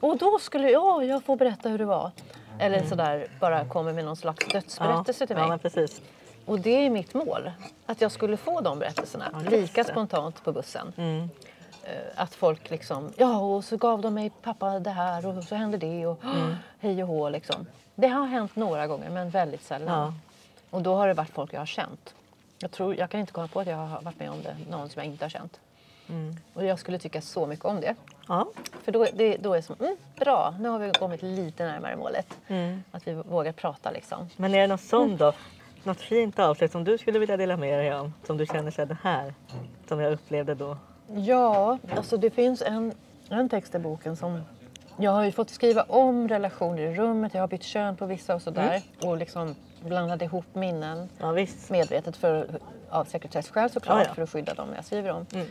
och 0.00 0.18
då 0.18 0.38
skulle 0.38 0.70
jag, 0.70 1.04
jag 1.04 1.24
få 1.24 1.36
berätta 1.36 1.68
hur 1.68 1.78
det 1.78 1.84
var. 1.84 2.10
Eller 2.58 2.84
sådär 2.84 3.26
bara 3.40 3.64
kommer 3.64 3.92
med 3.92 4.04
någon 4.04 4.16
slags 4.16 4.48
dödsberättelse 4.48 5.26
till 5.26 5.36
mig. 5.36 5.48
Ja, 5.48 5.58
precis. 5.58 6.02
Och 6.46 6.60
det 6.60 6.86
är 6.86 6.90
mitt 6.90 7.14
mål. 7.14 7.50
Att 7.86 8.00
jag 8.00 8.12
skulle 8.12 8.36
få 8.36 8.60
de 8.60 8.78
berättelserna. 8.78 9.24
Ja, 9.32 9.50
lika 9.50 9.84
spontant 9.84 10.44
på 10.44 10.52
bussen. 10.52 10.92
Mm. 10.96 11.28
Eh, 11.86 11.92
Att 12.22 12.34
folk 12.34 12.70
liksom, 12.70 13.12
ja 13.16 13.38
och 13.38 13.64
så 13.64 13.76
gav 13.76 14.00
de 14.00 14.14
mig 14.14 14.30
pappa 14.42 14.78
det 14.78 14.90
här 14.90 15.26
och 15.26 15.44
så 15.44 15.54
hände 15.54 15.78
det 15.78 16.06
och 16.06 16.24
Mm. 16.24 16.54
hej 16.80 17.02
och 17.02 17.08
hå 17.08 17.28
liksom. 17.28 17.66
Det 17.94 18.08
har 18.08 18.26
hänt 18.26 18.56
några 18.56 18.86
gånger 18.86 19.10
men 19.10 19.30
väldigt 19.30 19.62
sällan. 19.62 19.98
Ja. 19.98 20.14
Och 20.70 20.82
då 20.82 20.94
har 20.94 21.08
det 21.08 21.14
varit 21.14 21.30
folk 21.30 21.52
jag 21.52 21.60
har 21.60 21.66
känt. 21.66 22.14
Jag, 22.58 22.70
tror, 22.70 22.94
jag 22.96 23.10
kan 23.10 23.20
inte 23.20 23.32
komma 23.32 23.48
på 23.48 23.60
att 23.60 23.66
jag 23.66 23.76
har 23.76 24.00
varit 24.00 24.18
med 24.18 24.30
om 24.30 24.42
det, 24.42 24.56
någon 24.70 24.88
som 24.88 25.02
jag 25.02 25.12
inte 25.12 25.24
har 25.24 25.30
känt. 25.30 25.60
Mm. 26.08 26.36
Och 26.54 26.64
jag 26.64 26.78
skulle 26.78 26.98
tycka 26.98 27.20
så 27.20 27.46
mycket 27.46 27.64
om 27.64 27.80
det. 27.80 27.94
Ja. 28.28 28.46
För 28.84 28.92
då, 28.92 29.06
det, 29.14 29.36
då 29.36 29.52
är 29.52 29.56
det 29.56 29.62
som, 29.62 29.76
mm, 29.80 29.96
bra, 30.18 30.54
nu 30.60 30.68
har 30.68 30.78
vi 30.78 30.90
kommit 30.92 31.22
lite 31.22 31.64
närmare 31.64 31.96
målet. 31.96 32.26
Mm. 32.48 32.82
Att 32.90 33.06
vi 33.08 33.12
vågar 33.14 33.52
prata 33.52 33.90
liksom. 33.90 34.28
Men 34.36 34.54
är 34.54 34.60
det 34.60 34.66
något 34.66 34.80
sånt 34.80 35.18
då? 35.18 35.32
Något 35.84 36.00
fint 36.00 36.38
avslut 36.38 36.72
som 36.72 36.84
du 36.84 36.98
skulle 36.98 37.18
vilja 37.18 37.36
dela 37.36 37.56
med 37.56 37.78
dig 37.78 37.94
om? 37.94 38.14
Som 38.26 38.36
du 38.36 38.46
känner 38.46 38.70
sig 38.70 38.86
det 38.86 38.96
här 39.02 39.34
som 39.88 40.00
jag 40.00 40.12
upplevde 40.12 40.54
då? 40.54 40.76
Ja, 41.14 41.78
alltså 41.96 42.16
det 42.16 42.30
finns 42.30 42.62
en, 42.62 42.92
en 43.28 43.48
text 43.48 43.74
i 43.74 43.78
boken 43.78 44.16
som... 44.16 44.40
Jag 44.98 45.10
har 45.10 45.24
ju 45.24 45.32
fått 45.32 45.50
skriva 45.50 45.82
om 45.82 46.28
relationer 46.28 46.82
i 46.82 46.94
rummet, 46.94 47.34
jag 47.34 47.40
har 47.40 47.48
bytt 47.48 47.62
kön 47.62 47.96
på 47.96 48.06
vissa 48.06 48.34
och 48.34 48.42
sådär. 48.42 48.82
Och 49.02 49.16
liksom 49.16 49.54
blandat 49.84 50.22
ihop 50.22 50.44
minnen 50.52 51.08
Ja 51.18 51.46
medvetet 51.70 52.16
för, 52.16 52.46
av 52.90 53.04
sekretesskäl 53.04 53.70
såklart, 53.70 53.98
Ja, 54.02 54.08
ja. 54.08 54.14
för 54.14 54.22
att 54.22 54.30
skydda 54.30 54.54
dem 54.54 54.68
jag 54.76 54.84
skriver 54.84 55.10
om. 55.10 55.26
Mm. 55.32 55.46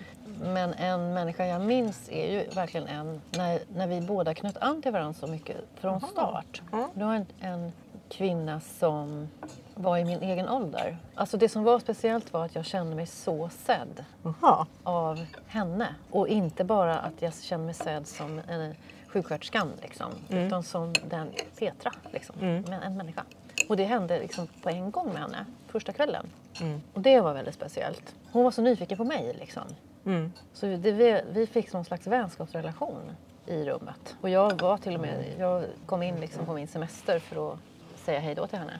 Men 0.53 0.73
en 0.73 1.13
människa 1.13 1.45
jag 1.45 1.61
minns 1.61 2.09
är 2.09 2.31
ju 2.31 2.49
verkligen 2.49 2.87
en 2.87 3.21
när, 3.31 3.59
när 3.75 3.87
vi 3.87 4.01
båda 4.01 4.33
knöt 4.33 4.57
an 4.57 4.81
till 4.81 4.91
varandra 4.91 5.13
så 5.13 5.27
mycket 5.27 5.57
från 5.75 6.01
start. 6.01 6.61
Ja. 6.71 6.89
Det 6.93 7.03
var 7.03 7.13
en, 7.13 7.25
en 7.39 7.71
kvinna 8.09 8.59
som 8.59 9.29
var 9.75 9.97
i 9.97 10.05
min 10.05 10.21
egen 10.21 10.49
ålder. 10.49 10.97
Alltså 11.15 11.37
det 11.37 11.49
som 11.49 11.63
var 11.63 11.79
speciellt 11.79 12.33
var 12.33 12.45
att 12.45 12.55
jag 12.55 12.65
kände 12.65 12.95
mig 12.95 13.05
så 13.05 13.49
sedd 13.49 14.05
Jaha. 14.23 14.65
av 14.83 15.25
henne. 15.47 15.87
Och 16.11 16.27
inte 16.27 16.63
bara 16.63 16.97
att 16.99 17.21
jag 17.21 17.33
känner 17.35 17.65
mig 17.65 17.73
sedd 17.73 18.07
som 18.07 18.41
en 18.47 18.75
sjuksköterskan 19.07 19.71
liksom, 19.81 20.11
Mm. 20.29 20.43
utan 20.47 20.63
som 20.63 20.93
den 21.09 21.29
Petra, 21.59 21.91
liksom, 22.11 22.35
Mm. 22.41 22.73
en 22.83 22.97
människa. 22.97 23.23
Och 23.69 23.77
det 23.77 23.83
hände 23.83 24.19
liksom 24.19 24.47
på 24.63 24.69
en 24.69 24.91
gång 24.91 25.07
med 25.13 25.21
henne, 25.21 25.45
första 25.67 25.93
kvällen. 25.93 26.25
Mm. 26.61 26.81
Och 26.93 27.01
det 27.01 27.21
var 27.21 27.33
väldigt 27.33 27.55
speciellt. 27.55 28.15
Hon 28.31 28.43
var 28.43 28.51
så 28.51 28.61
nyfiken 28.61 28.97
på 28.97 29.03
mig 29.03 29.35
liksom. 29.39 29.63
Mm. 30.05 30.31
Så 30.53 30.65
det, 30.65 30.91
vi, 30.91 31.21
vi 31.31 31.47
fick 31.47 31.73
någon 31.73 31.85
slags 31.85 32.07
vänskapsrelation 32.07 33.01
i 33.45 33.63
rummet. 33.65 34.15
Och 34.21 34.29
jag 34.29 34.61
var 34.61 34.77
till 34.77 34.95
och 34.95 35.01
med, 35.01 35.25
jag 35.39 35.63
kom 35.85 36.03
in 36.03 36.15
liksom 36.19 36.45
på 36.45 36.53
min 36.53 36.67
semester 36.67 37.19
för 37.19 37.53
att 37.53 37.59
säga 37.95 38.19
hej 38.19 38.35
då 38.35 38.47
till 38.47 38.59
henne. 38.59 38.79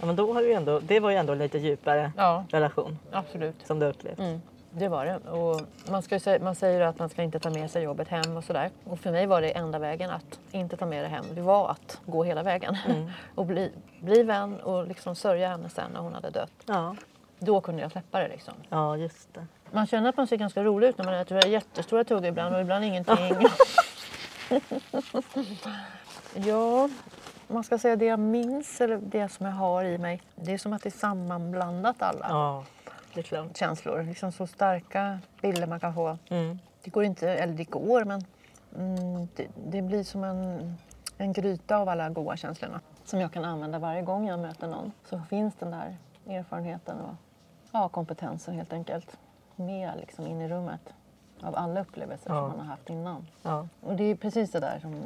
Ja, 0.00 0.06
men 0.06 0.16
då 0.16 0.32
har 0.32 0.42
du 0.42 0.52
ändå, 0.52 0.80
det 0.80 1.00
var 1.00 1.10
ju 1.10 1.16
ändå 1.16 1.32
en 1.32 1.38
lite 1.38 1.58
djupare 1.58 2.12
Ja, 2.16 2.44
relation 2.50 2.98
absolut. 3.12 3.66
som 3.66 3.78
du 3.78 3.86
upplevt. 3.86 4.18
Mm, 4.18 4.42
det 4.70 4.88
var 4.88 5.04
det. 5.06 5.16
Och 5.30 5.60
man, 5.90 6.02
ska 6.02 6.20
säga, 6.20 6.44
man 6.44 6.54
säger 6.54 6.80
att 6.80 6.98
man 6.98 7.08
ska 7.08 7.22
inte 7.22 7.38
ta 7.38 7.50
med 7.50 7.70
sig 7.70 7.82
jobbet 7.82 8.08
hem 8.08 8.36
och 8.36 8.44
sådär. 8.44 8.70
Och 8.84 9.00
för 9.00 9.10
mig 9.10 9.26
var 9.26 9.42
det 9.42 9.50
enda 9.50 9.78
vägen 9.78 10.10
att 10.10 10.40
inte 10.52 10.76
ta 10.76 10.86
med 10.86 11.04
det 11.04 11.08
hem. 11.08 11.24
Det 11.34 11.40
var 11.40 11.68
att 11.70 12.00
gå 12.06 12.24
hela 12.24 12.42
vägen. 12.42 12.76
Mm. 12.88 13.10
och 13.34 13.46
bli, 13.46 13.72
bli 14.00 14.22
vän 14.22 14.60
och 14.60 14.86
liksom 14.86 15.14
sörja 15.14 15.48
henne 15.48 15.68
sen 15.68 15.90
när 15.92 16.00
hon 16.00 16.14
hade 16.14 16.30
dött. 16.30 16.52
Ja. 16.66 16.96
Då 17.38 17.60
kunde 17.60 17.82
jag 17.82 17.92
släppa 17.92 18.20
det 18.20 18.28
liksom. 18.28 18.54
ja, 18.68 18.96
just 18.96 19.34
det. 19.34 19.46
Man 19.70 19.86
känner 19.86 20.08
att 20.08 20.16
man 20.16 20.26
ser 20.26 20.36
ganska 20.36 20.62
rolig 20.62 20.88
ut 20.88 20.98
när 20.98 21.04
man 21.04 21.14
äter 21.14 21.46
jättestora 21.46 22.04
tuggor 22.04 22.26
ibland 22.26 22.54
och 22.54 22.60
ibland 22.60 22.84
ingenting. 22.84 23.16
ja, 26.34 26.88
man 27.48 27.64
ska 27.64 27.78
säga 27.78 27.96
det 27.96 28.04
jag 28.04 28.18
minns 28.18 28.80
eller 28.80 28.96
det 28.96 29.28
som 29.28 29.46
jag 29.46 29.52
har 29.52 29.84
i 29.84 29.98
mig. 29.98 30.22
Det 30.34 30.52
är 30.52 30.58
som 30.58 30.72
att 30.72 30.82
det 30.82 30.88
är 30.88 30.98
sammanblandat 30.98 32.02
alla 32.02 32.26
Ja, 32.28 32.64
är 33.14 33.54
känslor. 33.54 34.02
Liksom 34.02 34.32
så 34.32 34.46
starka 34.46 35.18
bilder 35.42 35.66
man 35.66 35.80
kan 35.80 35.94
få. 35.94 36.18
Mm. 36.28 36.58
Det 36.84 36.90
går 36.90 37.04
inte, 37.04 37.30
eller 37.30 37.54
det 37.54 37.64
går 37.64 38.04
men 38.04 38.24
mm, 38.76 39.28
det, 39.36 39.46
det 39.66 39.82
blir 39.82 40.04
som 40.04 40.24
en, 40.24 40.74
en 41.18 41.32
gryta 41.32 41.76
av 41.76 41.88
alla 41.88 42.08
goda 42.08 42.36
känslorna. 42.36 42.80
Som 43.04 43.20
jag 43.20 43.32
kan 43.32 43.44
använda 43.44 43.78
varje 43.78 44.02
gång 44.02 44.28
jag 44.28 44.38
möter 44.40 44.68
någon. 44.68 44.92
Så 45.04 45.20
finns 45.30 45.54
den 45.54 45.70
där 45.70 45.96
erfarenheten 46.28 47.00
och 47.00 47.14
ja, 47.72 47.88
kompetensen 47.88 48.54
helt 48.54 48.72
enkelt 48.72 49.16
med 49.56 49.92
liksom 50.00 50.26
in 50.26 50.40
i 50.40 50.48
rummet. 50.48 50.94
Av 51.42 51.56
alla 51.56 51.80
upplevelser 51.80 52.30
Ja. 52.30 52.36
som 52.40 52.48
man 52.48 52.58
har 52.58 52.66
haft 52.66 52.90
innan. 52.90 53.26
Ja. 53.42 53.68
Och 53.80 53.96
det 53.96 54.04
är 54.04 54.14
precis 54.14 54.50
det 54.50 54.60
där 54.60 54.78
som, 54.80 55.04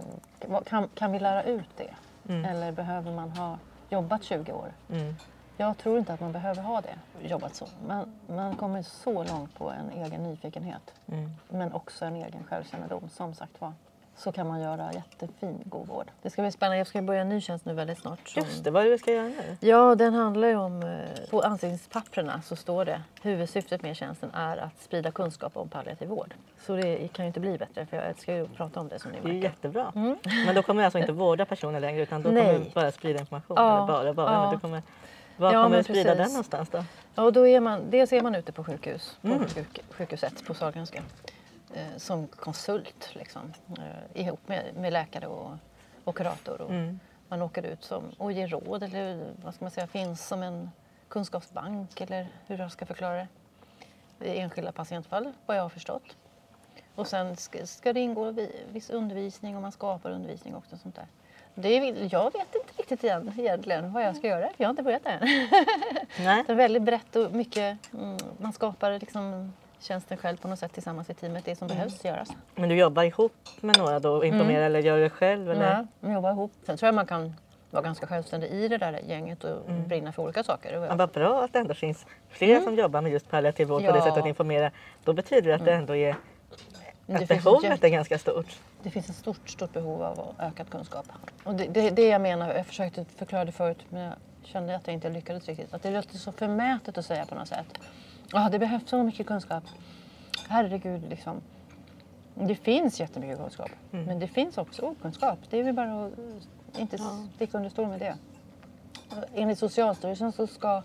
kan, 0.64 0.88
kan 0.88 1.12
vi 1.12 1.18
lära 1.18 1.42
ut 1.42 1.68
det? 1.76 1.90
Mm. 2.30 2.44
Eller 2.44 2.72
behöver 2.72 3.12
man 3.12 3.30
ha 3.30 3.58
jobbat 3.88 4.22
20 4.22 4.52
år? 4.52 4.72
Mm. 4.92 5.14
Jag 5.56 5.78
tror 5.78 5.98
inte 5.98 6.12
att 6.12 6.20
man 6.20 6.32
behöver 6.32 6.62
ha 6.62 6.80
det, 6.80 7.28
jobbat 7.28 7.54
så. 7.54 7.66
Men 7.86 8.12
man 8.26 8.56
kommer 8.56 8.82
så 8.82 9.24
långt 9.24 9.54
på 9.58 9.70
en 9.70 10.04
egen 10.04 10.22
nyfikenhet. 10.22 10.94
Mm. 11.06 11.30
Men 11.48 11.72
också 11.72 12.04
en 12.04 12.16
egen 12.16 12.44
självkännedom, 12.44 13.08
som 13.08 13.34
sagt 13.34 13.60
var. 13.60 13.72
Så 14.20 14.32
kan 14.32 14.46
man 14.48 14.60
göra 14.60 14.92
jättefin 14.92 15.58
god 15.64 15.86
vård. 15.88 16.10
Det 16.22 16.30
ska 16.30 16.42
bli 16.42 16.50
spännande. 16.52 16.78
Jag 16.78 16.86
ska 16.86 17.02
börja 17.02 17.20
en 17.20 17.28
ny 17.28 17.40
tjänst 17.40 17.64
nu 17.64 17.74
väldigt 17.74 17.98
snart. 17.98 18.28
som- 18.28 18.42
Just 18.42 18.64
det, 18.64 18.70
vad 18.70 18.82
är 18.82 18.84
det 18.84 18.90
vi 18.90 18.98
ska 18.98 19.12
göra 19.12 19.24
nu? 19.28 19.56
Ja, 19.60 19.94
den 19.94 20.14
handlar 20.14 20.48
ju 20.48 20.56
om... 20.56 20.82
eh, 20.82 21.28
På 21.30 21.40
anställningspapperna 21.40 22.42
så 22.42 22.56
står 22.56 22.84
det 22.84 23.02
huvudsyftet 23.22 23.82
med 23.82 23.96
tjänsten 23.96 24.30
är 24.34 24.56
att 24.56 24.82
sprida 24.82 25.10
kunskap 25.10 25.56
om 25.56 25.68
palliativ 25.68 26.08
vård. 26.08 26.34
Så 26.66 26.76
det 26.76 27.08
kan 27.12 27.24
ju 27.24 27.26
inte 27.26 27.40
bli 27.40 27.58
bättre 27.58 27.86
för 27.86 27.96
jag 27.96 28.06
älskar 28.06 28.34
ju 28.34 28.46
prata 28.48 28.80
om 28.80 28.88
det 28.88 28.98
som 28.98 29.10
ni 29.10 29.18
Det 29.22 29.28
är 29.28 29.32
märker. 29.32 29.48
jättebra. 29.48 29.92
Mm. 29.94 30.16
Men 30.46 30.54
då 30.54 30.62
kommer 30.62 30.82
du 30.82 30.84
alltså 30.84 30.98
inte 30.98 31.12
vårda 31.12 31.44
personer 31.44 31.80
längre 31.80 32.02
utan 32.02 32.22
då 32.22 32.30
Nej. 32.30 32.46
kommer 32.46 32.64
du 32.64 32.70
bara 32.74 32.92
sprida 32.92 33.20
information? 33.20 33.54
Ja, 33.60 34.00
Eller 34.00 34.12
bara, 34.12 34.14
bara. 34.14 34.32
ja. 34.32 34.42
Men 34.42 34.54
du 34.54 34.60
kommer, 34.60 34.82
var 35.36 35.52
Ja, 35.52 35.62
kommer 35.62 35.76
du 35.76 35.82
sprida 35.84 36.14
den 36.14 36.28
någonstans 36.28 36.68
då? 36.70 36.84
Ja, 37.14 37.30
då 37.30 37.46
är 37.46 37.60
man, 37.60 37.80
dels 37.90 38.12
är 38.12 38.22
man 38.22 38.34
ute 38.34 38.52
på 38.52 38.64
sjukhus, 38.64 39.18
på 39.22 39.28
Mm. 39.28 39.48
sjuk, 39.48 39.78
sjukhuset 39.90 40.46
på 40.46 40.54
Sahlgrenska. 40.54 41.02
Eh, 41.74 41.96
som 41.96 42.26
konsult 42.26 43.14
liksom. 43.14 43.52
Eh, 43.78 44.20
ihop 44.22 44.48
med, 44.48 44.74
med 44.74 44.92
läkare 44.92 45.26
och, 45.26 45.50
och 46.04 46.16
kurator. 46.16 46.60
Och 46.60 46.70
Mm. 46.70 47.00
Man 47.28 47.42
åker 47.42 47.62
ut 47.62 47.84
som, 47.84 48.02
och 48.18 48.32
ger 48.32 48.48
råd 48.48 48.82
eller 48.82 49.32
vad 49.44 49.54
ska 49.54 49.64
man 49.64 49.70
säga, 49.70 49.86
finns 49.86 50.26
som 50.28 50.42
en 50.42 50.70
kunskapsbank 51.08 52.00
eller 52.00 52.28
hur 52.46 52.58
jag 52.58 52.72
ska 52.72 52.86
förklara 52.86 53.14
det. 53.14 53.28
I 54.26 54.38
enskilda 54.40 54.72
patientfall, 54.72 55.32
vad 55.46 55.56
jag 55.56 55.62
har 55.62 55.68
förstått. 55.68 56.16
Och 56.94 57.06
sen 57.06 57.36
ska, 57.36 57.66
ska 57.66 57.92
det 57.92 58.00
ingå 58.00 58.30
vi- 58.30 58.62
viss 58.72 58.90
undervisning 58.90 59.56
och 59.56 59.62
man 59.62 59.72
skapar 59.72 60.10
undervisning 60.10 60.54
också. 60.54 60.74
och 60.74 60.80
Sånt 60.80 60.94
där. 60.94 61.06
Det 61.54 61.80
vill, 61.80 62.12
jag 62.12 62.32
vet 62.32 62.54
inte 62.54 62.72
riktigt 62.78 63.04
igen, 63.04 63.34
egentligen 63.38 63.92
vad 63.92 64.02
jag 64.02 64.16
ska 64.16 64.26
göra, 64.26 64.46
för 64.48 64.54
jag 64.56 64.66
har 64.68 64.70
inte 64.70 64.82
börjat 64.82 65.06
än. 65.06 65.20
Nej. 66.18 66.44
Det 66.46 66.52
är 66.52 66.56
väldigt 66.56 66.82
brett 66.82 67.16
och 67.16 67.32
mycket, 67.32 67.78
mm, 67.94 68.16
man 68.38 68.52
skapar 68.52 68.98
liksom 68.98 69.52
tjänsten 69.80 70.16
själv 70.18 70.36
på 70.36 70.48
något 70.48 70.58
sätt 70.58 70.72
tillsammans 70.72 71.10
i 71.10 71.14
teamet, 71.14 71.44
det 71.44 71.56
som 71.56 71.68
behövs 71.68 72.04
göras. 72.04 72.28
Men 72.54 72.68
du 72.68 72.74
jobbar 72.74 73.02
ihop 73.02 73.32
med 73.60 73.78
några 73.78 73.98
då 73.98 74.12
och 74.12 74.26
informerar 74.26 74.62
eller 74.66 74.80
gör 74.82 74.98
det 74.98 75.10
själv? 75.10 75.50
Eller? 75.50 75.74
Nej, 75.74 75.86
man 76.00 76.12
jobbar 76.12 76.30
ihop. 76.30 76.52
Sen 76.66 76.76
tror 76.76 76.86
jag 76.86 76.94
man 76.94 77.06
kan 77.06 77.34
vara 77.70 77.82
ganska 77.82 78.06
självständig 78.06 78.48
i 78.50 78.68
det 78.68 78.78
där 78.78 79.00
gänget 79.08 79.44
och 79.44 79.68
Mm. 79.70 79.88
brinna 79.88 80.12
för 80.12 80.22
olika 80.22 80.44
saker. 80.44 80.72
Jag, 80.72 80.96
vad 80.96 81.10
bra 81.10 81.44
att 81.44 81.52
det 81.52 81.58
ändå 81.58 81.74
finns 81.74 82.06
fler 82.28 82.60
som 82.60 82.74
jobbar 82.74 83.00
med 83.00 83.12
just 83.12 83.30
palliativ 83.30 83.68
vård 83.68 83.84
på 83.86 83.92
det 83.92 83.98
Ja. 83.98 84.04
sättet 84.04 84.18
att 84.22 84.26
informera. 84.28 84.70
Då 85.04 85.12
betyder 85.12 85.48
det 85.48 85.54
att 85.54 85.64
det 85.64 85.72
ändå 85.72 85.96
är 85.96 86.16
det, 87.06 87.14
att 87.14 87.22
ett 87.22 87.28
behovet 87.44 87.64
jätte- 87.70 87.86
är 87.86 87.90
ganska 87.90 88.18
stort. 88.18 88.58
det 88.82 88.90
finns 88.90 89.08
ett 89.10 89.16
stort, 89.16 89.50
stort 89.50 89.72
behov 89.72 90.02
av 90.02 90.34
ökad 90.38 90.70
kunskap. 90.70 91.06
Och 91.44 91.54
det, 91.54 91.64
det, 91.64 91.90
det 91.90 92.08
jag 92.08 92.20
menar, 92.20 92.54
jag 92.54 92.66
försökte 92.66 93.04
förklara 93.16 93.44
det 93.44 93.52
förut 93.52 93.78
men 93.88 94.02
jag 94.02 94.12
kände 94.44 94.76
att 94.76 94.86
jag 94.86 94.94
inte 94.94 95.08
lyckades 95.08 95.46
riktigt. 95.46 95.74
Att 95.74 95.82
det 95.82 95.90
låter 95.90 96.18
så 96.18 96.32
förmätet 96.32 96.98
att 96.98 97.06
säga 97.06 97.26
på 97.26 97.34
något 97.34 97.48
sätt. 97.48 97.66
Ja, 98.32 98.48
det 98.48 98.58
behövs 98.58 98.90
så 98.90 99.02
mycket 99.02 99.26
kunskap. 99.26 99.64
Herregud, 100.48 101.08
liksom. 101.08 101.40
Det 102.34 102.54
finns 102.54 103.00
jättemycket 103.00 103.38
kunskap. 103.38 103.70
Mm. 103.92 104.04
Men 104.04 104.18
det 104.18 104.28
finns 104.28 104.58
också 104.58 104.82
okunskap. 104.82 105.38
Det 105.50 105.58
är 105.58 105.62
väl 105.62 105.74
bara 105.74 106.06
att 106.06 106.12
inte 106.78 106.98
sticka 107.34 107.56
under 107.56 107.70
stol 107.70 107.88
med 107.88 108.00
det. 108.00 108.16
Enligt 109.34 109.58
Socialstyrelsen 109.58 110.32
så 110.32 110.46
ska 110.46 110.82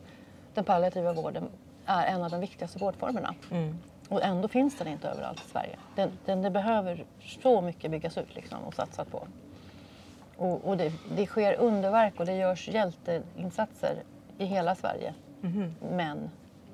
den 0.53 0.63
palliativa 0.63 1.13
vården 1.13 1.49
är 1.85 2.05
en 2.05 2.23
av 2.23 2.31
de 2.31 2.39
viktigaste 2.39 2.79
vårdformerna. 2.79 3.35
Mm. 3.51 3.77
Och 4.09 4.23
ändå 4.23 4.47
finns 4.47 4.77
den 4.77 4.87
inte 4.87 5.07
överallt 5.09 5.45
i 5.45 5.49
Sverige. 5.49 5.75
Den, 5.95 6.11
den, 6.25 6.41
det 6.41 6.49
behöver 6.49 7.05
så 7.21 7.61
mycket 7.61 7.91
byggas 7.91 8.17
ut 8.17 8.35
liksom, 8.35 8.63
och 8.63 8.73
satsas 8.73 9.07
på. 9.07 9.27
Och, 10.37 10.67
och 10.67 10.77
det, 10.77 10.93
det 11.15 11.25
sker 11.25 11.59
underverk 11.59 12.19
och 12.19 12.25
det 12.25 12.35
görs 12.35 12.67
hjälteinsatser 12.67 14.03
i 14.37 14.45
hela 14.45 14.75
Sverige. 14.75 15.13
Men 15.91 16.29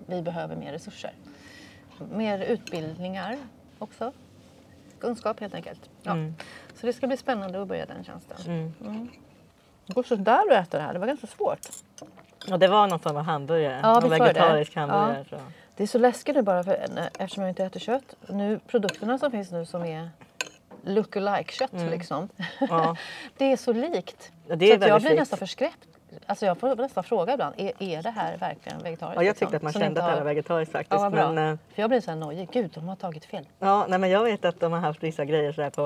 vi 0.06 0.22
behöver 0.22 0.56
mer 0.56 0.72
resurser. 0.72 1.14
Mer 2.12 2.40
utbildningar 2.40 3.38
också. 3.80 4.12
Kunskap 5.00 5.40
helt 5.40 5.54
enkelt. 5.54 5.90
Ja. 6.04 6.12
Mm. 6.12 6.36
Så 6.76 6.86
det 6.86 6.94
ska 6.94 7.08
bli 7.08 7.18
spännande 7.18 7.62
att 7.62 7.68
börja 7.68 7.86
den 7.86 8.04
tjänsten. 8.04 8.38
Mm. 8.82 9.10
Det 9.86 9.94
går 9.94 10.04
sådär 10.04 10.52
att 10.52 10.68
äta 10.68 10.78
det 10.78 10.84
här. 10.84 10.94
Det 10.94 11.00
var 11.00 11.08
ganska 11.08 11.28
svårt. 11.28 11.68
Och 12.52 12.60
det 12.60 12.68
var 12.68 12.88
någon 12.88 13.00
form 13.00 13.18
av 13.18 13.24
hamburgare. 13.24 13.80
Ja, 13.84 14.00
någon 14.00 14.10
var 14.10 14.10
det 14.10 14.18
det? 14.18 14.24
vegetarisk 14.24 14.76
hamburgare. 14.76 15.26
jag. 15.30 15.42
Det 15.76 15.84
är 15.84 15.88
så 15.88 15.98
läskigt 15.98 16.36
nu 16.36 16.42
bara 16.42 16.64
för, 16.64 16.88
eftersom 17.20 17.44
jag 17.44 17.52
inte 17.52 17.64
äter 17.64 17.80
kött. 17.80 18.16
Nu, 18.28 18.60
produkterna 18.68 19.18
som 19.18 19.32
finns 19.32 19.52
nu 19.52 19.66
som 19.66 19.86
är 19.86 20.10
look-alike-kött 20.84 21.92
liksom. 21.92 22.30
Ja. 22.60 22.96
det 23.38 23.46
är 23.46 23.58
så 23.58 23.74
likt. 23.74 24.32
Ja, 24.48 24.56
det 24.56 24.66
är 24.66 24.78
så 24.78 24.84
att 24.84 24.90
jag 24.90 25.02
blir 25.02 25.16
nästan 25.16 25.40
förskräckt. 25.40 25.88
Alltså 26.26 26.46
jag 26.46 26.58
får 26.58 26.76
nästan 26.76 27.04
fråga 27.04 27.34
ibland, 27.34 27.56
är, 27.58 27.72
är 27.80 28.04
det 28.04 28.10
här 28.10 28.38
verkligen 28.38 28.80
vegetariskt? 28.84 29.16
Ja, 29.16 29.24
jag 29.24 29.30
liksom? 29.30 29.46
tyckte 29.46 29.58
att 29.58 29.64
man 29.64 29.74
Som 29.74 29.82
kände 29.82 30.00
att 30.00 30.08
det 30.08 30.12
har- 30.12 30.18
var 30.20 30.26
vegetariskt 30.26 30.72
faktiskt. 30.72 31.02
Ja, 31.02 31.10
bra. 31.10 31.32
men, 31.32 31.52
eh, 31.54 31.58
För 31.76 31.82
jag 31.82 31.90
blir 31.90 32.02
så 32.02 32.12
här 32.12 32.18
nojig. 32.18 32.50
Gud, 32.52 32.72
de 32.74 32.88
har 32.88 32.96
tagit 32.96 33.26
fel. 33.26 33.48
ja, 33.60 33.86
nej, 33.90 34.00
men 34.00 34.10
jag 34.10 34.24
vet 34.24 34.46
att 34.46 34.60
de 34.60 34.72
har 34.72 34.80
haft 34.80 35.04
vissa 35.04 35.26
grejer 35.26 35.52
så 35.52 35.70
på 35.70 35.86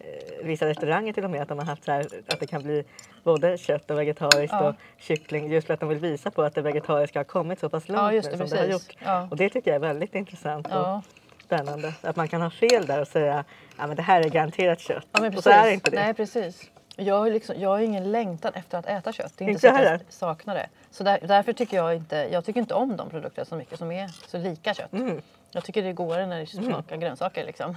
eh, 0.00 0.44
vissa 0.46 0.66
restauranger 0.66 1.12
till 1.12 1.24
och 1.24 1.30
med. 1.30 1.42
Att 1.42 1.48
de 1.48 1.58
har 1.58 1.64
haft 1.66 1.84
så 1.84 1.92
här, 1.92 2.06
att 2.28 2.40
det 2.40 2.46
kan 2.46 2.62
bli 2.62 2.84
både 3.24 3.58
kött 3.58 3.90
och 3.90 3.98
vegetariskt 3.98 4.52
Ja. 4.60 4.68
och 4.68 4.74
kyckling. 4.98 5.52
Just 5.52 5.66
för 5.66 5.74
att 5.74 5.80
de 5.80 5.88
vill 5.88 5.98
visa 5.98 6.30
på 6.30 6.42
att 6.42 6.54
det 6.54 6.62
vegetariska 6.62 7.18
har 7.18 7.24
kommit 7.24 7.60
så 7.60 7.68
pass 7.68 7.88
långt 7.88 8.00
Ja, 8.00 8.10
nu 8.10 8.16
det, 8.16 8.22
som 8.22 8.30
det 8.32 8.38
har 8.38 8.48
precis. 8.66 8.72
gjort. 8.72 8.96
Ja. 9.04 9.28
Och 9.30 9.36
det 9.36 9.48
tycker 9.48 9.70
jag 9.70 9.76
är 9.76 9.80
väldigt 9.88 10.14
intressant 10.14 10.66
och 10.66 10.72
Ja. 10.72 11.02
spännande. 11.44 11.94
Att 12.02 12.16
man 12.16 12.28
kan 12.28 12.40
ha 12.42 12.50
fel 12.50 12.86
där 12.86 13.00
och 13.00 13.08
säga 13.08 13.44
ja 13.78 13.86
men 13.86 13.96
det 13.96 14.02
här 14.02 14.20
är 14.20 14.28
garanterat 14.28 14.80
kött. 14.80 15.06
Ja, 15.12 15.26
och 15.36 15.42
så 15.42 15.50
är 15.50 15.64
det 15.64 15.72
inte 15.74 15.90
det. 15.90 15.96
Nej, 15.96 16.14
precis. 16.14 16.70
Jag 16.96 17.18
har, 17.18 17.30
liksom, 17.30 17.60
jag 17.60 17.68
har 17.68 17.78
ingen 17.78 18.12
längtan 18.12 18.52
efter 18.54 18.78
att 18.78 18.86
äta 18.86 19.12
kött. 19.12 19.32
Det 19.36 19.44
är 19.44 19.48
inte, 19.48 19.52
Inte 19.52 19.60
så 19.60 19.68
att 19.68 19.82
jag 19.82 19.90
heller. 19.90 20.04
saknar 20.08 20.54
det. 20.54 20.68
Så 20.90 21.04
där, 21.04 21.18
därför 21.22 21.52
tycker 21.52 21.76
jag 21.76 21.94
inte, 21.94 22.16
jag 22.32 22.44
tycker 22.44 22.60
inte 22.60 22.74
om 22.74 22.96
de 22.96 23.10
produkter 23.10 23.44
så 23.44 23.56
mycket 23.56 23.78
som 23.78 23.92
är 23.92 24.08
så 24.26 24.38
lika 24.38 24.74
kött. 24.74 24.92
Mm. 24.92 25.22
Jag 25.50 25.64
tycker 25.64 25.82
det 25.82 25.88
är 25.88 25.92
godare 25.92 26.26
när 26.26 26.40
det 26.40 26.46
smakar 26.46 26.96
grönsaker 26.96 27.44
liksom. 27.44 27.76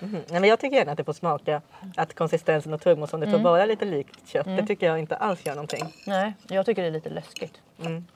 Mhm. 0.00 0.12
Nej, 0.28 0.40
men 0.40 0.44
jag 0.44 0.60
tycker 0.60 0.76
gärna 0.76 0.92
att 0.92 0.98
det 0.98 1.04
får 1.04 1.12
smaka 1.12 1.62
att 1.96 2.14
konsistensen 2.14 2.74
och 2.74 2.80
tuggmos 2.80 3.12
om 3.14 3.20
det 3.20 3.30
får 3.30 3.38
vara 3.38 3.64
lite 3.66 3.84
likt 3.84 4.28
kött. 4.28 4.46
Det 4.46 4.66
tycker 4.66 4.86
jag 4.86 4.98
inte 4.98 5.16
alls 5.16 5.46
gör 5.46 5.54
någonting. 5.54 5.94
Nej, 6.06 6.32
jag 6.48 6.66
tycker 6.66 6.82
det 6.82 6.88
är 6.88 6.92
lite 6.92 7.10
läskigt. 7.10 7.60
Mm. 7.84 8.06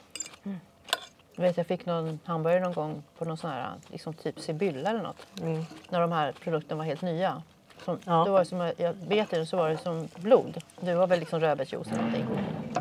Jag 1.37 1.43
vet, 1.43 1.57
jag 1.57 1.67
fick 1.67 1.87
någon 1.87 2.19
hamburgare 2.25 2.61
någon 2.61 2.73
gång 2.73 3.03
på 3.19 3.25
någon 3.25 3.37
sån 3.37 3.51
här, 3.51 3.73
liksom 3.89 4.15
typ 4.15 4.41
Sibylla 4.41 4.91
eller 4.91 5.03
något. 5.03 5.27
Mm. 5.43 5.65
När 5.89 6.01
de 6.01 6.13
här 6.13 6.33
produkterna 6.33 6.79
var 6.79 6.85
helt 6.85 7.03
nya. 7.03 7.43
Som, 7.85 7.99
Ja. 8.05 8.25
det 8.25 8.31
var 8.31 8.45
som, 8.45 8.73
jag 8.77 8.93
vet 9.09 9.31
det, 9.31 9.47
så 9.47 9.57
var 9.57 9.69
det 9.69 9.77
som 9.77 10.09
blod. 10.17 10.59
Det 10.81 10.95
var 10.95 11.07
väl 11.07 11.21
liksom 11.21 11.41
rödbetsjuice 11.41 11.87
eller 11.93 11.97
någonting. 12.03 12.27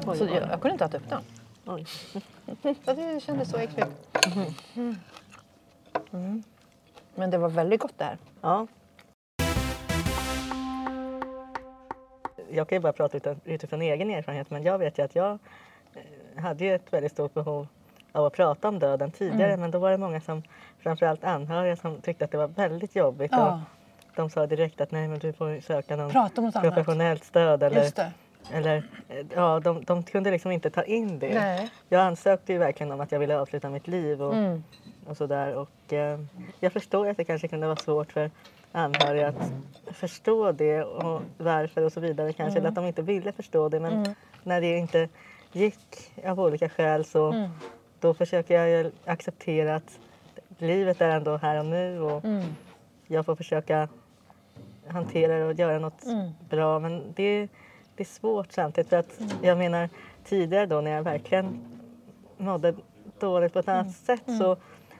Oj, 0.08 0.18
Så 0.18 0.24
jag, 0.24 0.34
jag 0.52 0.62
kunde 0.62 0.72
inte 0.72 0.86
äta 0.86 0.98
upp 0.98 1.10
den. 1.10 1.22
Oj. 1.66 1.86
Det 2.86 3.24
kändes 3.24 3.50
så 3.50 3.58
äckligt. 3.58 3.88
Mm. 4.76 4.96
Mm. 6.12 6.44
Men 7.16 7.30
det 7.30 7.38
var 7.38 7.50
väldigt 7.50 7.82
gott 7.82 7.94
det 7.98 8.04
här. 8.06 8.18
Ja. 8.42 8.68
Jag 12.52 12.68
kan 12.68 12.76
ju 12.76 12.80
bara 12.80 12.94
prata 12.94 13.18
utan, 13.18 13.40
utifrån 13.46 13.82
egen 13.82 14.10
erfarenhet 14.10 14.50
men 14.50 14.64
jag 14.64 14.78
vet 14.78 14.98
ju 15.00 15.04
att 15.06 15.16
jag 15.16 15.32
eh, 15.94 16.42
hade 16.44 16.64
ju 16.66 16.76
ett 16.76 16.94
väldigt 16.94 17.12
stort 17.12 17.34
behov 17.34 17.68
av 18.12 18.26
att 18.26 18.34
prata 18.34 18.68
om 18.68 18.80
döden 18.80 19.12
tidigare 19.12 19.48
Mm. 19.48 19.60
men 19.62 19.72
då 19.72 19.80
var 19.80 19.92
det 19.92 19.98
många 19.98 20.22
som, 20.22 20.44
framförallt 20.80 21.24
anhöriga, 21.24 21.76
som 21.76 22.02
tyckte 22.02 22.26
att 22.26 22.32
det 22.32 22.38
var 22.38 22.48
väldigt 22.48 22.96
jobbigt. 22.96 23.32
Ja. 23.32 23.54
Och 23.54 23.60
de 24.16 24.30
sa 24.30 24.48
direkt 24.48 24.82
att 24.82 24.92
nej 24.92 25.08
men 25.08 25.20
du 25.20 25.34
får 25.34 25.62
söka 25.62 25.96
någon 25.96 26.12
Prata 26.12 26.42
om 26.42 26.46
något 26.46 26.56
annat. 26.56 26.74
professionellt 26.74 27.24
stöd 27.24 27.64
eller, 27.64 27.84
Just 27.84 27.96
det. 27.96 28.12
eller 28.54 28.84
eh, 29.10 29.26
ja, 29.36 29.60
de, 29.60 29.84
de 29.84 30.04
kunde 30.04 30.32
liksom 30.32 30.52
inte 30.52 30.70
ta 30.70 30.84
in 30.84 31.20
det. 31.20 31.34
Nej. 31.34 31.70
Jag 31.90 32.02
ansökte 32.02 32.54
ju 32.54 32.60
verkligen 32.60 32.92
om 32.92 33.02
att 33.02 33.12
jag 33.12 33.20
ville 33.20 33.40
avsluta 33.40 33.70
mitt 33.70 33.88
liv 33.88 34.22
och, 34.24 34.34
Mm. 34.36 34.64
och 35.08 35.18
sådär. 35.18 35.56
Och, 35.56 35.94
eh, 35.94 36.20
jag 36.60 36.74
förstår 36.74 37.08
att 37.10 37.18
det 37.18 37.24
kanske 37.26 37.48
kunde 37.48 37.68
vara 37.68 37.76
svårt 37.78 38.12
för 38.12 38.32
anhöriga 38.72 39.28
att 39.28 39.52
förstå 39.92 40.52
det 40.52 40.84
och 40.84 41.22
varför 41.38 41.82
och 41.82 41.94
så 41.94 42.00
vidare 42.00 42.34
kanske. 42.34 42.60
Eller 42.60 42.70
att 42.70 42.76
de 42.76 42.86
inte 42.86 43.02
ville 43.02 43.32
förstå 43.32 43.70
det. 43.70 43.80
Men 43.80 43.94
Mm. 43.94 44.14
när 44.44 44.62
det 44.62 44.78
inte 44.78 45.10
gick 45.52 46.12
av 46.26 46.40
olika 46.40 46.70
skäl 46.70 47.06
så 47.06 47.32
Mm. 47.32 47.50
då 48.00 48.14
försöker 48.14 48.62
jag 48.62 48.92
acceptera 49.06 49.76
att 49.76 50.00
livet 50.58 51.02
är 51.02 51.10
ändå 51.10 51.38
här 51.38 51.60
och 51.60 51.66
nu 51.66 52.02
och 52.02 52.26
Mm. 52.26 52.44
jag 53.08 53.26
får 53.26 53.36
försöka 53.36 53.88
hantera 54.88 55.38
det 55.40 55.46
och 55.46 55.54
göra 55.60 55.80
något 55.80 56.06
Mm. 56.06 56.30
bra. 56.50 56.80
Men 56.80 57.04
det, 57.16 57.48
det 57.96 58.04
är 58.04 58.08
svårt 58.08 58.52
samtidigt 58.52 58.90
för 58.90 58.98
att 58.98 59.20
jag 59.42 59.58
menar 59.58 59.90
tidigare 60.26 60.66
då 60.66 60.82
när 60.82 60.92
jag 60.92 61.04
verkligen 61.04 61.60
mådde 62.38 62.74
dåligt 63.20 63.54
på 63.54 63.60
ett 63.60 63.68
annat 63.68 63.92
sätt 63.92 64.22
så 64.40 64.58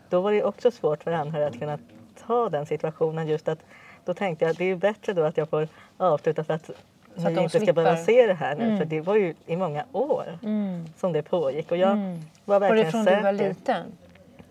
då 0.10 0.22
var 0.22 0.32
det 0.32 0.44
också 0.44 0.72
svårt 0.72 1.04
för 1.04 1.12
anhöriga 1.12 1.48
att 1.48 1.60
kunna 1.60 1.80
ta 2.28 2.50
den 2.50 2.66
situationen 2.66 3.28
just 3.28 3.48
att 3.48 3.60
då 4.06 4.14
tänkte 4.14 4.46
jag 4.46 4.52
att 4.52 4.58
det 4.58 4.66
är 4.72 4.76
bättre 4.76 5.14
då 5.14 5.24
att 5.24 5.38
jag 5.38 5.50
får 5.50 5.68
avsluta 5.98 6.44
för 6.44 6.54
att 6.54 6.70
att 7.16 7.24
ni 7.30 7.36
de 7.36 7.42
inte 7.42 7.60
ska 7.60 7.74
behöva 7.74 7.98
se 7.98 8.28
det 8.28 8.34
här 8.34 8.56
nu 8.56 8.64
Mm. 8.66 8.78
för 8.78 8.86
det 8.86 9.02
var 9.02 9.16
ju 9.16 9.34
i 9.46 9.56
många 9.58 9.86
år 9.92 10.40
Mm. 10.44 10.86
som 10.98 11.14
det 11.14 11.24
pågick 11.24 11.72
och 11.72 11.78
jag 11.78 11.92
Mm. 11.92 12.20
var 12.46 12.60
Var 12.60 12.60
verkligen 12.60 12.86
det 12.86 12.92
från 12.92 13.06
du 13.06 13.22
var 13.24 13.32
liten? 13.32 13.86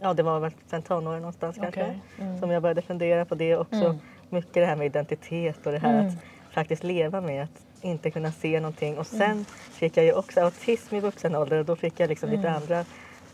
Ja, 0.00 0.14
det 0.14 0.22
var 0.22 0.40
väl 0.40 0.52
sen 0.66 0.82
tonåren 0.82 1.18
någonstans 1.20 1.56
kanske. 1.56 1.82
Okej. 1.82 2.00
Mm. 2.20 2.38
Som 2.38 2.50
jag 2.50 2.62
började 2.62 2.82
fundera 2.82 3.24
på 3.24 3.34
det 3.34 3.56
också. 3.56 3.98
Mm. 4.32 4.40
Mycket 4.40 4.54
det 4.54 4.66
här 4.66 4.76
med 4.76 4.86
identitet 4.86 5.66
och 5.66 5.72
det 5.72 5.78
här 5.78 6.00
Mm. 6.00 6.06
att 6.06 6.14
faktiskt 6.54 6.82
leva 6.84 7.20
med 7.20 7.42
att 7.44 7.62
inte 7.84 8.10
kunna 8.10 8.32
se 8.32 8.60
någonting. 8.60 8.98
Och 8.98 9.06
sen 9.06 9.44
fick 9.70 9.96
jag 9.96 10.04
ju 10.04 10.12
också 10.12 10.40
autism 10.40 10.94
i 10.94 11.00
vuxen 11.00 11.36
ålder 11.36 11.58
och 11.58 11.64
då 11.64 11.76
fick 11.76 12.00
jag 12.00 12.08
liksom 12.08 12.30
lite 12.30 12.48
Mm. 12.48 12.62
andra 12.62 12.84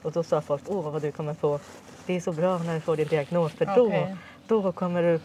och 0.02 0.12
då 0.12 0.22
sa 0.22 0.40
folk, 0.40 0.62
åh 0.66 0.90
vad 0.92 1.02
du 1.02 1.12
kommer 1.12 1.34
få, 1.34 1.60
det 2.06 2.16
är 2.16 2.20
så 2.20 2.32
bra 2.32 2.58
när 2.58 2.74
du 2.74 2.80
får 2.80 2.96
din 2.96 3.08
diagnos 3.08 3.52
för 3.52 3.66
då, 3.66 4.16
då 4.46 4.72
kommer 4.72 5.02
du 5.02 5.20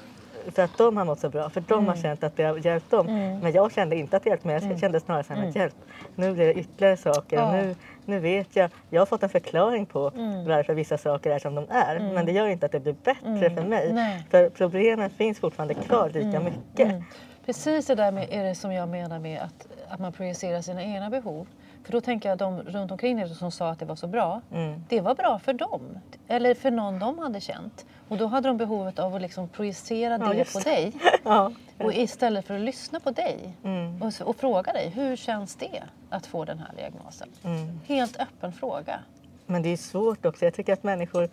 för 0.51 0.61
att 0.63 0.77
de 0.77 0.97
har 0.97 1.05
mått 1.05 1.19
så 1.19 1.29
bra, 1.29 1.49
för 1.49 1.61
de 1.67 1.87
har 1.87 1.95
känt 1.95 2.23
att 2.23 2.35
det 2.37 2.43
har 2.43 2.57
hjälpt 2.65 2.91
dem. 2.91 3.07
Mm. 3.07 3.39
Men 3.39 3.51
jag 3.51 3.71
kände 3.71 3.95
inte 3.95 4.17
att 4.17 4.23
det 4.23 4.29
hjälpte 4.29 4.47
mig, 4.47 4.67
jag 4.69 4.79
kände 4.79 4.99
snarare 4.99 5.23
så 5.23 5.33
här, 5.33 5.39
men 5.39 5.49
Mm. 5.49 5.61
hjälp, 5.61 5.75
nu 6.15 6.33
blir 6.33 6.45
det 6.45 6.53
ytterligare 6.53 6.97
saker. 6.97 7.37
Ja. 7.37 7.51
Nu, 7.51 7.75
nu 8.05 8.19
vet 8.19 8.55
jag, 8.55 8.69
jag 8.89 9.01
har 9.01 9.05
fått 9.05 9.23
en 9.23 9.29
förklaring 9.29 9.85
på 9.85 10.11
Mm. 10.15 10.45
varför 10.47 10.73
vissa 10.73 10.97
saker 10.97 11.31
är 11.31 11.39
som 11.39 11.55
de 11.55 11.65
är. 11.69 11.99
Men 12.13 12.25
det 12.25 12.31
gör 12.31 12.47
inte 12.47 12.65
att 12.65 12.71
det 12.71 12.79
blir 12.79 12.95
bättre 13.03 13.27
Mm. 13.47 13.55
för 13.55 13.63
mig. 13.63 13.93
Nej. 13.93 14.23
För 14.29 14.49
problemen 14.49 15.09
finns 15.09 15.39
fortfarande 15.39 15.73
kvar 15.73 16.09
lika 16.09 16.39
mycket. 16.39 16.87
Mm. 16.89 17.03
Precis 17.45 17.85
det 17.87 17.95
där 17.95 18.11
med, 18.11 18.27
är 18.31 18.43
det 18.43 18.55
som 18.55 18.73
jag 18.73 18.89
menar 18.89 19.19
med 19.19 19.41
att, 19.41 19.67
att 19.89 19.99
man 19.99 20.11
projicerar 20.13 20.61
sina 20.61 20.83
egna 20.83 21.09
behov. 21.09 21.47
För 21.85 21.91
då 21.91 22.01
tänker 22.01 22.29
jag 22.29 22.37
de 22.37 22.61
runt 22.61 22.91
omkring 22.91 23.17
dig 23.17 23.29
som 23.29 23.51
sa 23.51 23.69
att 23.69 23.79
det 23.79 23.85
var 23.85 23.95
så 23.95 24.07
bra, 24.07 24.41
Mm. 24.53 24.83
det 24.89 25.01
var 25.01 25.15
bra 25.15 25.39
för 25.39 25.53
dem. 25.53 25.81
Eller 26.27 26.53
för 26.53 26.71
någon 26.71 26.99
de 26.99 27.19
hade 27.19 27.39
känt. 27.41 27.85
Och 28.07 28.17
då 28.17 28.27
hade 28.27 28.47
de 28.47 28.57
behovet 28.57 28.99
av 28.99 29.15
att 29.15 29.21
liksom 29.21 29.47
projicera 29.49 30.17
Ja, 30.21 30.33
det 30.33 30.53
på 30.53 30.59
dig. 30.59 30.91
Ja. 31.23 31.51
Och 31.77 31.93
istället 31.93 32.45
för 32.47 32.55
att 32.55 32.61
lyssna 32.61 32.99
på 32.99 33.11
dig 33.11 33.53
Mm. 33.63 34.01
och, 34.01 34.13
och 34.27 34.35
fråga 34.35 34.73
dig, 34.73 34.89
hur 34.89 35.15
känns 35.15 35.55
det 35.55 35.83
att 36.09 36.25
få 36.25 36.45
den 36.45 36.59
här 36.59 36.71
diagnosen? 36.77 37.29
Mm. 37.43 37.79
Helt 37.87 38.19
öppen 38.19 38.53
fråga. 38.53 38.99
Men 39.45 39.61
det 39.61 39.69
är 39.69 39.77
svårt 39.77 40.25
också. 40.25 40.45
Jag 40.45 40.53
tycker 40.53 40.73
att 40.73 40.83
människor 40.83 41.29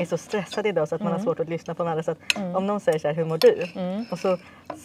är 0.00 0.04
så 0.06 0.18
stressade 0.18 0.68
idag 0.68 0.88
så 0.88 0.94
att 0.94 1.00
man 1.00 1.08
Mm. 1.12 1.20
har 1.20 1.24
svårt 1.24 1.40
att 1.40 1.48
lyssna 1.48 1.74
på 1.74 1.84
varandra. 1.84 2.02
Så 2.02 2.10
att 2.10 2.18
Om 2.56 2.66
någon 2.66 2.80
säger 2.80 2.98
så 2.98 3.08
här, 3.08 3.14
hur 3.14 3.24
mår 3.24 3.38
du? 3.38 3.62
Och 4.10 4.18
så 4.18 4.38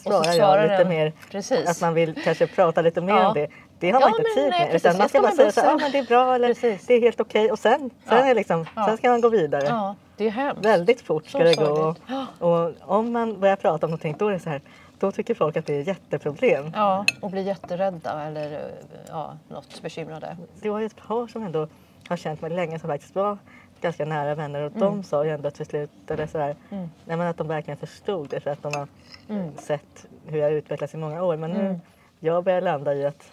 svarar 0.03 0.23
svarar 0.23 0.57
jag 0.57 0.63
lite 0.63 0.77
den. 0.77 0.89
mer 0.89 1.13
Precis. 1.31 1.69
att 1.69 1.81
man 1.81 1.93
vill 1.93 2.23
kanske 2.23 2.47
prata 2.47 2.81
lite 2.81 3.01
mer 3.01 3.13
Ja. 3.13 3.27
om 3.27 3.33
det. 3.33 3.47
Det 3.79 3.91
har 3.91 4.01
Ja, 4.01 4.07
man 4.09 4.09
inte 4.19 4.21
men 4.21 4.33
tid 4.43 4.49
nej, 4.49 4.59
med. 4.59 4.71
precis. 4.71 4.85
Utan 4.85 4.97
man 4.97 5.09
ska 5.09 5.19
bara 5.21 5.27
man 5.27 5.35
säga 5.35 5.51
så 5.51 5.59
ja, 5.59 5.77
men 5.81 5.91
det 5.91 5.97
är 5.97 6.03
bra 6.03 6.35
eller 6.35 6.47
Precis. 6.47 6.85
det 6.87 6.93
är 6.93 7.01
helt 7.01 7.19
okej. 7.19 7.51
Och 7.51 7.59
sen, 7.59 7.79
sen, 7.79 8.17
Ja. 8.17 8.25
är 8.25 8.35
liksom, 8.35 8.65
Ja. 8.75 8.85
sen 8.85 8.97
ska 8.97 9.09
man 9.09 9.21
gå 9.21 9.29
vidare. 9.29 9.65
Ja, 9.65 9.95
det 10.17 10.25
är 10.25 10.29
hemskt. 10.29 10.65
Väldigt 10.65 11.01
fort 11.01 11.25
ska 11.29 11.37
Så 11.37 11.43
det 11.43 11.55
gå. 11.55 11.65
sorgligt. 11.65 12.01
Och 12.39 12.95
om 12.97 13.11
man 13.11 13.39
börjar 13.39 13.55
prata 13.55 13.85
om 13.85 13.89
någonting 13.91 14.15
då 14.19 14.27
är 14.27 14.31
det 14.33 14.39
så 14.39 14.49
här, 14.49 14.61
då 14.99 15.11
tycker 15.11 15.33
folk 15.35 15.57
att 15.57 15.65
det 15.65 15.73
är 15.75 15.81
jätteproblem. 15.87 16.71
Ja, 16.75 17.05
och 17.21 17.31
blir 17.31 17.41
jätterädda 17.41 18.23
eller 18.23 18.71
ja, 19.09 19.33
något 19.47 19.81
bekymrade. 19.81 20.37
Det 20.61 20.69
var 20.69 20.79
ju 20.79 20.85
ett 20.85 21.07
par 21.07 21.27
som 21.27 21.43
ändå 21.43 21.67
har 22.09 22.17
känt 22.17 22.41
mig 22.41 22.51
länge 22.51 22.79
som 22.79 22.89
faktiskt 22.89 23.15
var 23.15 23.37
ganska 23.81 24.05
nära 24.05 24.35
vänner 24.35 24.61
och 24.61 24.71
Mm. 24.75 24.79
de 24.79 25.03
sa 25.03 25.25
ju 25.25 25.31
ändå 25.31 25.51
till 25.51 25.65
slut 25.65 25.89
eller 26.07 26.27
sådär, 26.27 26.55
Mm. 26.69 26.89
nej, 27.05 27.17
men 27.17 27.27
att 27.27 27.37
de 27.37 27.47
verkligen 27.47 27.77
förstod 27.77 28.29
det 28.29 28.39
för 28.39 28.51
att 28.51 28.63
de 28.63 28.73
har 28.75 28.87
Mm. 29.29 29.51
sett 29.57 30.05
hur 30.27 30.39
jag 30.39 30.51
utvecklats 30.51 30.93
i 30.93 30.97
många 30.97 31.23
år. 31.23 31.37
Men 31.37 31.51
nu 31.51 31.59
Mm. 31.65 31.79
jag 32.19 32.43
börjar 32.43 32.61
landa 32.61 32.93
i 32.93 33.05
att, 33.05 33.31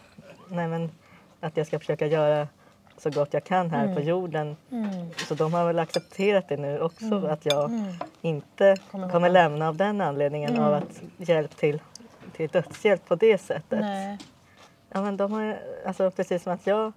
nej, 0.49 0.69
men, 0.69 0.91
att 1.41 1.57
jag 1.57 1.67
ska 1.67 1.79
försöka 1.79 2.07
göra 2.07 2.49
så 2.99 3.11
gott 3.11 3.35
jag 3.35 3.45
kan 3.45 3.71
här 3.71 3.83
Mm. 3.85 3.95
på 3.97 4.01
jorden. 4.03 4.57
Mm. 4.71 5.11
Så 5.17 5.35
de 5.35 5.53
har 5.55 5.67
väl 5.67 5.79
accepterat 5.79 6.49
det 6.49 6.57
nu 6.57 6.81
också 6.81 7.05
Mm. 7.05 7.25
att 7.25 7.47
jag 7.47 7.65
Mm. 7.71 7.93
inte 8.23 8.77
Kommer 8.91 9.09
kommer, 9.11 9.29
lämna 9.29 9.69
av 9.69 9.77
den 9.77 10.01
anledningen 10.01 10.51
Mm. 10.51 10.63
av 10.65 10.75
att 10.75 11.03
hjälp 11.17 11.57
till, 11.57 11.81
till 12.33 12.49
dödshjälp 12.49 13.07
på 13.09 13.15
det 13.15 13.39
sättet. 13.39 13.81
Nej. 13.81 14.19
Ja, 14.93 15.03
men 15.03 15.17
de 15.17 15.33
har, 15.33 15.59
alltså, 15.87 16.11
precis 16.11 16.43
som 16.43 16.53
att 16.53 16.67
jag 16.67 16.93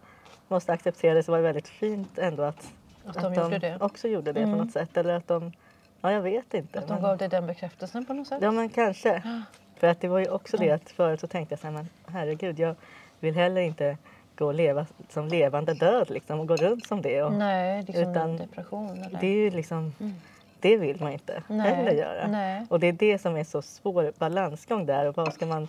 måste 0.48 0.74
acceptera 0.74 1.14
det 1.14 1.24
så 1.24 1.32
var 1.32 1.38
det 1.38 1.44
väldigt 1.44 1.68
fint 1.68 2.18
ändå 2.18 2.44
att, 2.44 2.68
Att 3.06 3.22
de 3.22 3.34
gjorde 3.34 3.58
det. 3.60 3.78
också 3.82 4.08
gjorde 4.08 4.34
det 4.34 4.42
Mm. 4.42 4.58
på 4.58 4.64
något 4.64 4.74
sätt. 4.74 4.98
Eller 4.98 5.14
att 5.14 5.28
de, 5.28 5.52
ja 6.02 6.12
jag 6.12 6.22
vet 6.22 6.54
inte. 6.54 6.80
Att 6.80 6.88
de 6.88 6.94
men, 6.94 7.04
gav 7.04 7.18
dig 7.18 7.30
den 7.30 7.48
bekräftelsen 7.48 8.06
på 8.06 8.14
något 8.14 8.28
sätt? 8.28 8.40
Ja 8.42 8.52
men 8.52 8.70
kanske. 8.70 9.22
För 9.80 9.88
att 9.88 10.02
det 10.02 10.08
var 10.08 10.20
ju 10.20 10.30
också 10.30 10.58
det 10.58 10.72
att 10.72 10.90
förut 10.90 11.20
så 11.20 11.28
tänkte 11.28 11.54
jag 11.54 11.60
så 11.60 11.68
här, 11.68 11.74
men 11.74 11.90
herregud 12.08 12.60
jag 12.60 12.76
vill 13.20 13.36
heller 13.36 13.62
inte 13.62 13.98
gå 14.36 14.46
och 14.46 14.54
leva 14.54 14.86
som 15.10 15.28
levande 15.28 15.74
död 15.74 16.10
liksom 16.10 16.40
och 16.40 16.48
gå 16.48 16.56
runt 16.56 16.88
som 16.88 17.02
det. 17.02 17.24
Och 17.24 17.34
Nej, 17.34 17.84
liksom 17.88 18.12
Utan 18.12 18.38
depression 18.38 19.04
eller? 19.04 19.20
Det 19.20 19.28
är 19.28 19.36
ju 19.36 19.50
liksom, 19.50 19.94
Mm. 20.00 20.14
det 20.60 20.78
vill 20.78 21.02
man 21.02 21.12
inte 21.12 21.44
Nej, 21.48 21.74
heller 21.76 21.92
göra. 21.92 22.28
nej. 22.28 22.66
Och 22.70 22.80
det 22.80 22.88
är 22.88 22.94
det 22.94 23.18
som 23.20 23.36
är 23.38 23.44
så 23.44 23.62
svår 23.62 24.14
balansgång 24.18 24.86
där. 24.86 25.06
Och 25.06 25.18
vad 25.18 25.34
ska 25.34 25.46
man, 25.46 25.68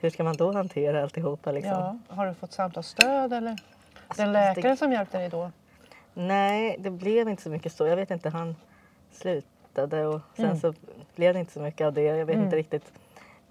hur 0.00 0.10
ska 0.10 0.24
man 0.24 0.36
då 0.36 0.52
hantera 0.52 1.02
alltihopa 1.02 1.52
liksom? 1.52 1.72
Ja. 2.08 2.14
Har 2.14 2.26
du 2.26 2.34
fått 2.34 2.52
samtalsstöd 2.52 3.32
eller? 3.32 3.50
Alltså, 4.08 4.22
Den 4.22 4.32
läkare 4.32 4.76
som 4.76 4.92
hjälpte 4.92 5.18
dig 5.18 5.28
då? 5.28 5.50
Nej, 6.14 6.76
det 6.78 6.90
blev 6.90 7.28
inte 7.28 7.42
så 7.42 7.50
mycket 7.50 7.72
så. 7.72 7.86
Jag 7.86 7.96
vet 7.96 8.10
inte, 8.10 8.28
han 8.28 8.56
slutade 9.12 10.06
och 10.06 10.20
sen 10.36 10.44
Mm. 10.44 10.60
så 10.60 10.74
blev 11.16 11.34
det 11.34 11.40
inte 11.40 11.52
så 11.52 11.60
mycket 11.60 11.86
av 11.86 11.92
det. 11.92 12.02
Jag 12.02 12.26
vet 12.26 12.34
Mm. 12.34 12.44
inte 12.44 12.56
riktigt 12.56 12.92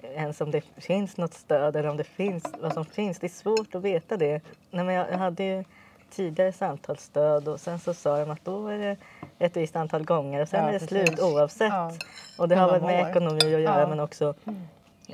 ens 0.03 0.41
om 0.41 0.51
det 0.51 0.61
finns 0.77 1.17
något 1.17 1.33
stöd 1.33 1.75
eller 1.75 1.89
om 1.89 1.97
det 1.97 2.03
finns 2.03 2.43
vad 2.61 2.73
som 2.73 2.85
finns. 2.85 3.19
Det 3.19 3.27
är 3.27 3.29
svårt 3.29 3.75
att 3.75 3.81
veta 3.81 4.17
det. 4.17 4.41
Nej, 4.71 4.83
men 4.85 4.95
jag, 4.95 5.09
jag 5.11 5.17
hade 5.17 5.43
ju 5.43 5.63
tidigare 6.09 6.51
samtalsstöd 6.51 7.47
och 7.47 7.59
sen 7.59 7.79
så 7.79 7.93
sa 7.93 8.19
de 8.19 8.31
att 8.31 8.45
då 8.45 8.67
är 8.67 8.77
det 8.77 8.97
ett 9.39 9.57
visst 9.57 9.75
antal 9.75 10.03
gånger 10.03 10.41
och 10.41 10.47
sen 10.49 10.61
Ja, 10.63 10.67
är 10.69 10.73
det 10.73 10.79
precis. 10.79 11.07
slut 11.07 11.19
oavsett. 11.19 11.69
Ja. 11.73 11.91
Och 12.37 12.49
det 12.49 12.55
har 12.55 12.71
väl 12.71 12.81
med 12.81 13.09
ekonomi 13.09 13.37
att 13.37 13.61
göra 13.61 13.81
Ja. 13.81 13.87
men 13.87 13.99
också 13.99 14.33
Mm. 14.45 14.61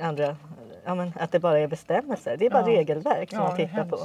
andra, 0.00 0.36
ja, 0.84 0.94
men 0.94 1.12
att 1.20 1.32
det 1.32 1.38
bara 1.40 1.58
är 1.58 1.66
bestämmelser. 1.66 2.36
Det 2.36 2.46
är 2.46 2.50
bara 2.50 2.66
regelverk 2.66 3.30
som 3.30 3.38
man 3.38 3.56
tittar 3.56 3.84
på. 3.84 3.98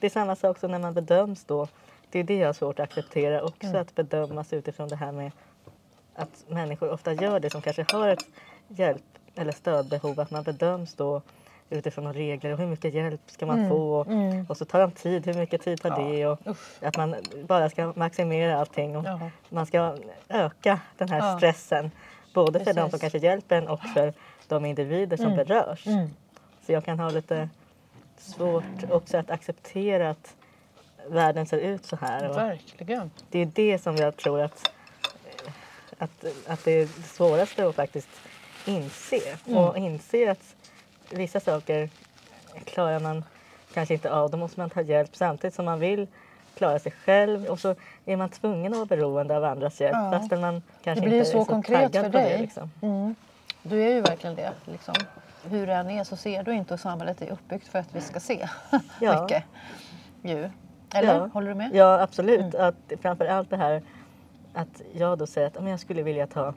Det 0.00 0.06
är 0.06 0.10
samma 0.10 0.36
sak 0.36 0.58
som 0.58 0.70
när 0.70 0.78
man 0.78 0.94
bedöms 0.94 1.44
då. 1.44 1.66
Det 2.10 2.18
är 2.18 2.24
det 2.24 2.36
jag 2.36 2.48
har 2.48 2.52
svårt 2.52 2.78
att 2.80 2.84
acceptera 2.88 3.42
också, 3.42 3.66
Mm. 3.66 3.80
att 3.80 3.94
bedömas 3.94 4.52
utifrån 4.52 4.88
det 4.88 4.96
här 4.96 5.12
med 5.12 5.32
att 6.14 6.44
människor 6.48 6.90
ofta 6.92 7.12
gör 7.12 7.40
det 7.40 7.50
som 7.50 7.62
kanske 7.62 7.84
har 7.92 8.08
ett 8.08 8.24
hjälp 8.68 9.02
eller 9.40 9.52
stödbehov, 9.52 10.20
att 10.20 10.30
man 10.30 10.42
bedöms 10.42 10.94
då 10.94 11.22
utifrån 11.70 12.04
några 12.04 12.18
regler 12.18 12.52
och 12.52 12.58
hur 12.58 12.66
mycket 12.66 12.94
hjälp 12.94 13.20
ska 13.26 13.46
man 13.46 13.58
Mm, 13.58 13.70
få 13.70 14.04
mm. 14.08 14.46
och 14.48 14.56
så 14.56 14.64
tar 14.64 14.80
de 14.80 14.90
tid, 14.92 15.26
hur 15.26 15.34
mycket 15.34 15.62
tid 15.62 15.80
tar 15.80 15.88
Ja, 15.88 15.96
det 16.08 16.26
och 16.26 16.38
Usch. 16.46 16.82
att 16.82 16.96
man 16.96 17.14
bara 17.46 17.70
ska 17.70 17.92
maximera 17.96 18.58
allting 18.60 18.96
och 18.96 19.04
Ja. 19.04 19.30
man 19.48 19.66
ska 19.66 19.96
öka 20.28 20.80
den 20.98 21.08
här 21.08 21.18
Ja. 21.18 21.36
stressen 21.36 21.90
både 22.34 22.58
för 22.64 22.72
de 22.74 22.80
som 22.80 22.90
Precis. 22.90 23.00
kanske 23.00 23.18
hjälper 23.18 23.56
en 23.56 23.68
och 23.68 23.80
för 23.94 24.12
de 24.48 24.64
individer 24.64 25.16
som 25.16 25.26
Mm. 25.26 25.36
berörs. 25.36 25.86
Mm. 25.86 26.08
Så 26.66 26.72
jag 26.72 26.84
kan 26.84 26.98
ha 26.98 27.10
lite 27.10 27.48
svårt 28.18 28.90
också 28.90 29.16
att 29.18 29.30
acceptera 29.30 30.10
att 30.10 30.34
världen 31.08 31.46
ser 31.46 31.58
ut 31.58 31.84
så 31.86 31.96
här. 31.96 32.30
Och 32.30 32.36
Verkligen. 32.36 33.10
det 33.30 33.38
är 33.38 33.46
det 33.54 33.78
som 33.78 33.96
jag 33.96 34.16
tror 34.16 34.40
att, 34.40 34.70
att, 35.98 36.24
att 36.46 36.64
det 36.64 36.70
är 36.72 36.80
det 36.96 37.02
svåraste 37.02 37.68
att 37.68 37.74
faktiskt 37.74 38.08
inse. 38.64 39.20
Mm. 39.46 39.58
Och 39.58 39.76
inse 39.78 40.30
att 40.30 40.54
vissa 41.10 41.40
saker 41.40 41.90
klarar 42.64 43.00
man 43.00 43.24
kanske 43.74 43.94
inte 43.94 44.10
av. 44.12 44.30
Då 44.30 44.36
måste 44.36 44.60
man 44.60 44.70
ta 44.70 44.80
hjälp 44.80 45.16
samtidigt 45.16 45.54
som 45.54 45.64
man 45.64 45.80
vill 45.80 46.06
klara 46.54 46.78
sig 46.78 46.92
själv 46.92 47.44
och 47.46 47.60
så 47.60 47.74
är 48.06 48.16
man 48.16 48.28
tvungen 48.28 48.72
att 48.72 48.78
vara 48.78 48.86
beroende 48.86 49.36
av 49.36 49.44
andras 49.44 49.80
hjälp 49.80 49.96
Ja. 49.96 50.10
fastän 50.18 50.40
man 50.40 50.62
kanske 50.84 51.04
inte 51.04 51.24
så 51.24 51.38
är 51.38 51.44
så 51.44 51.44
konkret 51.44 51.92
taggad 51.92 52.04
för 52.12 52.12
dig. 52.20 52.32
det. 52.32 52.38
Liksom. 52.42 52.70
Mm. 52.82 53.14
Du 53.62 53.82
är 53.82 53.88
ju 53.94 54.00
verkligen 54.00 54.36
det. 54.36 54.52
Liksom. 54.64 54.94
Hur 55.44 55.66
det 55.66 55.74
än 55.74 55.90
är 55.90 56.04
så 56.04 56.16
ser 56.16 56.42
du 56.42 56.52
inte 56.54 56.74
hur 56.74 56.78
samhället 56.78 57.22
är 57.22 57.30
uppbyggt 57.32 57.68
för 57.68 57.78
att 57.78 57.94
vi 57.94 58.00
ska 58.00 58.20
se 58.20 58.48
Ja. 59.00 59.22
mycket. 59.22 59.44
Ju. 60.22 60.50
Eller? 60.94 61.14
Ja. 61.14 61.26
Håller 61.32 61.48
du 61.48 61.54
med? 61.54 61.70
Ja, 61.74 62.00
absolut. 62.00 62.54
Mm. 62.54 62.66
Att 62.68 62.92
framför 63.02 63.26
allt 63.26 63.50
det 63.50 63.56
här 63.56 63.82
att 64.54 64.82
jag 64.94 65.18
då 65.18 65.26
säger 65.26 65.46
att 65.46 65.54
"Ja, 65.54 65.60
men 65.60 65.70
jag 65.70 65.80
skulle 65.80 66.02
vilja 66.02 66.26
ta 66.26 66.54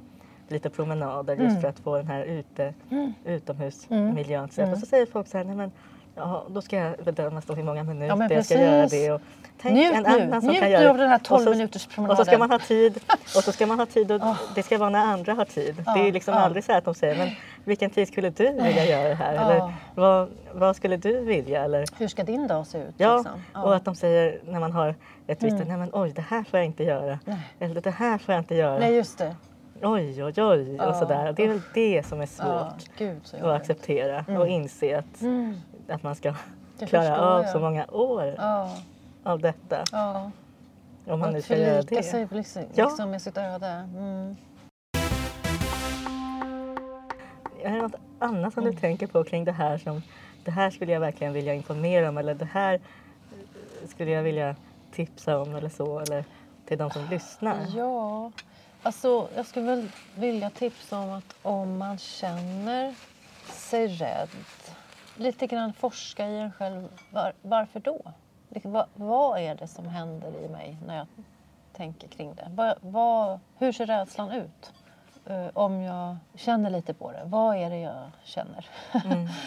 lite 0.53 0.69
promenader 0.69 1.33
just 1.35 1.49
Mm. 1.49 1.61
för 1.61 1.67
att 1.67 1.79
få 1.79 1.97
den 1.97 2.07
här 2.07 2.23
ute, 2.23 2.73
Mm. 2.91 3.13
utomhusmiljön. 3.25 4.49
Mm. 4.57 4.73
Och 4.73 4.79
så 4.79 4.85
säger 4.85 5.05
folk 5.05 5.27
så 5.27 5.37
här, 5.37 5.45
nej 5.45 5.55
men 5.55 5.71
ja, 6.15 6.43
då 6.49 6.61
ska 6.61 6.75
jag 6.77 6.95
bedömas 7.03 7.45
då 7.45 7.53
hur 7.53 7.63
många 7.63 7.83
minuter 7.83 8.07
Ja, 8.17 8.27
jag 8.35 8.45
ska 8.45 8.61
göra 8.61 8.87
det. 8.87 9.11
Och 9.11 9.21
tänk 9.61 9.75
Njut 9.75 9.93
en 9.95 10.03
nu. 10.03 10.09
annan 10.09 10.41
som 10.41 10.49
Njut 10.49 10.59
kan 10.59 10.69
nu 10.69 10.73
göra 10.75 10.89
av 10.89 10.97
den 10.97 11.09
här 11.09 11.15
Och 11.15 11.23
12 11.23 11.43
så- 11.43 11.49
minuters 11.49 11.85
Och 11.85 11.91
så 11.91 11.95
promenaden. 11.95 12.25
ska 12.25 12.37
man 12.37 12.51
ha 12.51 12.59
tid 12.59 12.99
och 13.37 13.43
så 13.43 13.51
ska 13.51 13.67
man 13.67 13.79
ha 13.79 13.85
tid 13.85 14.11
och 14.11 14.21
Ah. 14.21 14.37
det 14.55 14.63
ska 14.63 14.77
vara 14.77 14.89
när 14.89 15.05
andra 15.05 15.33
har 15.33 15.45
tid. 15.45 15.83
Ja, 15.85 15.93
Det 15.93 16.07
är 16.07 16.11
liksom 16.11 16.33
ja. 16.33 16.39
aldrig 16.39 16.63
så 16.63 16.71
att 16.73 16.85
de 16.85 16.93
säger, 16.95 17.17
men 17.17 17.29
vilken 17.63 17.89
tid 17.89 18.07
skulle 18.07 18.29
du 18.29 18.51
vilja 18.51 18.85
göra 18.85 19.09
det 19.09 19.15
här? 19.15 19.33
Eller 19.33 19.73
vad, 19.95 20.29
vad 20.53 20.75
skulle 20.75 20.97
du 20.97 21.19
vilja? 21.25 21.63
Eller, 21.63 21.85
Hur 21.97 22.07
ska 22.07 22.23
din 22.23 22.47
dag 22.47 22.67
se 22.67 22.77
ut? 22.77 22.93
Ja, 22.97 23.15
liksom? 23.17 23.63
och 23.63 23.75
att 23.75 23.85
de 23.85 23.95
säger 23.95 24.39
när 24.47 24.59
man 24.59 24.71
har 24.71 24.95
ett 25.27 25.43
visst, 25.43 25.55
Mm. 25.55 25.67
nej 25.67 25.77
men 25.77 25.89
oj 25.93 26.11
det 26.15 26.21
här 26.21 26.43
får 26.43 26.59
jag 26.59 26.65
inte 26.65 26.83
göra. 26.83 27.19
Nej. 27.25 27.39
Eller 27.59 27.81
det 27.81 27.91
här 27.91 28.17
får 28.17 28.33
jag 28.33 28.41
inte 28.41 28.55
göra. 28.55 28.79
Nej, 28.79 28.95
just 28.95 29.17
det. 29.17 29.35
Oj, 29.83 30.23
oj, 30.23 30.33
oj 30.43 30.75
Ja. 30.75 30.89
och 30.89 30.95
sådär. 30.95 31.33
Det 31.33 31.43
är 31.43 31.47
väl 31.47 31.61
det 31.73 32.03
som 32.05 32.21
är 32.21 32.25
svårt 32.25 32.97
gud 32.97 33.21
att 33.33 33.43
acceptera 33.43 34.25
Mm. 34.27 34.41
och 34.41 34.47
inse 34.47 34.97
att, 34.99 35.21
Mm. 35.21 35.55
att 35.89 36.03
man 36.03 36.15
ska 36.15 36.35
Det 36.79 36.85
klara 36.85 37.21
av 37.21 37.41
jag. 37.43 37.51
så 37.51 37.59
många 37.59 37.85
år 37.91 38.35
av 39.23 39.39
detta. 39.39 39.83
Om 41.07 41.19
man 41.19 41.33
nu 41.33 41.41
ska 41.41 41.57
göra 41.57 41.81
det. 41.81 42.03
sig 42.03 42.27
liksom, 42.31 42.63
Ja. 42.75 43.05
med 43.05 43.21
sitt 43.21 43.37
öde. 43.37 43.67
Mm. 43.67 44.35
Är 47.63 47.71
det 47.71 47.81
något 47.81 47.95
annat 48.19 48.53
som 48.53 48.63
du 48.63 48.69
Mm. 48.69 48.81
tänker 48.81 49.07
på 49.07 49.23
kring 49.23 49.45
det 49.45 49.51
här 49.51 49.77
som 49.77 50.01
det 50.45 50.51
här 50.51 50.69
skulle 50.69 50.91
jag 50.91 50.99
verkligen 50.99 51.33
vilja 51.33 51.53
informera 51.53 52.09
om 52.09 52.17
eller 52.17 52.33
det 52.33 52.45
här 52.45 52.79
skulle 53.87 54.11
jag 54.11 54.23
vilja 54.23 54.55
tipsa 54.91 55.37
om 55.39 55.55
eller 55.55 55.69
så 55.69 55.99
eller 55.99 56.25
till 56.65 56.77
de 56.77 56.89
som 56.91 57.05
lyssnar? 57.09 57.55
Ja, 57.75 58.31
alltså 58.83 59.29
jag 59.35 59.45
skulle 59.45 59.65
väl 59.65 59.89
vilja 60.15 60.49
tipsa 60.49 60.99
om 60.99 61.11
att 61.11 61.35
om 61.41 61.77
man 61.77 61.97
känner 61.97 62.95
sig 63.45 63.87
rädd, 63.87 64.29
lite 65.15 65.47
grann 65.47 65.73
forska 65.73 66.27
i 66.27 66.39
en 66.39 66.51
själv. 66.51 66.87
Var, 67.11 67.33
varför 67.41 67.79
då? 67.79 68.01
Liksom, 68.49 68.71
vad, 68.71 68.85
vad 68.93 69.39
är 69.39 69.55
det 69.55 69.67
som 69.67 69.85
händer 69.85 70.45
i 70.45 70.49
mig 70.49 70.77
när 70.87 70.97
jag 70.97 71.07
tänker 71.73 72.07
kring 72.07 72.35
det? 72.35 72.47
Vad, 72.49 72.75
vad, 72.81 73.39
hur 73.57 73.71
ser 73.71 73.85
rädslan 73.85 74.31
ut? 74.31 74.73
Eh, 75.25 75.47
om 75.53 75.81
jag 75.81 76.17
känner 76.35 76.69
lite 76.69 76.93
på 76.93 77.11
det, 77.11 77.21
vad 77.25 77.57
är 77.57 77.69
det 77.69 77.79
jag 77.79 78.11
känner? 78.23 78.65
Mm. 79.05 79.27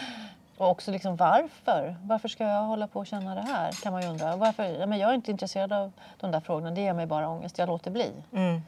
Och 0.57 0.69
också 0.69 0.91
liksom 0.91 1.15
varför? 1.15 1.95
Varför 2.03 2.27
ska 2.27 2.43
jag 2.43 2.63
hålla 2.63 2.87
på 2.87 2.99
och 2.99 3.07
känna 3.07 3.35
det 3.35 3.41
här? 3.41 3.71
Kan 3.71 3.93
man 3.93 4.01
ju 4.01 4.07
undra. 4.07 4.35
Varför? 4.35 4.63
Ja, 4.63 4.85
men 4.85 4.99
jag 4.99 5.09
är 5.09 5.13
inte 5.13 5.31
intresserad 5.31 5.73
av 5.73 5.91
de 6.19 6.31
där 6.31 6.39
frågorna. 6.39 6.71
Det 6.71 6.81
ger 6.81 6.93
mig 6.93 7.05
bara 7.05 7.29
ångest. 7.29 7.57
Jag 7.57 7.67
låter 7.67 7.91
bli. 7.91 8.11
Mm. 8.31 8.61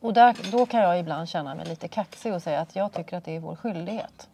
Och 0.00 0.12
där, 0.12 0.36
då 0.52 0.66
kan 0.66 0.80
jag 0.80 0.98
ibland 0.98 1.28
känna 1.28 1.54
mig 1.54 1.66
lite 1.66 1.88
kaxig 1.88 2.34
och 2.34 2.42
säga 2.42 2.60
att 2.60 2.76
jag 2.76 2.92
tycker 2.92 3.16
att 3.16 3.24
det 3.24 3.36
är 3.36 3.40
vår 3.40 3.56
skyldighet 3.56 4.28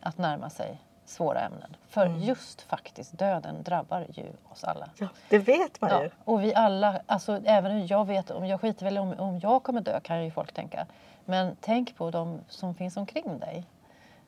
att 0.00 0.18
närma 0.18 0.50
sig 0.50 0.78
svåra 1.04 1.40
ämnen. 1.40 1.76
För 1.88 2.06
Mm. 2.06 2.18
just 2.20 2.62
faktiskt 2.62 3.18
döden 3.18 3.62
drabbar 3.62 4.06
ju 4.12 4.24
oss 4.52 4.64
alla. 4.64 4.88
Ja, 4.98 5.08
det 5.28 5.38
vet 5.38 5.80
man 5.80 5.90
Ja, 5.90 6.02
ju. 6.02 6.10
och 6.24 6.42
vi 6.42 6.54
alla, 6.54 7.00
alltså 7.06 7.40
även 7.44 7.86
jag 7.86 8.04
vet, 8.06 8.30
om 8.30 8.46
jag 8.46 8.60
skiter 8.60 8.84
väl 8.84 8.98
om, 8.98 9.14
om 9.18 9.38
jag 9.38 9.62
kommer 9.62 9.80
dö 9.80 10.00
kan 10.00 10.24
ju 10.24 10.30
folk 10.30 10.52
tänka. 10.52 10.86
Men 11.24 11.56
tänk 11.60 11.96
på 11.96 12.10
de 12.10 12.40
som 12.48 12.74
finns 12.74 12.96
omkring 12.96 13.38
dig. 13.38 13.64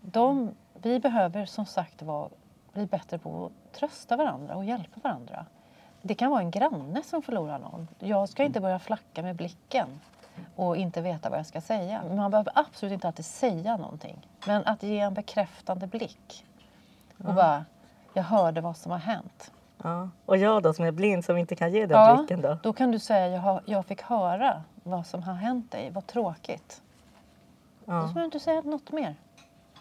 De, 0.00 0.54
vi 0.74 0.98
behöver 1.00 1.46
som 1.46 1.66
sagt 1.66 2.02
vara, 2.02 2.28
bli 2.72 2.86
bättre 2.86 3.18
på 3.18 3.46
att 3.46 3.72
trösta 3.78 4.16
varandra 4.16 4.54
och 4.56 4.64
hjälpa 4.64 5.00
varandra. 5.02 5.46
Det 6.02 6.14
kan 6.14 6.30
vara 6.30 6.40
en 6.40 6.50
granne 6.50 7.02
som 7.02 7.22
förlorar 7.22 7.58
någon. 7.58 7.88
Jag 7.98 8.28
ska 8.28 8.42
inte 8.44 8.60
börja 8.60 8.78
flacka 8.78 9.22
med 9.22 9.36
blicken 9.36 10.00
och 10.56 10.76
inte 10.76 11.00
veta 11.00 11.30
vad 11.30 11.38
jag 11.38 11.46
ska 11.46 11.60
säga. 11.60 12.02
Man 12.16 12.30
behöver 12.30 12.52
absolut 12.54 12.92
inte 12.92 13.06
alltid 13.06 13.24
säga 13.24 13.76
någonting. 13.76 14.28
Men 14.46 14.66
att 14.66 14.82
ge 14.82 14.98
en 14.98 15.14
bekräftande 15.14 15.86
blick. 15.86 16.44
Och 17.24 17.34
bara, 17.34 17.64
jag 18.14 18.22
hörde 18.22 18.60
vad 18.60 18.76
som 18.76 18.92
har 18.92 18.98
hänt. 18.98 19.52
Ja. 19.82 20.08
Och 20.26 20.36
jag 20.36 20.62
då 20.62 20.74
som 20.74 20.84
är 20.84 20.90
blind 20.92 21.24
som 21.24 21.36
inte 21.36 21.56
kan 21.56 21.72
ge 21.72 21.86
den 21.86 21.98
Ja, 22.00 22.16
blicken 22.16 22.40
då? 22.40 22.58
Då 22.62 22.72
kan 22.72 22.90
du 22.90 22.98
säga, 22.98 23.28
jag, 23.28 23.40
har, 23.40 23.60
jag 23.66 23.86
fick 23.86 24.02
höra 24.02 24.62
vad 24.82 25.06
som 25.06 25.22
har 25.22 25.34
hänt 25.34 25.70
dig, 25.72 25.90
vad 25.90 26.06
tråkigt. 26.06 26.82
Då 27.84 27.92
Ja. 27.92 27.98
behöver 28.00 28.20
du 28.20 28.24
inte 28.24 28.40
säga 28.40 28.60
något 28.60 28.92
mer. 28.92 29.14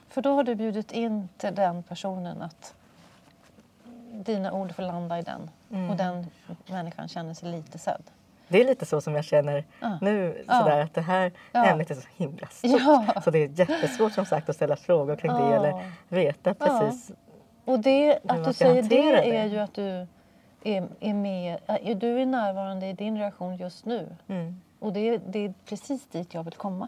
För 0.10 0.22
då 0.22 0.36
har 0.36 0.44
du 0.44 0.56
bjudit 0.56 0.92
in 0.92 1.30
till 1.38 1.56
den 1.56 1.84
personen 1.84 2.42
att 2.42 2.74
dina 4.12 4.52
ord 4.52 4.76
får 4.76 4.84
landa 4.84 5.20
i 5.20 5.22
den 5.22 5.50
Mm. 5.72 5.90
och 5.90 5.96
den 5.98 6.28
människan 6.66 7.08
känner 7.08 7.34
sig 7.34 7.52
lite 7.52 7.78
sedd. 7.78 8.04
Det 8.48 8.62
är 8.62 8.66
lite 8.66 8.86
så 8.86 9.02
som 9.02 9.16
jag 9.16 9.26
känner 9.26 9.64
Ja. 9.80 9.98
nu, 10.02 10.44
sådär, 10.48 10.82
att 10.82 10.94
det 10.94 11.02
här 11.02 11.32
Ja. 11.52 11.66
ämnet 11.66 11.92
är 11.92 11.96
så 11.96 12.08
himla 12.16 12.48
stort. 12.48 12.82
Ja. 12.82 13.22
Så 13.24 13.32
det 13.32 13.40
är 13.40 13.60
jättesvårt 13.60 14.14
som 14.14 14.26
sagt 14.26 14.50
att 14.50 14.56
ställa 14.56 14.76
frågor 14.76 15.16
kring 15.16 15.32
det 15.34 15.56
eller 15.56 15.92
veta 16.08 16.54
precis. 16.54 17.12
Och 17.66 17.80
det, 17.80 18.20
att 18.28 18.44
du 18.46 18.54
säger 18.54 18.84
det 18.84 19.12
det. 19.12 19.38
är 19.38 19.46
ju 19.46 19.60
att 19.60 19.74
du 19.74 20.08
är, 20.64 20.88
är 21.00 21.14
med, 21.14 21.58
är 21.68 21.96
du 21.96 22.22
är 22.22 22.26
närvarande 22.26 22.88
i 22.88 22.94
din 22.94 23.18
reaktion 23.18 23.56
just 23.56 23.86
nu. 23.86 24.16
Mm. 24.28 24.62
Och 24.80 24.94
det, 24.94 25.00
är- 25.10 25.22
det 25.28 25.40
är 25.46 25.54
precis 25.66 26.08
dit 26.08 26.34
jag 26.34 26.44
vill 26.44 26.54
komma. 26.54 26.88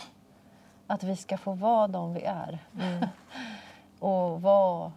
Att 0.88 1.04
vi 1.04 1.16
ska 1.16 1.38
få 1.38 1.52
vara 1.54 1.88
de 1.88 2.14
vi 2.14 2.22
är. 2.24 2.60
Mm. 2.82 3.06
och 4.00 4.42
vara 4.42 4.92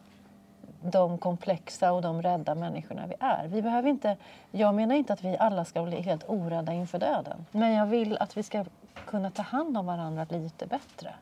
de 0.82 1.18
komplexa 1.18 1.92
och 1.92 2.02
de 2.02 2.22
rädda 2.22 2.54
människorna 2.54 3.06
vi 3.06 3.14
är. 3.20 3.48
Vi 3.48 3.62
behöver 3.62 3.88
inte, 3.88 4.16
jag 4.50 4.74
menar 4.74 4.94
inte 4.94 5.12
att 5.12 5.24
vi 5.24 5.36
alla 5.38 5.64
ska 5.64 5.82
bli 5.82 6.00
helt 6.00 6.24
orädda 6.26 6.72
inför 6.72 6.98
döden. 6.98 7.46
Men 7.50 7.72
jag 7.72 7.86
vill 7.86 8.16
att 8.20 8.36
vi 8.36 8.42
ska 8.42 8.64
kunna 9.06 9.30
ta 9.30 9.42
hand 9.42 9.78
om 9.78 9.86
varandra 9.86 10.26
lite 10.28 10.66
bättre. 10.66 11.14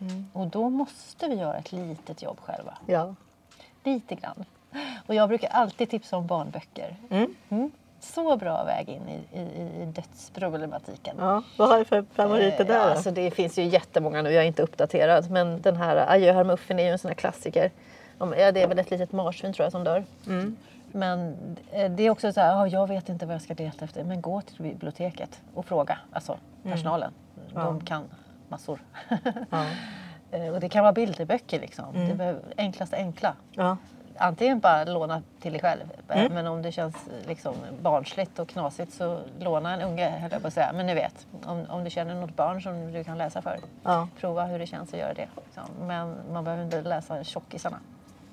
Mm. 0.00 0.26
Och 0.32 0.46
då 0.46 0.68
måste 0.70 1.28
vi 1.28 1.34
göra 1.34 1.56
ett 1.56 1.72
litet 1.72 2.22
jobb 2.22 2.40
själva. 2.40 2.78
Ja. 2.86 3.14
Lite 3.84 4.14
grann. 4.14 4.44
Och 5.06 5.14
jag 5.14 5.28
brukar 5.28 5.48
alltid 5.48 5.90
tipsa 5.90 6.16
om 6.16 6.26
barnböcker. 6.26 6.96
Mm. 7.10 7.34
Mm. 7.48 7.70
Så 8.00 8.36
bra 8.36 8.64
väg 8.64 8.88
in 8.88 9.08
i, 9.08 9.38
i, 9.38 9.42
i 9.82 9.84
dödsproblematiken. 9.86 11.16
ja. 11.18 11.42
Vad 11.58 11.68
har 11.68 11.78
du 11.78 11.84
för 11.84 12.04
favoriter 12.14 12.60
Eh, 12.60 12.66
där 12.66 12.78
då? 12.86 12.90
alltså 12.90 13.10
det 13.10 13.30
finns 13.30 13.58
ju 13.58 13.62
jättemånga 13.64 14.22
nu, 14.22 14.30
jag 14.32 14.42
är 14.42 14.46
inte 14.48 14.62
uppdaterad. 14.62 15.30
Men 15.30 15.62
den 15.62 15.76
här 15.76 15.96
Adjö 16.12 16.32
herr 16.32 16.44
Muffin 16.44 16.78
är 16.78 16.82
ju 16.82 16.88
en 16.88 16.98
sån 16.98 17.08
här 17.08 17.14
klassiker. 17.14 17.70
Ja, 18.38 18.52
det 18.52 18.62
är 18.62 18.66
väl 18.68 18.78
ett 18.78 18.90
litet 18.90 19.12
marsvin 19.12 19.52
tror 19.52 19.64
jag 19.64 19.72
som 19.72 19.84
dör. 19.84 20.04
Mm. 20.26 20.56
Men 20.92 21.36
eh, 21.72 21.90
det 21.90 22.02
är 22.02 22.10
också 22.10 22.32
så 22.32 22.40
här, 22.40 22.48
ja, 22.52 22.66
jag 22.66 22.86
vet 22.86 23.08
inte 23.08 23.26
vad 23.26 23.34
jag 23.34 23.42
ska 23.42 23.54
leta 23.54 23.84
efter. 23.84 24.04
Men 24.04 24.20
gå 24.20 24.40
till 24.40 24.62
biblioteket 24.62 25.40
och 25.54 25.66
fråga, 25.66 25.98
alltså 26.12 26.38
personalen. 26.62 27.12
De 27.54 27.60
Ja. 27.60 27.80
kan 27.86 28.04
massor. 28.48 28.80
Ja. 29.50 29.66
Eh, 30.34 30.48
och 30.48 30.60
det 30.60 30.68
kan 30.68 30.82
vara 30.82 30.92
bilderböcker 30.92 31.60
liksom. 31.60 31.94
Mm. 31.96 32.18
Det 32.18 32.36
enklaste 32.56 32.96
enkla. 32.96 33.34
Ja. 33.50 33.76
Antingen 34.16 34.60
bara 34.60 34.84
låna 34.84 35.22
till 35.40 35.52
dig 35.52 35.60
själv. 35.60 35.80
eh, 36.08 36.20
Mm. 36.20 36.32
Men 36.32 36.46
om 36.46 36.62
det 36.62 36.72
känns 36.72 36.96
liksom 37.26 37.54
barnsligt 37.82 38.38
och 38.38 38.48
knasigt 38.48 38.92
så 38.92 39.20
låna 39.40 39.72
en 39.74 39.82
unge 39.82 40.10
höll 40.10 40.30
jag 40.32 40.40
på 40.42 40.48
att 40.48 40.54
säga. 40.54 40.72
Men 40.72 40.86
ni 40.86 40.94
vet, 40.94 41.26
om, 41.44 41.64
om 41.68 41.84
du 41.84 41.90
känner 41.90 42.14
något 42.14 42.36
barn 42.36 42.62
som 42.62 42.92
du 42.92 43.04
kan 43.04 43.18
läsa 43.18 43.42
för. 43.42 43.58
Prova 44.20 44.44
hur 44.44 44.58
det 44.58 44.66
känns 44.66 44.92
att 44.94 44.98
göra 45.00 45.14
det. 45.14 45.28
liksom. 45.44 45.64
Men 45.86 46.16
man 46.32 46.44
behöver 46.44 46.64
inte 46.64 46.82
läsa 46.82 47.24
tjockisarna. 47.24 47.78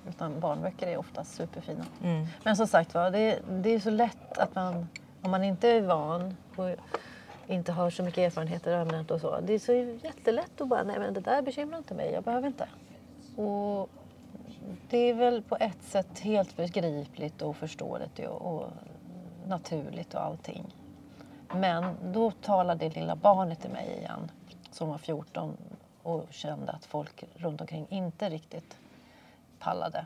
Utan 0.10 0.40
barnböcker 0.40 0.88
är 0.88 0.98
oftast 0.98 1.36
superfina. 1.36 1.86
Mm. 2.04 2.28
Men 2.44 2.56
som 2.56 2.68
sagt 2.68 2.94
var, 2.94 3.12
det, 3.12 3.40
det 3.50 3.70
är 3.70 3.80
så 3.80 3.90
lätt 3.90 4.38
att 4.38 4.56
man, 4.56 4.88
om 5.22 5.32
man 5.32 5.44
inte 5.44 5.68
är 5.68 5.82
van 5.82 6.36
och 6.56 6.70
inte 7.48 7.72
har 7.72 7.90
så 7.90 8.04
mycket 8.04 8.18
erfarenheter 8.18 8.74
av 8.74 8.82
ämnet 8.82 9.12
och 9.12 9.22
så. 9.22 9.40
Det 9.42 9.54
är 9.54 9.60
så 9.60 9.74
jättelätt 9.74 10.62
att 10.62 10.68
bara, 10.68 10.84
nej 10.84 11.00
men 11.00 11.14
det 11.14 11.20
där 11.20 11.42
bekymrar 11.42 11.78
inte 11.78 11.94
mig, 11.94 12.12
jag 12.14 12.24
behöver 12.24 12.48
inte. 12.48 12.68
Och 13.36 13.90
det 14.90 14.98
är 14.98 15.14
väl 15.14 15.42
på 15.42 15.58
ett 15.60 15.84
sätt 15.84 16.20
helt 16.20 16.58
begripligt 16.58 17.42
och 17.42 17.56
förståeligt 17.56 18.20
och, 18.20 18.56
och 18.56 18.70
naturligt 19.48 20.14
och 20.14 20.22
allting. 20.22 20.76
Men 21.56 21.96
då 22.04 22.32
talade 22.32 22.90
det 22.90 22.96
lilla 22.96 23.16
barnet 23.16 23.66
i 23.66 23.70
mig 23.70 23.98
igen, 24.00 24.32
som 24.72 24.90
var 24.90 24.98
14 24.98 25.58
och 26.04 26.26
kände 26.30 26.72
att 26.72 26.86
folk 26.86 27.24
runt 27.36 27.62
omkring 27.62 27.88
inte 27.90 28.30
riktigt 28.30 28.78
pallade. 29.60 30.06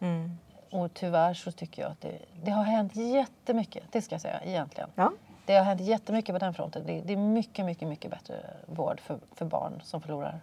Mm. 0.00 0.38
Och 0.70 0.94
tyvärr 0.94 1.34
så 1.34 1.52
tycker 1.52 1.82
jag 1.82 1.90
att 1.90 2.00
det, 2.00 2.18
det 2.42 2.50
har 2.50 2.64
hänt 2.64 2.96
jättemycket, 2.96 3.84
det 3.90 4.02
ska 4.02 4.14
jag 4.14 4.22
säga 4.22 4.40
egentligen. 4.44 4.90
Ja. 4.94 5.12
Det 5.46 5.54
har 5.54 5.64
hänt 5.64 5.80
jättemycket 5.80 6.34
på 6.34 6.38
den 6.38 6.54
fronten. 6.54 6.86
Det, 6.86 7.00
det 7.00 7.12
är 7.12 7.16
mycket, 7.16 7.64
mycket, 7.64 7.88
mycket 7.88 8.10
bättre 8.10 8.34
vård 8.66 9.00
för, 9.00 9.18
för 9.34 9.44
barn 9.44 9.80
som 9.84 10.00
förlorar 10.00 10.40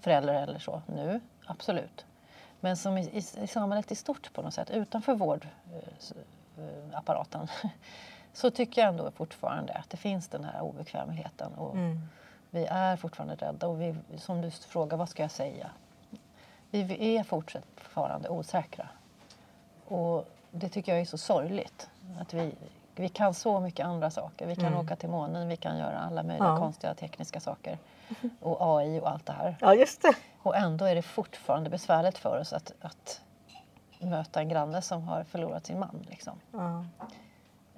föräldrar 0.00 0.34
eller 0.34 0.58
så 0.58 0.82
nu, 0.86 1.20
absolut. 1.46 2.06
Men 2.60 2.76
som 2.76 2.98
i, 2.98 3.02
i, 3.02 3.18
i 3.42 3.46
samhället 3.46 3.92
i 3.92 3.94
stort 3.94 4.32
på 4.32 4.42
något 4.42 4.54
sätt, 4.54 4.70
utanför 4.70 5.14
vårdapparaten, 6.56 7.48
så 8.32 8.50
tycker 8.50 8.80
jag 8.82 8.88
ändå 8.88 9.10
fortfarande 9.10 9.72
att 9.72 9.90
det 9.90 9.96
finns 9.96 10.28
den 10.28 10.44
här 10.44 10.60
obekvämligheten. 10.60 11.54
Och 11.54 11.74
Mm. 11.74 12.00
Vi 12.50 12.66
är 12.66 12.96
fortfarande 12.96 13.34
rädda 13.34 13.66
och 13.66 13.80
vi, 13.80 13.94
som 14.16 14.40
du 14.40 14.50
frågar, 14.50 14.96
vad 14.96 15.08
ska 15.08 15.22
jag 15.22 15.30
säga? 15.30 15.70
Vi, 16.82 17.16
är 17.16 17.22
fortfarande 17.24 18.28
osäkra. 18.28 18.88
Och 19.84 20.28
det 20.50 20.68
tycker 20.68 20.92
jag 20.92 21.00
är 21.00 21.04
så 21.04 21.18
sorgligt. 21.18 21.88
Att 22.20 22.34
vi, 22.34 22.54
vi 22.94 23.08
kan 23.08 23.34
så 23.34 23.60
mycket 23.60 23.86
andra 23.86 24.10
saker. 24.10 24.46
Vi 24.46 24.56
kan 24.56 24.64
Mm. 24.66 24.78
åka 24.78 24.96
till 24.96 25.08
månen, 25.08 25.48
vi 25.48 25.56
kan 25.56 25.78
göra 25.78 25.98
alla 25.98 26.22
möjliga 26.22 26.48
Ja. 26.48 26.56
konstiga 26.58 26.94
tekniska 26.94 27.40
saker. 27.40 27.78
Och 28.40 28.56
AI 28.78 29.00
och 29.00 29.10
allt 29.10 29.26
det 29.26 29.32
här. 29.32 29.56
ja, 29.60 29.74
just 29.74 30.02
det. 30.02 30.12
Och 30.42 30.56
ändå 30.56 30.84
är 30.84 30.94
det 30.94 31.02
fortfarande 31.02 31.70
besvärligt 31.70 32.18
för 32.18 32.40
oss 32.40 32.52
att, 32.52 32.72
att 32.80 33.20
möta 33.98 34.40
en 34.40 34.48
granne 34.48 34.82
som 34.82 35.02
har 35.08 35.24
förlorat 35.24 35.66
sin 35.66 35.78
man. 35.78 36.06
Liksom. 36.10 36.40
Ja. 36.52 36.84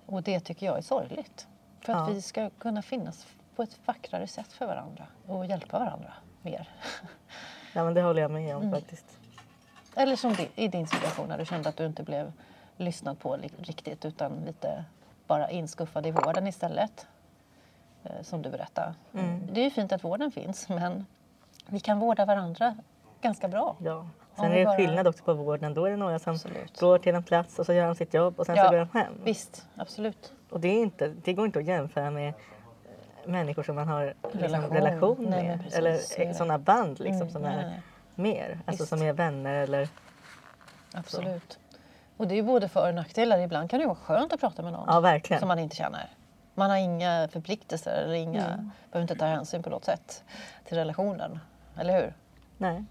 Och 0.06 0.22
det 0.22 0.40
tycker 0.40 0.66
jag 0.66 0.78
är 0.78 0.82
sorgligt. 0.82 1.46
För 1.80 1.92
att 1.92 2.08
Ja. 2.08 2.14
vi 2.14 2.22
ska 2.22 2.50
kunna 2.50 2.82
finnas 2.82 3.26
på 3.56 3.62
ett 3.62 3.78
vackrare 3.86 4.26
sätt 4.26 4.52
för 4.52 4.66
varandra 4.66 5.06
och 5.26 5.46
hjälpa 5.46 5.78
varandra 5.78 6.12
mer. 6.42 6.68
ja, 7.76 7.84
men 7.84 7.94
det 7.94 8.02
håller 8.02 8.22
jag 8.22 8.30
med 8.30 8.56
om 8.56 8.62
Mm. 8.62 8.74
faktiskt. 8.74 9.18
Eller 9.94 10.16
som 10.16 10.36
i 10.54 10.68
din 10.68 10.86
situation 10.86 11.28
när 11.28 11.38
du 11.38 11.44
kände 11.46 11.68
att 11.68 11.76
du 11.76 11.86
inte 11.86 12.02
blev 12.02 12.32
lyssnad 12.76 13.18
på 13.18 13.38
riktigt 13.58 14.04
utan 14.04 14.32
lite 14.46 14.84
bara 15.26 15.50
inskuffad 15.50 16.06
i 16.06 16.10
vården 16.10 16.46
istället. 16.46 17.06
Eh, 18.04 18.22
Som 18.22 18.42
du 18.42 18.50
berättade. 18.50 18.94
Mm. 19.14 19.40
Det 19.52 19.60
är 19.60 19.64
ju 19.64 19.70
fint 19.70 19.92
att 19.92 20.04
vården 20.04 20.30
finns 20.30 20.68
men 20.68 21.06
vi 21.66 21.80
kan 21.80 21.98
vårda 21.98 22.24
varandra 22.24 22.76
ganska 23.20 23.48
bra. 23.48 23.76
Ja. 23.78 24.06
Sen 24.36 24.44
är 24.52 24.58
det 24.58 24.64
bara- 24.64 24.76
skillnad 24.76 25.06
också 25.08 25.24
på 25.24 25.34
vården. 25.34 25.74
Då 25.74 25.84
är 25.84 25.90
det 25.90 25.96
några 25.96 26.18
som 26.18 26.32
Absolut. 26.32 26.80
går 26.80 26.98
till 26.98 27.14
en 27.14 27.22
plats 27.22 27.58
och 27.58 27.66
så 27.66 27.72
gör 27.72 27.86
de 27.86 27.94
sitt 27.94 28.14
jobb 28.14 28.40
och 28.40 28.46
sen 28.46 28.56
Ja, 28.56 28.64
så 28.64 28.70
går 28.70 28.78
de 28.78 28.98
hem. 28.98 29.12
Visst, 29.24 29.66
absolut. 29.76 30.32
Och 30.50 30.60
det, 30.60 30.68
är 30.68 30.82
inte, 30.82 31.08
det 31.08 31.32
går 31.32 31.46
inte 31.46 31.58
att 31.58 31.64
jämföra 31.64 32.10
med 32.10 32.34
människor 33.26 33.62
som 33.62 33.74
man 33.76 33.88
har 33.88 34.14
liksom, 34.22 34.40
Relation. 34.40 34.70
relation, 34.76 35.26
Nej, 35.30 35.48
med. 35.48 35.58
precis. 35.62 35.78
eller 35.78 35.96
Så 36.32 36.34
sådana 36.34 36.58
band 36.58 37.00
liksom, 37.00 37.20
Mm, 37.20 37.30
som 37.30 37.42
nej, 37.42 37.52
är 37.58 37.66
nej, 37.66 37.82
mer. 38.14 38.60
Alltså 38.66 38.82
Visst. 38.82 38.88
som 38.88 39.02
är 39.02 39.12
vänner 39.12 39.54
eller... 39.54 39.88
Absolut. 40.94 41.58
Och 42.16 42.28
det 42.28 42.34
är 42.34 42.36
ju 42.36 42.42
både 42.42 42.68
för 42.68 42.88
och 42.88 42.94
nackdelar. 42.94 43.38
Ibland 43.38 43.70
kan 43.70 43.80
det 43.80 43.86
vara 43.86 43.96
skönt 43.96 44.32
att 44.32 44.40
prata 44.40 44.62
med 44.62 44.72
någon 44.72 45.20
Ja, 45.30 45.38
som 45.38 45.48
man 45.48 45.58
inte 45.58 45.76
känner. 45.76 46.10
Man 46.54 46.70
har 46.70 46.76
inga 46.76 47.28
förpliktelser 47.32 48.02
eller 48.04 48.14
inga, 48.14 48.46
Mm. 48.46 48.70
behöver 48.90 49.02
inte 49.02 49.14
ta 49.16 49.26
hänsyn 49.26 49.62
på 49.62 49.70
något 49.70 49.84
sätt 49.84 50.24
till 50.64 50.76
relationen. 50.76 51.38
Eller 51.78 52.00
hur? 52.00 52.14
Nej. 52.58 52.84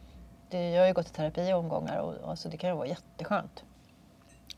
Det, 0.49 0.69
jag 0.69 0.81
har 0.81 0.87
ju 0.87 0.93
gått 0.93 1.07
i 1.07 1.09
terapi 1.13 1.41
i 1.41 1.53
omgångar 1.53 1.97
och 1.99 2.29
alltså 2.29 2.49
det 2.49 2.57
kan 2.57 2.69
ju 2.69 2.75
vara 2.75 2.87
jätteskönt. 2.87 3.63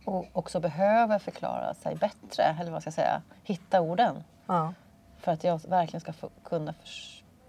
Och 0.05 0.25
också 0.33 0.59
behöver 0.59 1.19
förklara 1.19 1.73
sig 1.73 1.95
bättre, 1.95 2.43
eller 2.59 2.71
vad 2.71 2.81
ska 2.81 2.87
jag 2.87 2.93
säga, 2.93 3.21
hitta 3.43 3.81
orden. 3.81 4.23
Ja. 4.47 4.73
För 5.17 5.31
att 5.31 5.43
jag 5.43 5.61
verkligen 5.67 6.01
ska 6.01 6.13
få, 6.13 6.29
kunna 6.43 6.73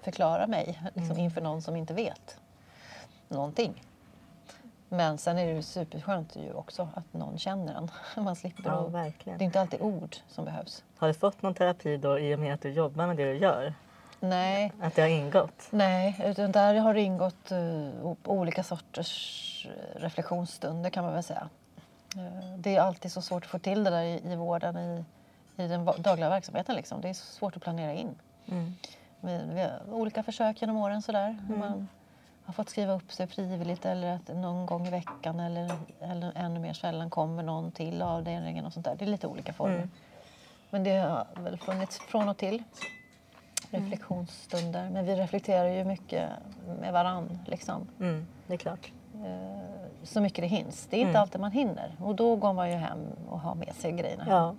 förklara 0.03 0.47
mig 0.47 0.81
liksom, 0.95 1.05
Mm. 1.05 1.19
inför 1.19 1.41
någon 1.41 1.62
som 1.62 1.77
inte 1.77 1.95
vet 1.95 2.37
någonting. 3.29 3.83
Men 4.89 5.19
sen 5.19 5.39
är 5.39 5.47
det 5.47 5.53
ju 5.53 5.62
superskönt 5.62 6.37
ju 6.37 6.53
också 6.53 6.89
att 6.95 7.12
någon 7.14 7.39
känner 7.39 7.75
en. 7.75 7.91
Man 8.25 8.37
slipper 8.37 8.62
ja, 8.64 8.73
att, 8.73 8.93
Det 8.93 8.99
är 8.99 9.03
verkligen. 9.03 9.43
inte 9.43 9.61
alltid 9.61 9.81
ord 9.81 10.16
som 10.29 10.45
behövs. 10.45 10.85
Har 10.97 11.09
du 11.09 11.14
fått 11.14 11.43
någon 11.43 11.55
terapi 11.55 11.97
då 11.97 12.19
i 12.19 12.35
och 12.35 12.39
med 12.39 12.55
att 12.55 12.62
du 12.62 12.71
jobbar 12.73 13.07
med 13.07 13.16
det 13.16 13.25
du 13.33 13.39
gör? 13.39 13.75
Nej, 14.21 14.73
Att 14.81 14.95
det 14.95 15.03
har 15.03 15.09
ingått? 15.09 15.66
nej 15.71 16.21
utan 16.25 16.53
där 16.53 16.75
har 16.75 16.95
det 16.95 17.01
ingått 17.01 17.53
uh, 17.53 18.14
olika 18.25 18.62
sorters 18.62 19.66
reflektionsstunder 19.97 20.91
kan 20.91 21.05
man 21.05 21.12
väl 21.14 21.23
säga. 21.23 21.49
Eh, 22.16 22.57
det 22.59 22.77
är 22.77 22.81
alltid 22.81 23.12
så 23.12 23.23
svårt 23.23 23.45
att 23.45 23.51
få 23.51 23.59
till 23.59 23.85
det 23.85 23.91
där 23.91 24.03
i, 24.03 24.33
i 24.33 24.37
vården, 24.37 24.77
i, 24.79 25.05
i 25.59 25.69
den 25.69 25.85
dagliga 25.99 26.29
verksamheten. 26.29 26.77
Liksom. 26.77 27.01
Det 27.01 27.09
är 27.09 27.13
svårt 27.15 27.57
att 27.57 27.63
planera 27.63 27.93
in. 27.93 28.15
Mm. 28.49 28.73
Vi, 29.21 29.41
vi 29.55 29.61
har 29.61 29.81
olika 29.91 30.23
försök 30.23 30.61
genom 30.61 30.77
åren 30.77 31.03
sådär. 31.03 31.39
Mm. 31.49 31.59
Man 31.61 31.89
har 32.45 32.53
fått 32.53 32.69
skriva 32.71 32.93
upp 32.93 33.13
sig 33.13 33.27
frivilligt 33.27 33.87
eller 33.87 34.15
att 34.15 34.29
någon 34.29 34.67
gång 34.67 34.87
i 34.87 34.91
veckan 34.91 35.41
eller, 35.41 35.71
eller 36.01 36.33
ännu 36.35 36.61
mer 36.61 36.73
sällan 36.73 37.11
kommer 37.11 37.43
någon 37.43 37.73
till 37.73 38.03
avdelningen 38.03 38.65
och 38.67 38.73
sånt 38.73 38.85
där. 38.87 38.95
Det 38.99 39.05
är 39.05 39.09
lite 39.09 39.27
olika 39.27 39.53
former. 39.53 39.75
Mm. 39.77 39.91
Men 40.71 40.85
det 40.85 40.97
har 40.99 41.27
väl 41.37 41.59
funnits 41.59 41.99
från 41.99 42.29
och 42.29 42.37
till 42.37 42.63
reflektionsstunder. 43.71 44.91
Men 44.91 45.05
vi 45.05 45.15
reflekterar 45.17 45.69
ju 45.69 45.85
mycket 45.85 46.31
med 46.81 46.93
varann 46.93 47.39
liksom. 47.47 47.89
Mm. 48.01 48.27
Det 48.47 48.55
är 48.55 48.59
klart. 48.59 48.93
Eh, 49.15 49.59
Så 50.03 50.21
mycket 50.21 50.43
det 50.43 50.49
hinns. 50.49 50.87
Det 50.91 50.97
är 50.97 51.01
inte 51.01 51.11
Mm. 51.11 51.23
alltid 51.23 51.41
man 51.41 51.53
hinner. 51.53 51.93
Och 52.01 52.15
då 52.15 52.37
går 52.37 52.53
man 52.53 52.71
ju 52.71 52.77
hem 52.77 53.07
och 53.29 53.41
har 53.41 53.55
med 53.55 53.75
sig 53.75 53.93
grejerna. 53.93 54.25
Ja. 54.29 54.55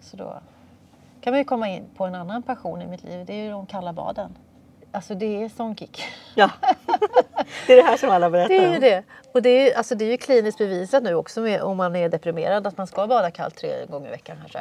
Så 0.00 0.16
då 0.16 0.40
kan 1.20 1.32
man 1.32 1.38
ju 1.38 1.44
komma 1.44 1.68
in 1.68 1.84
på 1.96 2.04
en 2.04 2.14
annan 2.14 2.42
passion 2.42 2.82
i 2.82 2.86
mitt 2.86 3.04
liv. 3.04 3.26
Det 3.26 3.32
är 3.32 3.44
ju 3.44 3.50
de 3.50 3.66
kalla 3.66 3.92
baden. 3.92 4.36
Alltså 4.92 5.14
det 5.14 5.42
är 5.44 5.48
sån 5.48 5.76
kick. 5.76 6.02
Ja. 6.34 6.50
Det 7.66 7.72
är 7.72 7.76
det 7.76 7.82
här 7.82 7.96
som 7.96 8.10
alla 8.10 8.30
berättar 8.30 8.48
Det 8.48 8.56
är 8.64 8.68
ju 8.68 8.74
om. 8.74 8.80
det. 8.80 9.02
Och 9.32 9.42
det 9.42 9.48
är, 9.50 9.64
ju- 9.68 9.74
alltså 9.74 9.94
det 9.94 10.04
är 10.04 10.10
ju 10.10 10.16
kliniskt 10.16 10.58
bevisat 10.58 11.02
nu 11.02 11.14
också 11.14 11.40
med, 11.40 11.62
om 11.62 11.76
man 11.76 11.96
är 11.96 12.08
deprimerad 12.08 12.66
att 12.66 12.76
man 12.76 12.86
ska 12.86 13.06
bada 13.06 13.30
kallt 13.30 13.56
tre 13.56 13.86
gånger 13.86 14.08
i 14.08 14.10
veckan 14.10 14.36
kanske. 14.40 14.58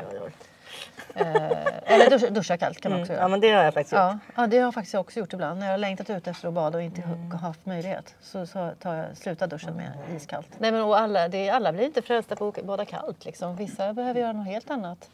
Eh, 1.15 1.93
eller 1.93 2.09
duscha, 2.09 2.29
duscha 2.29 2.57
kallt 2.57 2.81
kan 2.81 2.91
man 2.91 3.01
också 3.01 3.13
Mm. 3.13 3.17
göra. 3.19 3.23
Ja 3.25 3.27
men 3.27 3.39
det 3.39 3.51
har 3.51 3.63
jag 3.63 3.73
faktiskt 3.73 3.91
gjort. 3.93 3.99
Ja, 3.99 4.19
ja, 4.35 4.47
det 4.47 4.57
har 4.57 4.63
jag 4.63 4.73
faktiskt 4.73 4.95
också 4.95 5.19
gjort 5.19 5.33
ibland. 5.33 5.59
När 5.59 5.65
jag 5.65 5.73
har 5.73 5.77
längtat 5.77 6.09
ut 6.09 6.27
efter 6.27 6.47
att 6.47 6.53
bada 6.53 6.77
och 6.77 6.83
inte 6.83 7.01
har 7.01 7.37
haft 7.37 7.65
möjlighet 7.65 8.15
så, 8.21 8.45
så 8.45 8.71
tar 8.79 8.95
jag, 8.95 9.17
slutar 9.17 9.47
duschen 9.47 9.73
med 9.73 9.91
iskallt. 10.15 10.47
Nej, 10.57 10.71
men, 10.71 10.81
och 10.83 10.99
alla, 10.99 11.27
det, 11.27 11.49
alla 11.49 11.71
blir 11.73 11.85
inte 11.85 12.01
frälsta 12.01 12.35
på 12.35 12.47
att 12.47 12.63
bada 12.63 12.85
kallt. 12.85 13.25
Liksom. 13.25 13.55
Vissa 13.55 13.93
behöver 13.93 14.21
göra 14.21 14.33
något 14.33 14.47
helt 14.47 14.69
annat. 14.69 15.09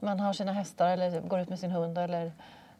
Man 0.00 0.20
har 0.20 0.32
sina 0.32 0.52
hästar 0.52 0.88
eller 0.90 1.20
går 1.20 1.40
ut 1.40 1.48
med 1.48 1.58
sin 1.58 1.70
hund 1.70 1.98
eller, 1.98 2.32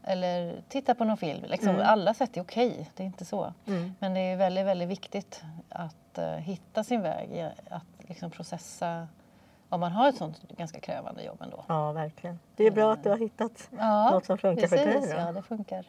eller 0.04 0.62
tittar 0.68 0.94
på 0.94 1.04
någon 1.04 1.16
film. 1.16 1.44
Liksom. 1.48 1.80
Alla 1.84 2.14
sätt 2.14 2.36
är 2.36 2.40
okej, 2.40 2.90
det 2.96 3.02
är 3.02 3.06
inte 3.06 3.24
så. 3.24 3.52
Men 3.98 4.14
det 4.14 4.20
är 4.20 4.36
väldigt, 4.36 4.66
väldigt 4.66 4.88
viktigt 4.88 5.42
att 5.68 6.18
eh, 6.18 6.30
hitta 6.30 6.84
sin 6.84 7.02
väg 7.02 7.50
att 7.70 7.84
liksom, 8.08 8.30
processa 8.30 9.08
om 9.68 9.80
man 9.80 9.92
har 9.92 10.08
ett 10.08 10.16
sånt 10.16 10.40
ganska 10.56 10.80
krävande 10.80 11.22
jobb 11.22 11.42
ändå. 11.42 11.64
Ja 11.68 11.92
verkligen. 11.92 12.38
Det 12.56 12.64
är 12.66 12.70
bra 12.70 12.92
att 12.92 13.02
du 13.02 13.10
har 13.10 13.16
hittat 13.18 13.68
Ja, 13.78 14.10
något 14.10 14.24
som 14.24 14.38
funkar 14.38 14.66
för 14.68 14.76
dig. 14.76 14.86
precis, 14.92 15.10
Då. 15.10 15.16
Ja, 15.18 15.32
det 15.32 15.42
funkar. 15.42 15.86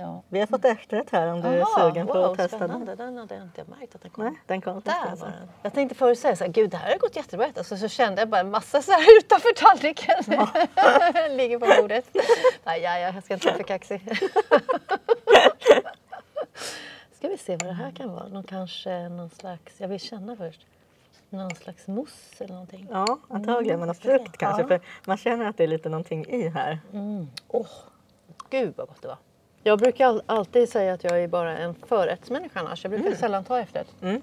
Ja. 0.00 0.22
Vi 0.28 0.40
har 0.40 0.46
fått 0.46 0.64
efterrätt 0.64 1.10
här 1.10 1.26
om 1.26 1.40
du 1.40 1.48
är 1.48 1.60
Aha, 1.60 1.90
sugen 1.90 2.06
på 2.06 2.12
wow, 2.12 2.24
att 2.24 2.36
testa 2.36 2.56
spännande. 2.56 2.94
den. 2.94 3.06
Den 3.06 3.16
hade 3.16 3.34
jag 3.34 3.44
inte 3.44 3.64
märkt 3.64 3.94
att 3.94 4.02
den 4.02 4.10
kom. 4.10 4.24
Nej, 4.24 4.34
den 4.46 4.60
kom 4.60 4.80
Där 4.80 5.16
var 5.16 5.26
den. 5.26 5.48
Jag 5.62 5.72
tänkte 5.72 5.94
förut 5.94 6.18
säga 6.18 6.36
så 6.36 6.44
här, 6.44 6.52
gud 6.52 6.70
det 6.70 6.76
här 6.76 6.90
har 6.92 6.98
gått 6.98 7.16
jättebra. 7.16 7.46
Alltså, 7.56 7.76
så 7.76 7.88
kände 7.88 8.20
jag 8.22 8.28
bara 8.28 8.40
en 8.40 8.50
massa 8.50 8.82
så 8.82 8.92
här 8.92 9.18
utanför 9.18 9.52
tallriken. 9.52 10.16
Ligger 11.36 11.58
på 11.58 11.82
bordet. 11.82 12.04
Nej, 12.64 12.82
ja, 12.82 12.98
ja, 12.98 13.12
jag 13.14 13.24
ska 13.24 13.34
inte 13.34 13.46
vara 13.46 13.56
för 13.56 13.64
kaxig. 13.64 14.02
Ska 17.12 17.28
vi 17.28 17.38
se 17.38 17.56
vad 17.56 17.68
det 17.68 17.72
här 17.72 17.90
kan 17.90 18.12
vara. 18.12 18.28
Någon 18.28 18.44
kanske 18.44 19.08
någon 19.08 19.30
slags, 19.30 19.80
jag 19.80 19.88
vill 19.88 20.00
känna 20.00 20.36
först. 20.36 20.66
Någon 21.30 21.50
slags 21.50 21.86
mousse 21.86 22.44
eller 22.44 22.54
någonting. 22.54 22.88
Ja, 22.90 23.18
antagligen. 23.28 23.80
Men 23.80 23.94
ska 23.94 24.02
se. 24.02 24.18
frukt 24.18 24.36
kanske. 24.36 24.62
Ja. 24.62 24.68
För 24.68 24.80
man 25.04 25.16
känner 25.16 25.44
att 25.44 25.56
det 25.56 25.64
är 25.64 25.68
lite 25.68 25.88
någonting 25.88 26.26
i 26.26 26.48
här. 26.48 26.80
Åh, 27.48 27.66
gud 28.50 28.74
vad 28.76 28.88
gott 28.88 29.02
det 29.02 29.08
var. 29.08 29.18
Jag 29.68 29.78
brukar 29.78 30.06
all- 30.06 30.22
alltid 30.26 30.68
säga 30.68 30.92
att 30.92 31.04
jag 31.04 31.22
är 31.22 31.28
bara 31.28 31.58
en 31.58 31.74
förrättsmänniska 31.74 32.60
annars. 32.60 32.84
Jag 32.84 32.90
brukar 32.90 33.12
sällan 33.16 33.44
ta 33.44 33.60
efterrätt. 33.60 33.94
Mm. 34.02 34.20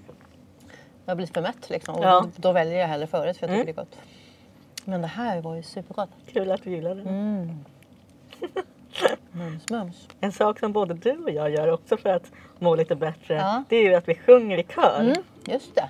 Jag 1.04 1.16
blir 1.16 1.26
för 1.26 1.40
mätt 1.42 1.70
liksom 1.70 1.94
och 1.94 2.04
Ja. 2.04 2.20
då, 2.20 2.28
då 2.36 2.52
väljer 2.52 2.78
jag 2.80 2.86
hellre 2.88 3.06
förrätt 3.06 3.36
för 3.36 3.46
jag 3.48 3.56
tycker 3.56 3.72
det 3.74 3.80
är 3.80 3.84
gott. 3.84 3.96
Men 4.84 5.02
det 5.02 5.06
här 5.08 5.40
var 5.40 5.54
ju 5.54 5.62
supergott. 5.62 6.08
Kul 6.32 6.52
att 6.52 6.62
du 6.62 6.70
gillar 6.70 6.94
det. 6.94 7.00
Mm. 7.02 7.48
Mums, 9.32 9.68
mums. 9.70 10.08
En 10.20 10.32
sak 10.32 10.58
som 10.58 10.72
både 10.72 10.94
du 10.94 11.12
och 11.24 11.30
jag 11.30 11.50
gör 11.50 11.68
också 11.72 11.96
för 11.96 12.08
att 12.08 12.32
må 12.58 12.74
lite 12.74 12.94
bättre. 12.96 13.34
Ja. 13.34 13.64
Det 13.68 13.76
är 13.76 13.82
ju 13.82 13.94
att 13.94 14.08
vi 14.08 14.14
sjunger 14.14 14.58
i 14.58 14.62
kör. 14.74 15.00
Mm, 15.00 15.14
just 15.46 15.74
det. 15.74 15.88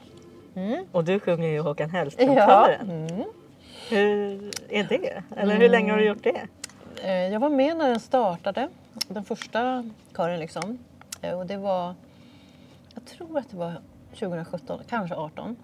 Och 0.93 1.05
du 1.05 1.21
sjunger 1.21 1.49
ju 1.49 1.61
Håkan 1.61 1.91
Ja. 1.93 1.99
Hellström-kören. 1.99 2.91
Mm. 2.91 3.25
Hur 3.89 4.51
är 4.69 4.85
det? 4.85 5.23
Eller 5.37 5.55
hur 5.57 5.69
länge 5.69 5.93
har 5.93 5.99
du 5.99 6.05
gjort 6.05 6.23
det? 6.23 6.41
Eh, 7.07 7.13
Jag 7.33 7.41
var 7.41 7.49
med 7.49 7.77
när 7.77 7.89
den 7.89 8.01
startade, 8.01 8.69
den 9.09 9.25
första 9.25 9.91
kören 10.17 10.41
liksom. 10.41 10.79
Eh, 11.23 11.39
Och 11.39 11.47
det 11.47 11.57
var, 11.57 11.95
jag 12.95 13.05
tror 13.05 13.39
att 13.39 13.51
det 13.51 13.57
var 13.57 13.81
2017, 14.15 14.81
kanske 14.89 15.17
18. 15.17 15.57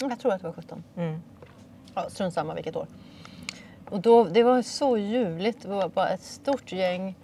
Jag 0.00 0.20
tror 0.20 0.32
att 0.32 0.40
det 0.40 0.46
var 0.46 0.54
17. 0.54 0.84
Mm. 0.96 1.22
Ja, 1.94 2.10
strunt 2.10 2.34
samma 2.34 2.54
vilket 2.54 2.76
år. 2.76 2.86
Och 3.90 4.00
då, 4.00 4.24
det 4.24 4.42
var 4.42 4.62
så 4.62 4.96
ljuvligt. 4.98 5.62
Det 5.62 5.68
var 5.68 5.88
bara 5.88 6.08
ett 6.08 6.22
stort 6.22 6.72
gäng 6.72 7.14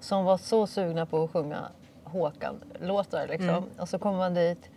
som 0.00 0.24
var 0.24 0.38
så 0.38 0.66
sugna 0.66 1.06
på 1.06 1.24
att 1.24 1.30
sjunga 1.30 1.68
Håkan-låtar. 2.04 3.26
Liksom. 3.28 3.64
Och 3.78 3.88
så 3.88 3.98
kom 3.98 4.16
man 4.16 4.34
dit 4.34 4.70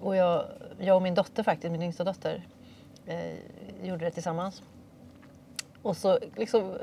och 0.00 0.16
jag, 0.16 0.44
jag 0.78 0.96
och 0.96 1.02
min 1.02 1.14
dotter 1.14 1.42
faktiskt, 1.42 1.72
min 1.72 1.82
yngsta 1.82 2.04
dotter, 2.04 2.46
eh, 3.06 3.32
gjorde 3.82 4.04
det 4.04 4.10
tillsammans. 4.10 4.62
Och 5.82 5.96
så 5.96 6.18
liksom, 6.36 6.78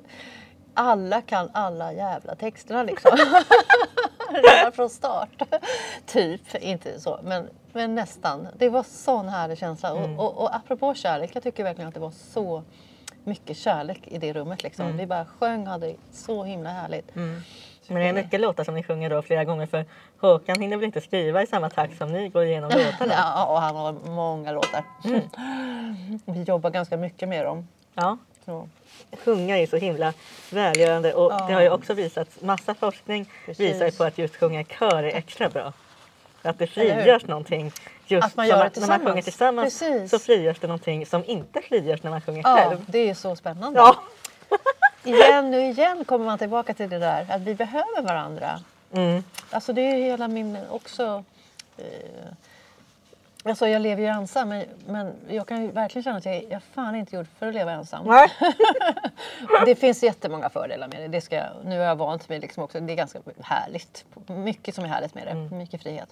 alla 0.73 1.21
kan 1.21 1.49
alla 1.53 1.93
jävla 1.93 2.35
texterna 2.35 2.83
liksom. 2.83 3.11
Redan 4.29 4.71
från 4.71 4.89
start. 4.89 5.43
typ, 6.05 6.55
inte 6.55 6.99
så, 6.99 7.19
men, 7.23 7.49
men 7.73 7.95
nästan. 7.95 8.47
Det 8.57 8.69
var 8.69 8.83
sån 8.83 9.29
härlig 9.29 9.57
känsla. 9.57 9.93
Och, 9.93 10.25
och, 10.25 10.37
och 10.37 10.55
apropå 10.55 10.93
kärlek, 10.93 11.31
jag 11.33 11.43
tycker 11.43 11.63
verkligen 11.63 11.87
att 11.87 11.93
det 11.93 11.99
var 11.99 12.11
så 12.11 12.63
mycket 13.23 13.57
kärlek 13.57 14.07
i 14.07 14.17
det 14.17 14.33
rummet. 14.33 14.63
Liksom. 14.63 14.97
Vi 14.97 15.05
bara 15.05 15.25
sjöng 15.25 15.61
och 15.61 15.67
hade 15.67 15.95
så 16.11 16.43
himla 16.43 16.69
härligt. 16.69 17.15
Men 17.89 18.01
det 18.01 18.07
är 18.07 18.13
mycket 18.13 18.41
låtar 18.41 18.63
som 18.63 18.75
ni 18.75 18.83
sjunger 18.83 19.09
då 19.09 19.21
flera 19.21 19.43
gånger 19.45 19.65
för 19.65 19.85
Håkan 20.21 20.61
hinner 20.61 20.77
väl 20.77 20.85
inte 20.85 21.01
skriva 21.01 21.41
i 21.43 21.47
samma 21.47 21.69
takt 21.69 21.97
som 21.97 22.11
ni 22.11 22.29
går 22.29 22.43
igenom 22.43 22.69
låtarna? 22.75 23.13
Ja, 23.13 23.45
och 23.45 23.61
han 23.61 23.75
har 23.75 23.93
många 24.09 24.51
låtar. 24.51 24.83
Vi 26.25 26.43
jobbar 26.43 26.69
ganska 26.69 26.97
mycket 26.97 27.29
med 27.29 27.45
dem. 27.45 27.67
Ja. 27.95 28.17
Sjunga 29.23 29.57
är 29.57 29.67
så 29.67 29.77
himla 29.77 30.13
välgörande 30.51 31.13
och 31.13 31.31
Ja. 31.31 31.45
det 31.47 31.53
har 31.53 31.61
ju 31.61 31.69
också 31.69 31.93
visats, 31.93 32.41
massa 32.41 32.73
forskning 32.73 33.25
Precis. 33.45 33.59
visar 33.81 33.97
på 33.97 34.03
att 34.03 34.17
just 34.17 34.35
sjunga 34.35 34.61
i 34.61 34.65
kör 34.65 35.03
är 35.03 35.15
extra 35.15 35.49
bra. 35.49 35.73
Att 36.41 36.59
det 36.59 36.67
frigörs 36.67 37.25
någonting. 37.25 37.71
Just 38.07 38.27
Att 38.27 38.35
man 38.35 38.47
gör 38.47 38.69
det 38.73 38.79
när 38.79 38.87
man 38.87 38.99
sjunger 38.99 39.21
tillsammans. 39.21 39.79
Precis. 39.79 40.11
så 40.11 40.19
frigörs 40.19 40.59
det 40.59 40.67
någonting 40.67 41.05
som 41.05 41.25
inte 41.25 41.61
frigörs 41.61 42.03
när 42.03 42.11
man 42.11 42.21
sjunger 42.21 42.41
Ja, 42.43 42.55
själv. 42.55 42.85
det 42.87 43.09
är 43.09 43.13
så 43.13 43.35
spännande. 43.35 43.79
Ja. 43.79 43.95
Igen, 45.03 45.51
nu 45.51 45.61
igen 45.69 46.05
kommer 46.05 46.25
man 46.25 46.37
tillbaka 46.37 46.73
till 46.73 46.89
det 46.89 46.99
där 46.99 47.25
att 47.29 47.41
vi 47.41 47.55
behöver 47.55 48.01
varandra. 48.01 48.59
Mm. 48.91 49.23
Alltså 49.51 49.73
det 49.73 49.81
är 49.81 49.95
ju 49.95 50.03
hela 50.03 50.27
min 50.27 50.57
också... 50.69 51.23
Eh, 51.77 51.85
alltså 53.49 53.67
jag 53.67 53.81
lever 53.81 54.01
ju 54.01 54.07
ensam 54.07 54.49
men, 54.49 54.65
men 54.87 55.13
jag 55.27 55.47
kan 55.47 55.61
ju 55.61 55.71
verkligen 55.71 56.03
känna 56.03 56.17
att 56.17 56.25
jag, 56.25 56.35
jag 56.35 56.51
är 56.51 56.59
fan 56.59 56.95
inte 56.95 57.15
gjord 57.15 57.27
för 57.39 57.47
att 57.47 57.53
leva 57.53 57.71
ensam. 57.71 58.05
Nej. 58.05 58.29
Det 59.65 59.75
finns 59.75 60.03
jättemånga 60.03 60.49
fördelar 60.49 60.87
med 60.87 61.01
det. 61.01 61.07
det 61.07 61.21
ska, 61.21 61.43
nu 61.63 61.77
har 61.77 61.85
jag 61.85 61.95
vant 61.95 62.29
mig 62.29 62.39
liksom 62.39 62.63
också. 62.63 62.79
Det 62.79 62.93
är 62.93 62.97
ganska 62.97 63.19
härligt. 63.41 64.05
Mycket 64.27 64.75
som 64.75 64.83
är 64.83 64.87
härligt 64.87 65.15
med 65.15 65.27
det. 65.27 65.55
Mycket 65.55 65.81
frihet. 65.83 66.09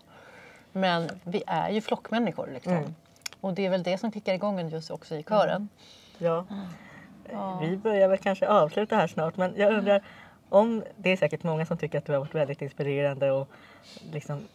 Men 0.72 1.10
vi 1.24 1.44
är 1.48 1.70
ju 1.70 1.82
flockmänniskor 1.82 2.50
liksom. 2.54 2.96
Och 3.42 3.54
det 3.54 3.66
är 3.66 3.70
väl 3.70 3.84
det 3.84 3.98
som 3.98 4.12
kickar 4.12 4.34
igång 4.34 4.60
en 4.60 4.70
just 4.70 4.92
också 4.92 5.16
i 5.16 5.24
kören. 5.24 5.70
Ja. 6.18 6.46
Vi 7.62 7.78
börjar 7.78 8.08
väl 8.08 8.18
kanske 8.18 8.48
avsluta 8.48 8.96
här 8.96 9.08
snart 9.08 9.38
men 9.38 9.54
jag 9.56 9.74
undrar 9.74 10.04
om 10.50 10.84
det 10.98 11.10
är 11.10 11.18
säkert 11.18 11.44
många 11.44 11.66
som 11.66 11.78
tycker 11.78 11.98
att 11.98 12.06
du 12.06 12.12
har 12.12 12.20
varit 12.20 12.36
väldigt 12.36 12.62
inspirerande 12.62 13.32
och 13.32 13.48
liksom 14.12 14.36
mm, 14.36 14.48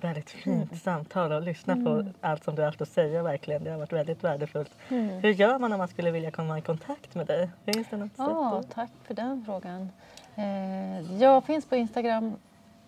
väldigt 0.00 0.30
fint 0.30 0.82
samtal 0.82 1.32
och 1.32 1.42
lyssna 1.42 1.76
på 1.76 2.04
allt 2.20 2.44
som 2.44 2.54
du 2.54 2.62
har 2.62 2.66
haft 2.66 2.80
att 2.80 2.88
säga 2.88 3.22
verkligen. 3.22 3.64
Det 3.64 3.70
har 3.70 3.78
varit 3.78 3.92
väldigt 3.92 4.24
värdefullt. 4.24 4.70
Hur 4.88 5.30
gör 5.30 5.58
man 5.58 5.72
om 5.72 5.78
man 5.78 5.88
skulle 5.88 6.10
vilja 6.10 6.30
komma 6.30 6.58
i 6.58 6.62
kontakt 6.62 7.14
med 7.14 7.26
dig? 7.26 7.50
Finns 7.64 7.88
det 7.90 7.96
något 7.96 8.08
sätt? 8.08 8.16
Ja, 8.18 8.58
att- 8.58 8.70
tack 8.70 8.90
för 9.04 9.14
den 9.14 9.42
frågan. 9.46 9.90
Eh, 10.36 11.14
jag 11.22 11.44
finns 11.44 11.66
på 11.66 11.76
Instagram 11.76 12.34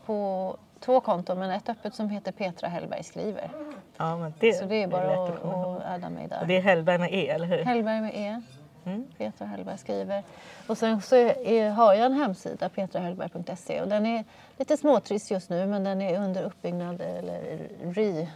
på 0.07 0.57
två 0.81 1.01
konton 1.01 1.39
men 1.39 1.51
ett 1.51 1.69
öppet 1.69 1.95
som 1.95 2.09
heter 2.09 2.33
Petra 2.33 2.69
Hellberg 2.69 3.03
skriver. 3.05 3.51
Ja, 3.97 4.17
men 4.17 4.35
det, 4.39 4.53
Så 4.53 4.65
det 4.65 4.83
är 4.83 4.87
bara 4.89 5.07
lätt 5.07 5.35
att, 5.39 5.45
att 5.45 5.83
adda 5.87 6.11
mig 6.11 6.29
där. 6.29 6.41
Och 6.41 6.47
det 6.47 6.57
är 6.57 6.61
Hellberg 6.63 6.99
med 6.99 7.09
E, 7.13 7.29
eller 7.29 7.47
hur? 7.47 7.65
Hellberg 7.65 8.01
med 8.01 8.13
E. 8.15 8.43
Mm. 8.85 9.07
Petra 9.19 9.47
Hellberg 9.47 9.79
skriver. 9.79 10.23
Och 10.67 10.79
sen 10.79 11.03
så 11.03 11.17
är, 11.17 11.71
har 11.71 11.95
jag 11.95 12.07
en 12.07 12.13
hemsida, 12.13 12.69
petrahellberg.se. 12.69 13.81
Och 13.81 13.89
den 13.89 14.07
är 14.07 14.25
lite 14.57 14.77
småtrist 14.77 15.31
just 15.31 15.51
nu 15.51 15.67
men 15.67 15.85
den 15.85 16.03
är 16.03 16.21
under 16.21 16.43
uppbyggnad 16.43 17.01
eller 17.01 17.69
re... 17.83 18.29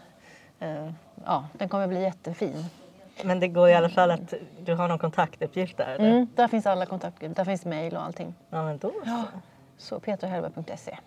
Eh, 0.59 0.91
ja, 1.25 1.49
den 1.53 1.69
kommer 1.69 1.87
bli 1.87 2.03
jättefin. 2.03 2.65
Men 3.23 3.41
det 3.41 3.49
går 3.49 3.69
i 3.69 3.75
alla 3.75 3.89
fall 3.89 4.11
att 4.11 4.35
du 4.65 4.75
har 4.75 4.89
någon 4.89 4.99
kontaktuppgift 4.99 5.77
där? 5.77 5.95
Eller? 5.95 6.11
Mm, 6.11 6.29
där 6.35 6.49
finns 6.49 6.67
alla 6.67 6.87
kontakter, 6.87 7.29
där 7.29 7.45
finns 7.45 7.65
mejl 7.65 7.97
och 7.97 8.03
allting. 8.03 8.35
Ja, 8.51 8.65
men 8.65 8.79
då 8.79 8.93
så. 9.05 9.23
Så 9.79 10.01
petrahellberg.se. 10.01 10.99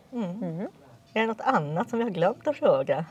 Är 1.13 1.21
det 1.21 1.27
något 1.27 1.41
annat 1.41 1.89
som 1.89 1.99
vi 1.99 2.03
har 2.03 2.11
glömt 2.11 2.47
att 2.47 2.55
fråga? 2.55 3.05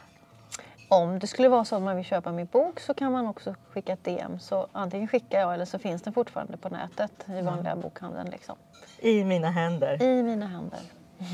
Om 0.89 1.19
det 1.19 1.27
skulle 1.27 1.49
vara 1.49 1.65
så 1.65 1.77
att 1.77 1.83
man 1.83 1.97
vill 1.97 2.05
köpa 2.05 2.33
min 2.33 2.47
bok 2.47 2.81
så 2.81 2.95
kan 2.95 3.13
man 3.13 3.27
också 3.27 3.55
skicka 3.71 3.93
ett 3.93 4.05
DM. 4.05 4.39
Så 4.39 4.67
antingen 4.73 5.09
skickar 5.09 5.41
jag 5.41 5.55
eller 5.55 5.65
så 5.65 5.79
finns 5.79 6.03
den 6.03 6.13
fortfarande 6.13 6.57
på 6.57 6.69
nätet 6.69 7.13
i 7.39 7.43
vanliga 7.43 7.77
bokhandeln. 7.77 8.31
Liksom. 8.31 8.57
I 8.99 9.25
mina 9.25 9.51
händer. 9.51 10.03
I 10.03 10.23
mina 10.23 10.47
händer. 10.47 10.79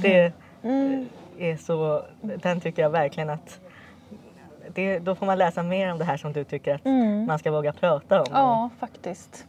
Det 0.02 0.32
Mm. 0.62 1.08
är 1.38 1.56
så, 1.56 2.02
den 2.20 2.60
tycker 2.60 2.82
jag 2.82 2.90
verkligen 2.90 3.30
att 3.30 3.60
det, 4.74 4.98
då 4.98 5.14
får 5.14 5.26
man 5.26 5.38
läsa 5.38 5.62
mer 5.62 5.92
om 5.92 5.98
det 5.98 6.04
här 6.04 6.16
som 6.16 6.32
du 6.32 6.44
tycker 6.44 6.74
att 6.74 6.84
man 7.26 7.38
ska 7.38 7.50
våga 7.50 7.72
prata 7.72 8.20
om. 8.22 8.26
Mm. 8.32 8.40
Ja, 8.42 8.70
faktiskt. 8.80 9.46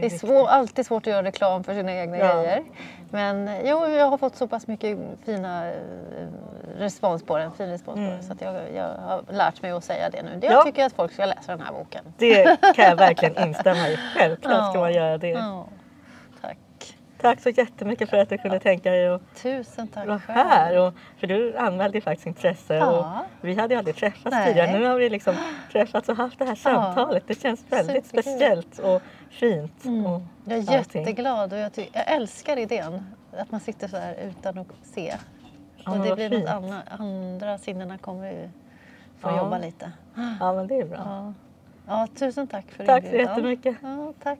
Det 0.00 0.06
är 0.06 0.10
Det 0.10 0.16
är 0.16 0.18
svår, 0.18 0.48
alltid 0.48 0.86
svårt 0.86 1.06
att 1.06 1.12
göra 1.12 1.22
reklam 1.22 1.64
för 1.64 1.74
sina 1.74 1.92
egna 1.94 2.18
Ja. 2.18 2.34
grejer. 2.34 2.62
Men 3.10 3.48
eh, 3.48 3.54
jo, 3.70 3.86
jag 3.86 4.06
har 4.06 4.18
fått 4.18 4.36
så 4.36 4.48
pass 4.48 4.66
mycket 4.66 4.98
fina 5.24 5.68
eh, 5.68 5.74
respons 6.78 7.22
på 7.22 7.38
den, 7.38 7.52
fin 7.52 7.66
respons 7.70 7.96
på 7.96 8.00
den. 8.02 8.22
Så 8.22 8.32
att 8.32 8.40
jag, 8.40 8.54
jag 8.76 8.84
har 8.84 9.22
lärt 9.32 9.62
mig 9.62 9.70
att 9.70 9.84
säga 9.84 10.10
det 10.10 10.22
nu. 10.22 10.38
Jag 10.42 10.52
Ja. 10.52 10.62
tycker 10.62 10.84
att 10.86 10.92
folk 10.92 11.12
ska 11.12 11.24
läsa 11.26 11.52
den 11.56 11.60
här 11.60 11.72
boken. 11.72 12.04
Det 12.18 12.60
kan 12.76 12.84
jag 12.84 12.96
verkligen 12.96 13.38
instämma 13.48 13.88
i. 13.88 13.98
Självklart 14.16 14.64
ska 14.70 14.74
Ja. 14.74 14.80
man 14.80 14.92
göra 14.92 15.18
det. 15.18 15.28
Ja, 15.28 15.64
tack. 17.28 17.40
så 17.40 17.48
jättemycket 17.50 18.10
för 18.10 18.16
att 18.16 18.28
du 18.28 18.38
kunde 18.38 18.58
tänka 18.60 18.90
dig 18.90 19.08
att 19.08 19.22
Tusen 19.42 19.88
tack 19.88 20.06
vara 20.06 20.20
här. 20.28 20.78
Och, 20.86 20.94
för 21.18 21.26
du 21.26 21.56
anmälde 21.56 21.98
ju 21.98 22.02
faktiskt 22.02 22.26
intresse. 22.26 22.74
Ja. 22.74 23.24
Och 23.40 23.48
vi 23.48 23.54
hade 23.54 23.74
ju 23.74 23.78
aldrig 23.78 23.96
träffats 23.96 24.36
Nej. 24.36 24.46
tidigare. 24.48 24.78
Nu 24.78 24.86
har 24.86 24.96
vi 24.96 25.10
liksom 25.10 25.34
träffats 25.72 26.08
och 26.08 26.16
haft 26.16 26.38
det 26.38 26.44
här 26.44 26.54
samtalet. 26.54 27.24
Det 27.26 27.40
känns 27.40 27.64
väldigt 27.68 28.06
Superkul. 28.06 28.22
speciellt 28.22 28.78
och 28.78 29.02
fint. 29.30 29.84
Mm. 29.84 30.06
Och 30.06 30.20
Jag 30.44 30.58
är 30.58 30.78
allting. 30.78 31.02
jätteglad 31.02 31.52
och 31.52 31.58
jag, 31.58 31.70
jag 31.92 32.08
älskar 32.12 32.56
idén 32.56 33.06
att 33.38 33.50
man 33.50 33.60
sitter 33.60 33.88
så 33.88 33.96
här 33.96 34.14
utan 34.14 34.58
att 34.58 34.66
se. 34.82 35.14
Ja, 35.76 35.92
och 35.92 35.98
det 36.06 36.14
blir 36.14 36.30
fint. 36.30 36.44
något 36.44 36.50
annat, 36.52 36.82
andra 37.00 37.58
sinnena 37.58 37.98
kommer 37.98 38.30
ju 38.30 38.48
få 39.20 39.28
Ja. 39.28 39.38
jobba 39.38 39.58
lite. 39.58 39.92
Ja, 40.40 40.52
men 40.52 40.66
det 40.66 40.74
är 40.80 40.84
bra. 40.84 40.98
Ja. 41.04 41.32
ja, 41.86 42.06
tusen 42.18 42.46
tack 42.46 42.70
för 42.70 42.86
Tack 42.86 43.02
så 43.02 43.06
inbjudan. 43.06 43.28
jättemycket. 43.34 43.76
Ja, 43.82 44.12
tack. 44.22 44.38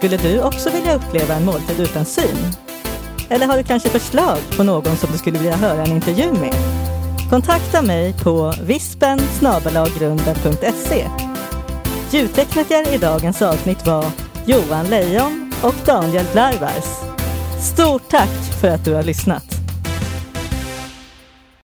Skulle 0.00 0.16
du 0.16 0.42
också 0.42 0.70
vilja 0.70 0.94
uppleva 0.94 1.34
en 1.34 1.44
måltid 1.44 1.80
utan 1.80 2.04
syn? 2.04 2.36
Eller 3.28 3.46
har 3.46 3.56
du 3.56 3.62
kanske 3.62 3.88
förslag 3.88 4.38
på 4.56 4.62
någon 4.62 4.96
som 4.96 5.12
du 5.12 5.18
skulle 5.18 5.38
vilja 5.38 5.56
höra 5.56 5.82
en 5.82 5.92
intervju 5.92 6.32
med? 6.32 6.54
Kontakta 7.30 7.82
mig 7.82 8.14
på 8.22 8.54
vispen 8.62 9.18
Ljudtekniker 12.10 12.94
i 12.94 12.98
dagens 12.98 13.42
avsnitt 13.42 13.86
var 13.86 14.04
Johan 14.46 14.86
Lejon 14.86 15.52
och 15.62 15.74
Daniel 15.86 16.26
Blarvars. 16.32 17.14
Stort 17.74 18.08
tack 18.08 18.60
för 18.60 18.68
att 18.68 18.84
du 18.84 18.94
har 18.94 19.02
lyssnat! 19.02 19.59